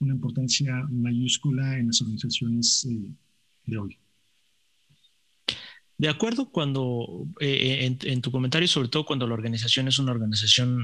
una 0.00 0.14
importancia 0.14 0.86
mayúscula 0.90 1.78
en 1.78 1.86
las 1.88 2.00
organizaciones 2.02 2.84
eh, 2.84 3.10
de 3.66 3.78
hoy. 3.78 3.96
De 6.02 6.08
acuerdo, 6.08 6.50
cuando 6.50 7.28
eh, 7.38 7.96
en, 8.02 8.22
tu 8.22 8.32
comentario, 8.32 8.66
sobre 8.66 8.88
todo 8.88 9.06
cuando 9.06 9.24
la 9.28 9.34
organización 9.34 9.86
es 9.86 10.00
una 10.00 10.10
organización 10.10 10.80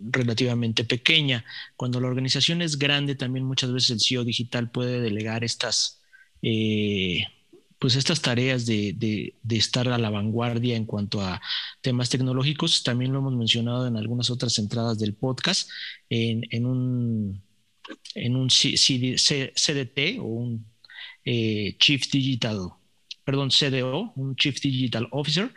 relativamente 0.00 0.82
pequeña. 0.82 1.44
Cuando 1.76 2.00
la 2.00 2.08
organización 2.08 2.60
es 2.60 2.76
grande, 2.76 3.14
también 3.14 3.46
muchas 3.46 3.72
veces 3.72 3.90
el 3.90 4.00
CEO 4.00 4.24
digital 4.24 4.68
puede 4.68 5.00
delegar 5.00 5.44
estas, 5.44 6.00
eh, 6.42 7.24
pues 7.78 7.94
estas 7.94 8.20
tareas 8.20 8.66
de, 8.66 9.32
estar 9.48 9.86
a 9.88 9.96
la 9.96 10.10
vanguardia 10.10 10.74
en 10.74 10.86
cuanto 10.86 11.20
a 11.20 11.40
temas 11.80 12.10
tecnológicos. 12.10 12.82
También 12.82 13.12
lo 13.12 13.20
hemos 13.20 13.36
mencionado 13.36 13.86
en 13.86 13.96
algunas 13.96 14.28
otras 14.28 14.58
entradas 14.58 14.98
del 14.98 15.14
podcast, 15.14 15.70
en, 16.10 16.66
un, 16.66 17.40
en 18.16 18.34
un 18.34 18.48
CDT 18.48 20.18
o 20.18 20.24
un 20.24 20.66
eh, 21.24 21.76
Chief 21.78 22.10
Digital, 22.10 22.72
perdón, 23.24 23.50
CDO, 23.50 24.12
un 24.16 24.36
Chief 24.36 24.60
Digital 24.60 25.08
Officer, 25.10 25.52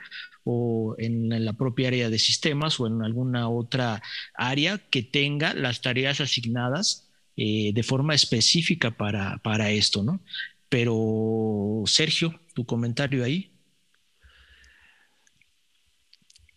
o 0.45 0.95
en 0.99 1.43
la 1.43 1.53
propia 1.53 1.87
área 1.87 2.09
de 2.09 2.19
sistemas 2.19 2.79
o 2.79 2.87
en 2.87 3.01
alguna 3.01 3.49
otra 3.49 4.01
área 4.35 4.77
que 4.77 5.01
tenga 5.01 5.53
las 5.53 5.81
tareas 5.81 6.21
asignadas 6.21 7.09
eh, 7.35 7.71
de 7.73 7.83
forma 7.83 8.13
específica 8.13 8.91
para, 8.91 9.39
para 9.39 9.71
esto, 9.71 10.03
¿no? 10.03 10.21
Pero, 10.69 11.83
Sergio, 11.87 12.39
tu 12.53 12.65
comentario 12.65 13.23
ahí. 13.23 13.51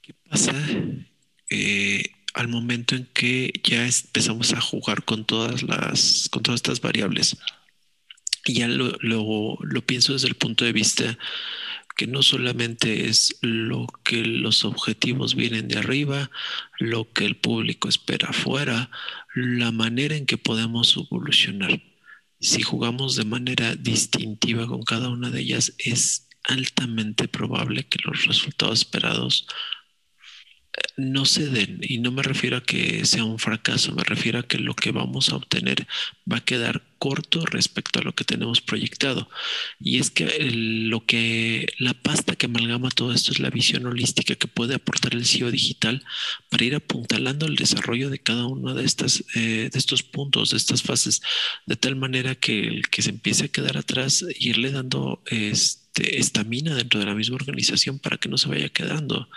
¿Qué 0.02 0.14
pasa 0.28 0.54
eh, 1.50 2.02
al 2.34 2.48
momento 2.48 2.94
en 2.94 3.06
que 3.06 3.52
ya 3.64 3.86
empezamos 3.86 4.52
a 4.52 4.60
jugar 4.60 5.04
con 5.04 5.24
todas 5.24 5.62
las, 5.62 6.28
con 6.30 6.42
todas 6.42 6.58
estas 6.58 6.80
variables? 6.80 7.36
Y 8.44 8.54
ya 8.54 8.68
lo, 8.68 8.96
lo 9.00 9.86
pienso 9.86 10.12
desde 10.12 10.28
el 10.28 10.34
punto 10.34 10.64
de 10.64 10.72
vista 10.72 11.18
que 11.98 12.06
no 12.06 12.22
solamente 12.22 13.08
es 13.08 13.36
lo 13.42 13.88
que 14.04 14.22
los 14.22 14.64
objetivos 14.64 15.34
vienen 15.34 15.66
de 15.66 15.78
arriba, 15.78 16.30
lo 16.78 17.12
que 17.12 17.24
el 17.24 17.36
público 17.36 17.88
espera 17.88 18.28
afuera, 18.28 18.88
la 19.34 19.72
manera 19.72 20.14
en 20.14 20.24
que 20.24 20.38
podemos 20.38 20.96
evolucionar. 20.96 21.82
Si 22.38 22.62
jugamos 22.62 23.16
de 23.16 23.24
manera 23.24 23.74
distintiva 23.74 24.68
con 24.68 24.84
cada 24.84 25.08
una 25.08 25.30
de 25.30 25.40
ellas, 25.40 25.74
es 25.78 26.28
altamente 26.44 27.26
probable 27.26 27.88
que 27.88 27.98
los 28.04 28.26
resultados 28.26 28.78
esperados 28.78 29.48
no 30.96 31.24
se 31.24 31.46
den, 31.46 31.78
y 31.82 31.98
no 31.98 32.10
me 32.10 32.22
refiero 32.22 32.56
a 32.56 32.64
que 32.64 33.04
sea 33.06 33.24
un 33.24 33.38
fracaso, 33.38 33.94
me 33.94 34.04
refiero 34.04 34.40
a 34.40 34.42
que 34.42 34.58
lo 34.58 34.74
que 34.74 34.90
vamos 34.90 35.30
a 35.30 35.36
obtener 35.36 35.86
va 36.30 36.38
a 36.38 36.44
quedar 36.44 36.82
corto 36.98 37.46
respecto 37.46 38.00
a 38.00 38.02
lo 38.02 38.14
que 38.14 38.24
tenemos 38.24 38.60
proyectado. 38.60 39.28
Y 39.78 39.98
es 39.98 40.10
que 40.10 40.50
lo 40.50 41.06
que 41.06 41.72
la 41.78 41.94
pasta 41.94 42.36
que 42.36 42.46
amalgama 42.46 42.90
todo 42.90 43.12
esto 43.12 43.32
es 43.32 43.38
la 43.38 43.50
visión 43.50 43.86
holística 43.86 44.34
que 44.34 44.48
puede 44.48 44.74
aportar 44.74 45.14
el 45.14 45.24
CEO 45.24 45.50
digital 45.50 46.04
para 46.48 46.64
ir 46.64 46.74
apuntalando 46.74 47.46
el 47.46 47.56
desarrollo 47.56 48.10
de 48.10 48.18
cada 48.18 48.46
uno 48.46 48.74
de 48.74 48.84
estas 48.84 49.24
eh, 49.34 49.70
de 49.72 49.78
estos 49.78 50.02
puntos, 50.02 50.50
de 50.50 50.56
estas 50.56 50.82
fases, 50.82 51.22
de 51.66 51.76
tal 51.76 51.96
manera 51.96 52.34
que 52.34 52.60
el 52.66 52.88
que 52.88 53.02
se 53.02 53.10
empiece 53.10 53.44
a 53.44 53.48
quedar 53.48 53.76
atrás, 53.76 54.24
irle 54.38 54.70
dando 54.72 55.22
este 55.26 56.18
estamina 56.18 56.74
dentro 56.74 57.00
de 57.00 57.06
la 57.06 57.14
misma 57.14 57.36
organización 57.36 57.98
para 57.98 58.18
que 58.18 58.28
no 58.28 58.38
se 58.38 58.48
vaya 58.48 58.68
quedando 58.68 59.28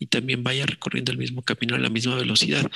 y 0.00 0.06
también 0.06 0.42
vaya 0.42 0.66
recorriendo 0.66 1.12
el 1.12 1.18
mismo 1.18 1.42
camino 1.42 1.76
a 1.76 1.78
la 1.78 1.90
misma 1.90 2.16
velocidad. 2.16 2.68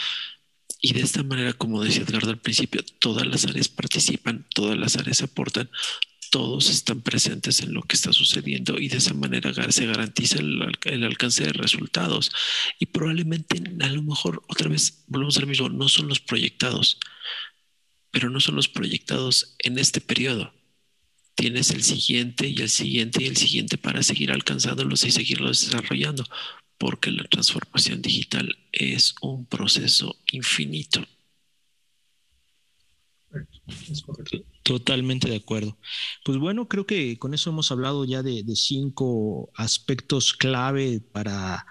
Y 0.81 0.93
de 0.93 1.01
esta 1.01 1.23
manera, 1.23 1.55
como 1.55 1.83
decía 1.83 2.03
Edgardo 2.03 2.31
al 2.31 2.39
principio, 2.39 2.85
todas 3.01 3.27
las 3.27 3.47
áreas 3.47 3.69
participan, 3.69 4.47
todas 4.55 4.77
las 4.77 4.97
áreas 4.97 5.23
aportan, 5.23 5.71
todos 6.31 6.69
están 6.69 7.01
presentes 7.01 7.61
en 7.63 7.73
lo 7.73 7.83
que 7.83 7.97
está 7.97 8.13
sucediendo 8.13 8.79
y 8.79 8.89
de 8.89 8.99
esa 8.99 9.15
manera 9.15 9.53
se 9.73 9.87
garantiza 9.87 10.41
el, 10.41 11.05
alcance 11.05 11.45
de 11.45 11.55
resultados. 11.55 12.31
Y 12.79 12.87
probablemente, 12.87 13.63
a 13.81 13.89
lo 13.89 14.03
mejor, 14.03 14.43
otra 14.49 14.69
vez, 14.69 15.05
volvemos 15.07 15.39
al 15.39 15.47
mismo, 15.47 15.71
no 15.71 15.89
son 15.89 16.09
los 16.09 16.21
proyectados, 16.21 17.01
pero 18.11 18.29
no 18.29 18.41
son 18.41 18.57
los 18.57 18.69
proyectados 18.69 19.57
en 19.61 19.79
este 19.79 20.03
periodo. 20.03 20.53
Tienes 21.37 21.71
el 21.71 21.83
siguiente 21.83 22.49
y 22.49 22.57
el 22.61 22.69
siguiente 22.69 23.23
y 23.23 23.27
el 23.27 23.39
siguiente 23.39 23.79
para 23.79 24.03
seguir 24.03 24.31
alcanzándolos 24.31 25.05
y 25.05 25.13
seguirlos 25.13 25.65
desarrollando 25.65 26.25
porque 26.79 27.11
la 27.11 27.25
transformación 27.25 28.03
digital 28.03 28.57
es 28.73 29.15
un 29.23 29.47
proceso 29.47 30.17
infinito. 30.33 31.01
Totalmente 34.63 35.29
de 35.29 35.37
acuerdo. 35.37 35.77
Pues 36.25 36.39
bueno, 36.39 36.69
creo 36.69 36.87
que 36.87 37.19
con 37.19 37.35
eso 37.35 37.51
hemos 37.51 37.71
hablado 37.71 38.05
ya 38.05 38.23
de, 38.23 38.45
cinco 38.55 39.51
aspectos 39.57 40.33
clave 40.33 41.01
para 41.01 41.67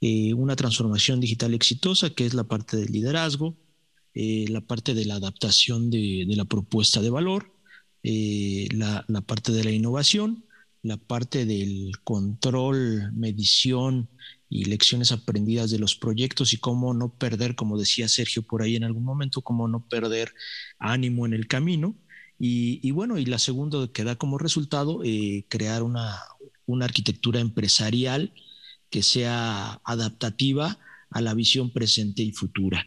eh, 0.00 0.32
una 0.34 0.56
transformación 0.56 1.20
digital 1.20 1.54
exitosa, 1.54 2.10
que 2.10 2.26
es 2.26 2.34
la 2.34 2.44
parte 2.44 2.76
del 2.76 2.92
liderazgo, 2.92 3.56
eh, 4.14 4.46
la 4.48 4.60
parte 4.60 4.94
de 4.94 5.04
la 5.04 5.16
adaptación 5.16 5.90
de, 5.90 6.24
la 6.28 6.44
propuesta 6.44 7.00
de 7.02 7.10
valor, 7.10 7.52
eh, 8.02 8.68
la, 8.72 9.04
la, 9.08 9.20
parte 9.20 9.52
de 9.52 9.64
la 9.64 9.70
innovación, 9.70 10.44
la 10.82 10.96
parte 10.96 11.44
del 11.44 11.92
control, 12.04 13.12
medición 13.12 14.08
y 14.50 14.64
lecciones 14.64 15.12
aprendidas 15.12 15.70
de 15.70 15.78
los 15.78 15.94
proyectos 15.94 16.52
y 16.52 16.58
cómo 16.58 16.94
no 16.94 17.12
perder, 17.12 17.54
como 17.54 17.78
decía 17.78 18.08
Sergio 18.08 18.42
por 18.42 18.62
ahí 18.62 18.76
en 18.76 18.84
algún 18.84 19.04
momento, 19.04 19.42
cómo 19.42 19.68
no 19.68 19.86
perder 19.88 20.34
ánimo 20.78 21.26
en 21.26 21.34
el 21.34 21.46
camino. 21.46 21.96
Y, 22.40 22.92
bueno, 22.92 23.18
y 23.18 23.24
la 23.24 23.40
segunda 23.40 23.88
que 23.92 24.04
da 24.04 24.14
como 24.14 24.38
resultado 24.38 25.02
eh, 25.02 25.44
crear 25.48 25.82
una, 25.82 26.18
una 26.66 26.84
arquitectura 26.84 27.40
empresarial 27.40 28.32
que 28.90 29.02
sea 29.02 29.80
adaptativa 29.84 30.78
a 31.10 31.20
la 31.20 31.34
visión 31.34 31.70
presente 31.72 32.22
y 32.22 32.30
futura. 32.32 32.86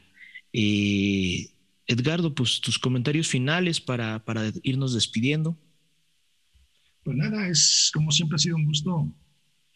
Eh, 0.53 1.49
Edgardo, 1.85 2.33
pues 2.33 2.61
tus 2.61 2.79
comentarios 2.79 3.27
finales 3.27 3.81
para, 3.81 4.23
para 4.23 4.51
irnos 4.63 4.93
despidiendo. 4.93 5.57
Pues 7.03 7.17
nada, 7.17 7.47
es 7.49 7.91
como 7.93 8.11
siempre 8.11 8.35
ha 8.35 8.39
sido 8.39 8.55
un 8.55 8.65
gusto 8.65 9.11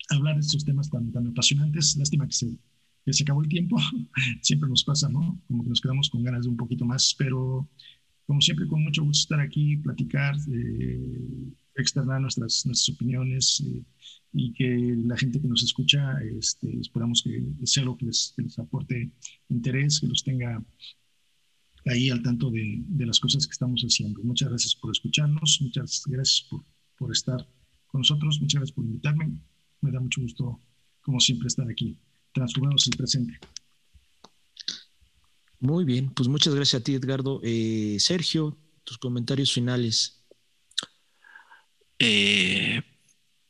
hablar 0.10 0.36
de 0.36 0.41
estos 0.41 0.66
temas 0.66 0.89
tan, 0.89 1.12
tan 1.12 1.28
apasionantes. 1.28 1.95
Lástima 1.97 2.28
que 2.28 2.34
se, 2.34 2.58
que 3.06 3.14
se 3.14 3.24
acabó 3.24 3.41
el 3.41 3.49
tiempo. 3.49 3.78
siempre 4.41 4.70
nos 4.70 4.84
pasa, 4.84 5.10
¿no? 5.10 5.41
Como 5.47 5.64
que 5.64 5.70
nos 5.70 5.82
quedamos 5.82 6.10
con 6.10 6.24
ganas 6.24 6.43
de 6.43 6.49
un 6.49 6.58
poquito 6.58 6.86
más, 6.86 7.16
pero 7.18 7.70
como 8.26 8.41
siempre, 8.41 8.68
con 8.68 8.84
mucho 8.84 9.03
gusto 9.03 9.22
estar 9.22 9.39
aquí, 9.39 9.78
platicar, 9.78 10.36
eh, 10.51 11.53
externar 11.76 12.22
nuestras, 12.22 12.66
nuestras 12.66 12.95
opiniones 12.95 13.64
eh, 13.66 13.84
y 14.34 14.51
que 14.53 14.95
la 15.06 15.16
gente 15.18 15.39
que 15.39 15.47
nos 15.47 15.64
escucha, 15.64 16.20
este, 16.24 16.80
esperamos 16.80 17.22
que 17.22 17.43
sea 17.64 17.86
lo 17.86 17.95
que 17.97 18.06
les, 18.06 18.34
aporte 18.58 19.12
interés, 19.49 19.99
que 19.99 20.08
los 20.08 20.24
tenga 20.24 20.64
ahí 21.86 22.10
al 22.10 22.24
tanto 22.24 22.49
de, 22.49 22.84
de, 22.88 23.06
las 23.06 23.20
cosas 23.20 23.45
que 23.45 23.51
estamos 23.51 23.84
haciendo. 23.84 24.24
Muchas 24.24 24.49
gracias 24.49 24.76
por 24.76 24.91
escucharnos, 24.91 25.60
muchas 25.62 26.03
gracias 26.08 26.47
por, 26.49 26.66
por 26.97 27.12
estar 27.12 27.47
con 27.86 28.01
nosotros, 28.01 28.41
muchas 28.41 28.60
gracias 28.60 28.76
por 28.76 28.86
invitarme. 28.86 29.39
Me 29.82 29.91
da 29.91 29.99
mucho 29.99 30.21
gusto, 30.21 30.59
como 31.01 31.19
siempre, 31.19 31.47
estar 31.47 31.69
aquí. 31.69 31.97
Transformamos 32.34 32.88
el 32.88 32.97
presente. 32.97 33.39
Muy 35.59 35.86
bien, 35.86 36.11
pues 36.13 36.28
muchas 36.28 36.53
gracias 36.53 36.82
a 36.82 36.84
ti, 36.84 36.95
Edgardo. 36.95 37.39
Eh, 37.43 37.97
Sergio, 37.99 38.57
tus 38.84 38.97
comentarios 38.97 39.53
finales. 39.53 40.23
Eh, 41.97 42.84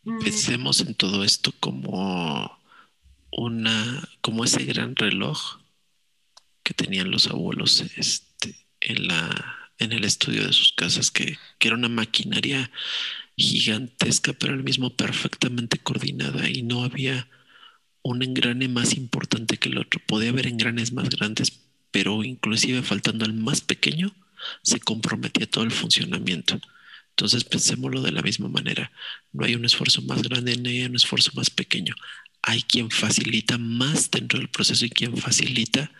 pensemos 0.03 0.81
en 0.81 0.93
todo 0.95 1.23
esto 1.23 1.51
como 1.59 2.51
una, 3.31 4.07
como 4.21 4.45
ese 4.45 4.63
gran 4.65 4.95
reloj 4.95 5.59
que 6.63 6.73
tenían 6.73 7.11
los 7.11 7.27
abuelos 7.27 7.81
este, 7.97 8.55
en 8.81 9.07
la 9.07 9.55
en 9.77 9.91
el 9.91 10.03
estudio 10.05 10.45
de 10.45 10.53
sus 10.53 10.73
casas, 10.73 11.11
que, 11.11 11.37
que 11.59 11.67
era 11.67 11.77
una 11.77 11.89
maquinaria 11.89 12.71
gigantesca, 13.37 14.33
pero 14.33 14.53
al 14.53 14.63
mismo 14.63 14.95
perfectamente 14.95 15.77
coordinada 15.79 16.49
y 16.49 16.61
no 16.61 16.83
había 16.83 17.27
un 18.01 18.21
engrane 18.21 18.67
más 18.67 18.95
importante 18.95 19.57
que 19.57 19.69
el 19.69 19.77
otro. 19.77 19.99
Podía 20.05 20.29
haber 20.29 20.47
engranes 20.47 20.93
más 20.93 21.09
grandes, 21.09 21.59
pero 21.91 22.23
inclusive 22.23 22.83
faltando 22.83 23.25
el 23.25 23.33
más 23.33 23.61
pequeño, 23.61 24.13
se 24.61 24.79
comprometía 24.79 25.49
todo 25.49 25.63
el 25.63 25.71
funcionamiento. 25.71 26.59
Entonces 27.09 27.45
pensémoslo 27.45 28.01
de 28.01 28.11
la 28.11 28.21
misma 28.21 28.49
manera. 28.49 28.91
No 29.31 29.45
hay 29.45 29.55
un 29.55 29.65
esfuerzo 29.65 30.01
más 30.01 30.21
grande 30.21 30.57
ni 30.57 30.69
hay 30.69 30.83
un 30.83 30.95
esfuerzo 30.95 31.31
más 31.33 31.49
pequeño. 31.49 31.95
Hay 32.41 32.61
quien 32.61 32.91
facilita 32.91 33.57
más 33.57 34.11
dentro 34.11 34.37
del 34.37 34.49
proceso 34.49 34.85
y 34.85 34.89
quien 34.89 35.17
facilita 35.17 35.91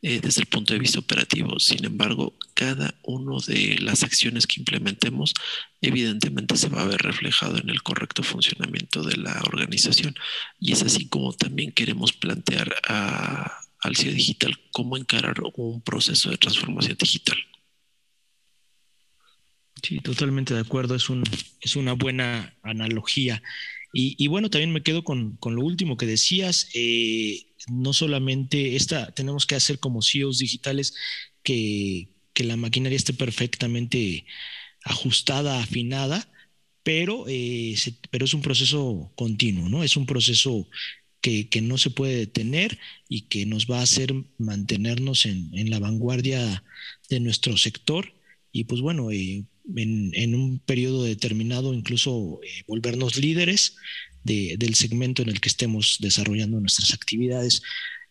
eh, 0.00 0.20
desde 0.20 0.42
el 0.42 0.46
punto 0.46 0.72
de 0.72 0.78
vista 0.78 0.98
operativo. 0.98 1.58
Sin 1.58 1.84
embargo, 1.84 2.34
cada 2.60 2.94
una 3.04 3.38
de 3.46 3.78
las 3.80 4.02
acciones 4.02 4.46
que 4.46 4.60
implementemos 4.60 5.32
evidentemente 5.80 6.58
se 6.58 6.68
va 6.68 6.82
a 6.82 6.86
ver 6.86 7.00
reflejado 7.00 7.56
en 7.56 7.70
el 7.70 7.82
correcto 7.82 8.22
funcionamiento 8.22 9.02
de 9.02 9.16
la 9.16 9.40
organización. 9.46 10.14
Y 10.58 10.72
es 10.72 10.82
así 10.82 11.08
como 11.08 11.32
también 11.32 11.72
queremos 11.72 12.12
plantear 12.12 12.70
a, 12.86 13.60
al 13.80 13.96
CEO 13.96 14.12
digital, 14.12 14.60
cómo 14.72 14.98
encarar 14.98 15.36
un 15.54 15.80
proceso 15.80 16.28
de 16.28 16.36
transformación 16.36 16.98
digital. 17.00 17.38
Sí, 19.82 20.00
totalmente 20.00 20.52
de 20.52 20.60
acuerdo, 20.60 20.94
es, 20.94 21.08
un, 21.08 21.24
es 21.62 21.76
una 21.76 21.94
buena 21.94 22.58
analogía. 22.62 23.42
Y, 23.94 24.28
bueno, 24.28 24.50
también 24.50 24.70
me 24.70 24.82
quedo 24.82 25.02
con, 25.02 25.38
lo 25.42 25.64
último 25.64 25.96
que 25.96 26.06
decías, 26.06 26.68
eh, 26.74 27.46
no 27.68 27.94
solamente 27.94 28.76
esta, 28.76 29.12
tenemos 29.12 29.46
que 29.46 29.54
hacer 29.54 29.80
como 29.80 30.02
CEOs 30.02 30.38
digitales 30.38 30.94
que, 31.42 32.10
la 32.44 32.56
maquinaria 32.56 32.96
esté 32.96 33.12
perfectamente 33.12 34.26
ajustada, 34.84 35.62
afinada, 35.62 36.28
pero, 36.82 37.26
eh, 37.28 37.76
pero 38.10 38.24
es 38.24 38.34
un 38.34 38.42
proceso 38.42 39.12
continuo, 39.16 39.68
¿no? 39.68 39.84
Es 39.84 39.96
un 39.96 40.06
proceso 40.06 40.68
que, 41.20 41.48
no 41.62 41.78
se 41.78 41.90
puede 41.90 42.16
detener 42.16 42.78
y 43.08 43.22
que 43.22 43.46
nos 43.46 43.66
va 43.66 43.80
a 43.80 43.82
hacer 43.82 44.14
mantenernos 44.38 45.26
en, 45.26 45.70
la 45.70 45.78
vanguardia 45.78 46.64
de 47.08 47.20
nuestro 47.20 47.56
sector 47.56 48.14
y 48.52 48.64
pues 48.64 48.80
bueno, 48.80 49.10
eh, 49.10 49.44
en, 49.76 50.34
un 50.34 50.58
periodo 50.60 51.04
determinado 51.04 51.74
incluso 51.74 52.40
eh, 52.42 52.64
volvernos 52.66 53.16
líderes 53.16 53.76
del 54.24 54.74
segmento 54.74 55.22
en 55.22 55.30
el 55.30 55.40
que 55.40 55.48
estemos 55.48 55.96
desarrollando 56.00 56.60
nuestras 56.60 56.92
actividades. 56.92 57.62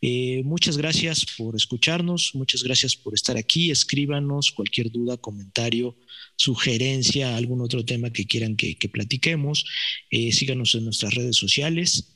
Eh, 0.02 0.43
muchas 0.45 0.78
gracias 0.78 1.26
por 1.38 1.56
escucharnos, 1.56 2.32
muchas 2.34 2.64
gracias 2.64 2.95
por 2.95 3.14
estar 3.14 3.38
aquí. 3.38 3.72
Escríbanos 3.72 4.52
cualquier 4.52 4.91
duda, 4.91 5.18
comentario, 5.18 5.97
sugerencia, 6.36 7.36
algún 7.36 7.62
otro 7.62 7.84
tema 7.84 8.12
que 8.12 8.26
quieran 8.26 8.56
que, 8.56 8.76
platiquemos. 8.91 9.66
síganos 10.10 10.76
en 10.76 10.86
nuestras 10.86 11.14
redes 11.14 11.36
sociales. 11.36 12.16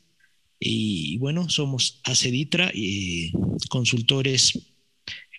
Y 0.59 1.17
bueno, 1.17 1.49
somos 1.49 1.99
Aceditra, 2.05 2.71
y 2.73 3.33
consultores 3.69 4.73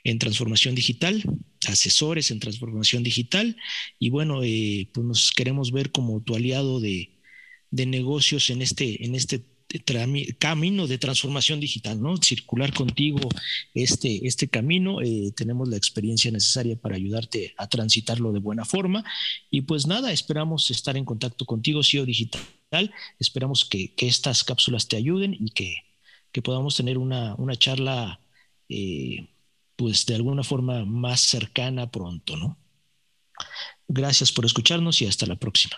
en 0.04 0.18
transformación 0.18 0.74
digital, 0.74 1.22
asesores 1.66 2.30
en 2.30 2.38
transformación 2.38 3.02
digital. 3.02 3.56
Y 3.98 4.10
bueno, 4.10 4.42
eh, 4.44 4.90
pues 4.92 5.06
nos 5.06 5.32
queremos 5.32 5.72
ver 5.72 5.90
como 5.90 6.22
tu 6.22 6.36
aliado 6.36 6.78
de, 6.78 7.10
negocios 7.70 8.50
en 8.50 8.62
este, 8.62 9.04
en 9.04 9.16
este 9.16 9.42
camino 10.38 10.86
de 10.86 10.98
transformación 10.98 11.60
digital, 11.60 12.00
¿no? 12.00 12.16
Circular 12.16 12.72
contigo 12.72 13.20
este, 13.74 14.26
este 14.26 14.48
camino. 14.48 15.00
Eh, 15.02 15.32
tenemos 15.36 15.68
la 15.68 15.76
experiencia 15.76 16.30
necesaria 16.30 16.76
para 16.76 16.96
ayudarte 16.96 17.54
a 17.56 17.68
transitarlo 17.68 18.32
de 18.32 18.40
buena 18.40 18.64
forma. 18.64 19.04
Y 19.50 19.62
pues 19.62 19.86
nada, 19.86 20.12
esperamos 20.12 20.70
estar 20.70 20.96
en 20.96 21.04
contacto 21.04 21.44
contigo, 21.44 21.82
CEO 21.82 22.04
Digital 22.04 22.42
Esperamos 23.18 23.64
que, 23.64 23.94
estas 23.98 24.44
cápsulas 24.44 24.88
te 24.88 24.96
ayuden 24.96 25.36
y 25.38 25.50
que, 25.50 25.76
podamos 26.42 26.76
tener 26.76 26.98
una, 26.98 27.36
charla, 27.56 28.20
eh, 28.68 29.28
pues 29.76 30.04
de 30.06 30.16
alguna 30.16 30.42
forma 30.42 30.84
más 30.84 31.20
cercana 31.20 31.90
pronto, 31.90 32.36
¿no? 32.36 32.58
Gracias 33.86 34.32
por 34.32 34.44
escucharnos 34.44 35.00
y 35.02 35.06
hasta 35.06 35.26
la 35.26 35.36
próxima. 35.36 35.76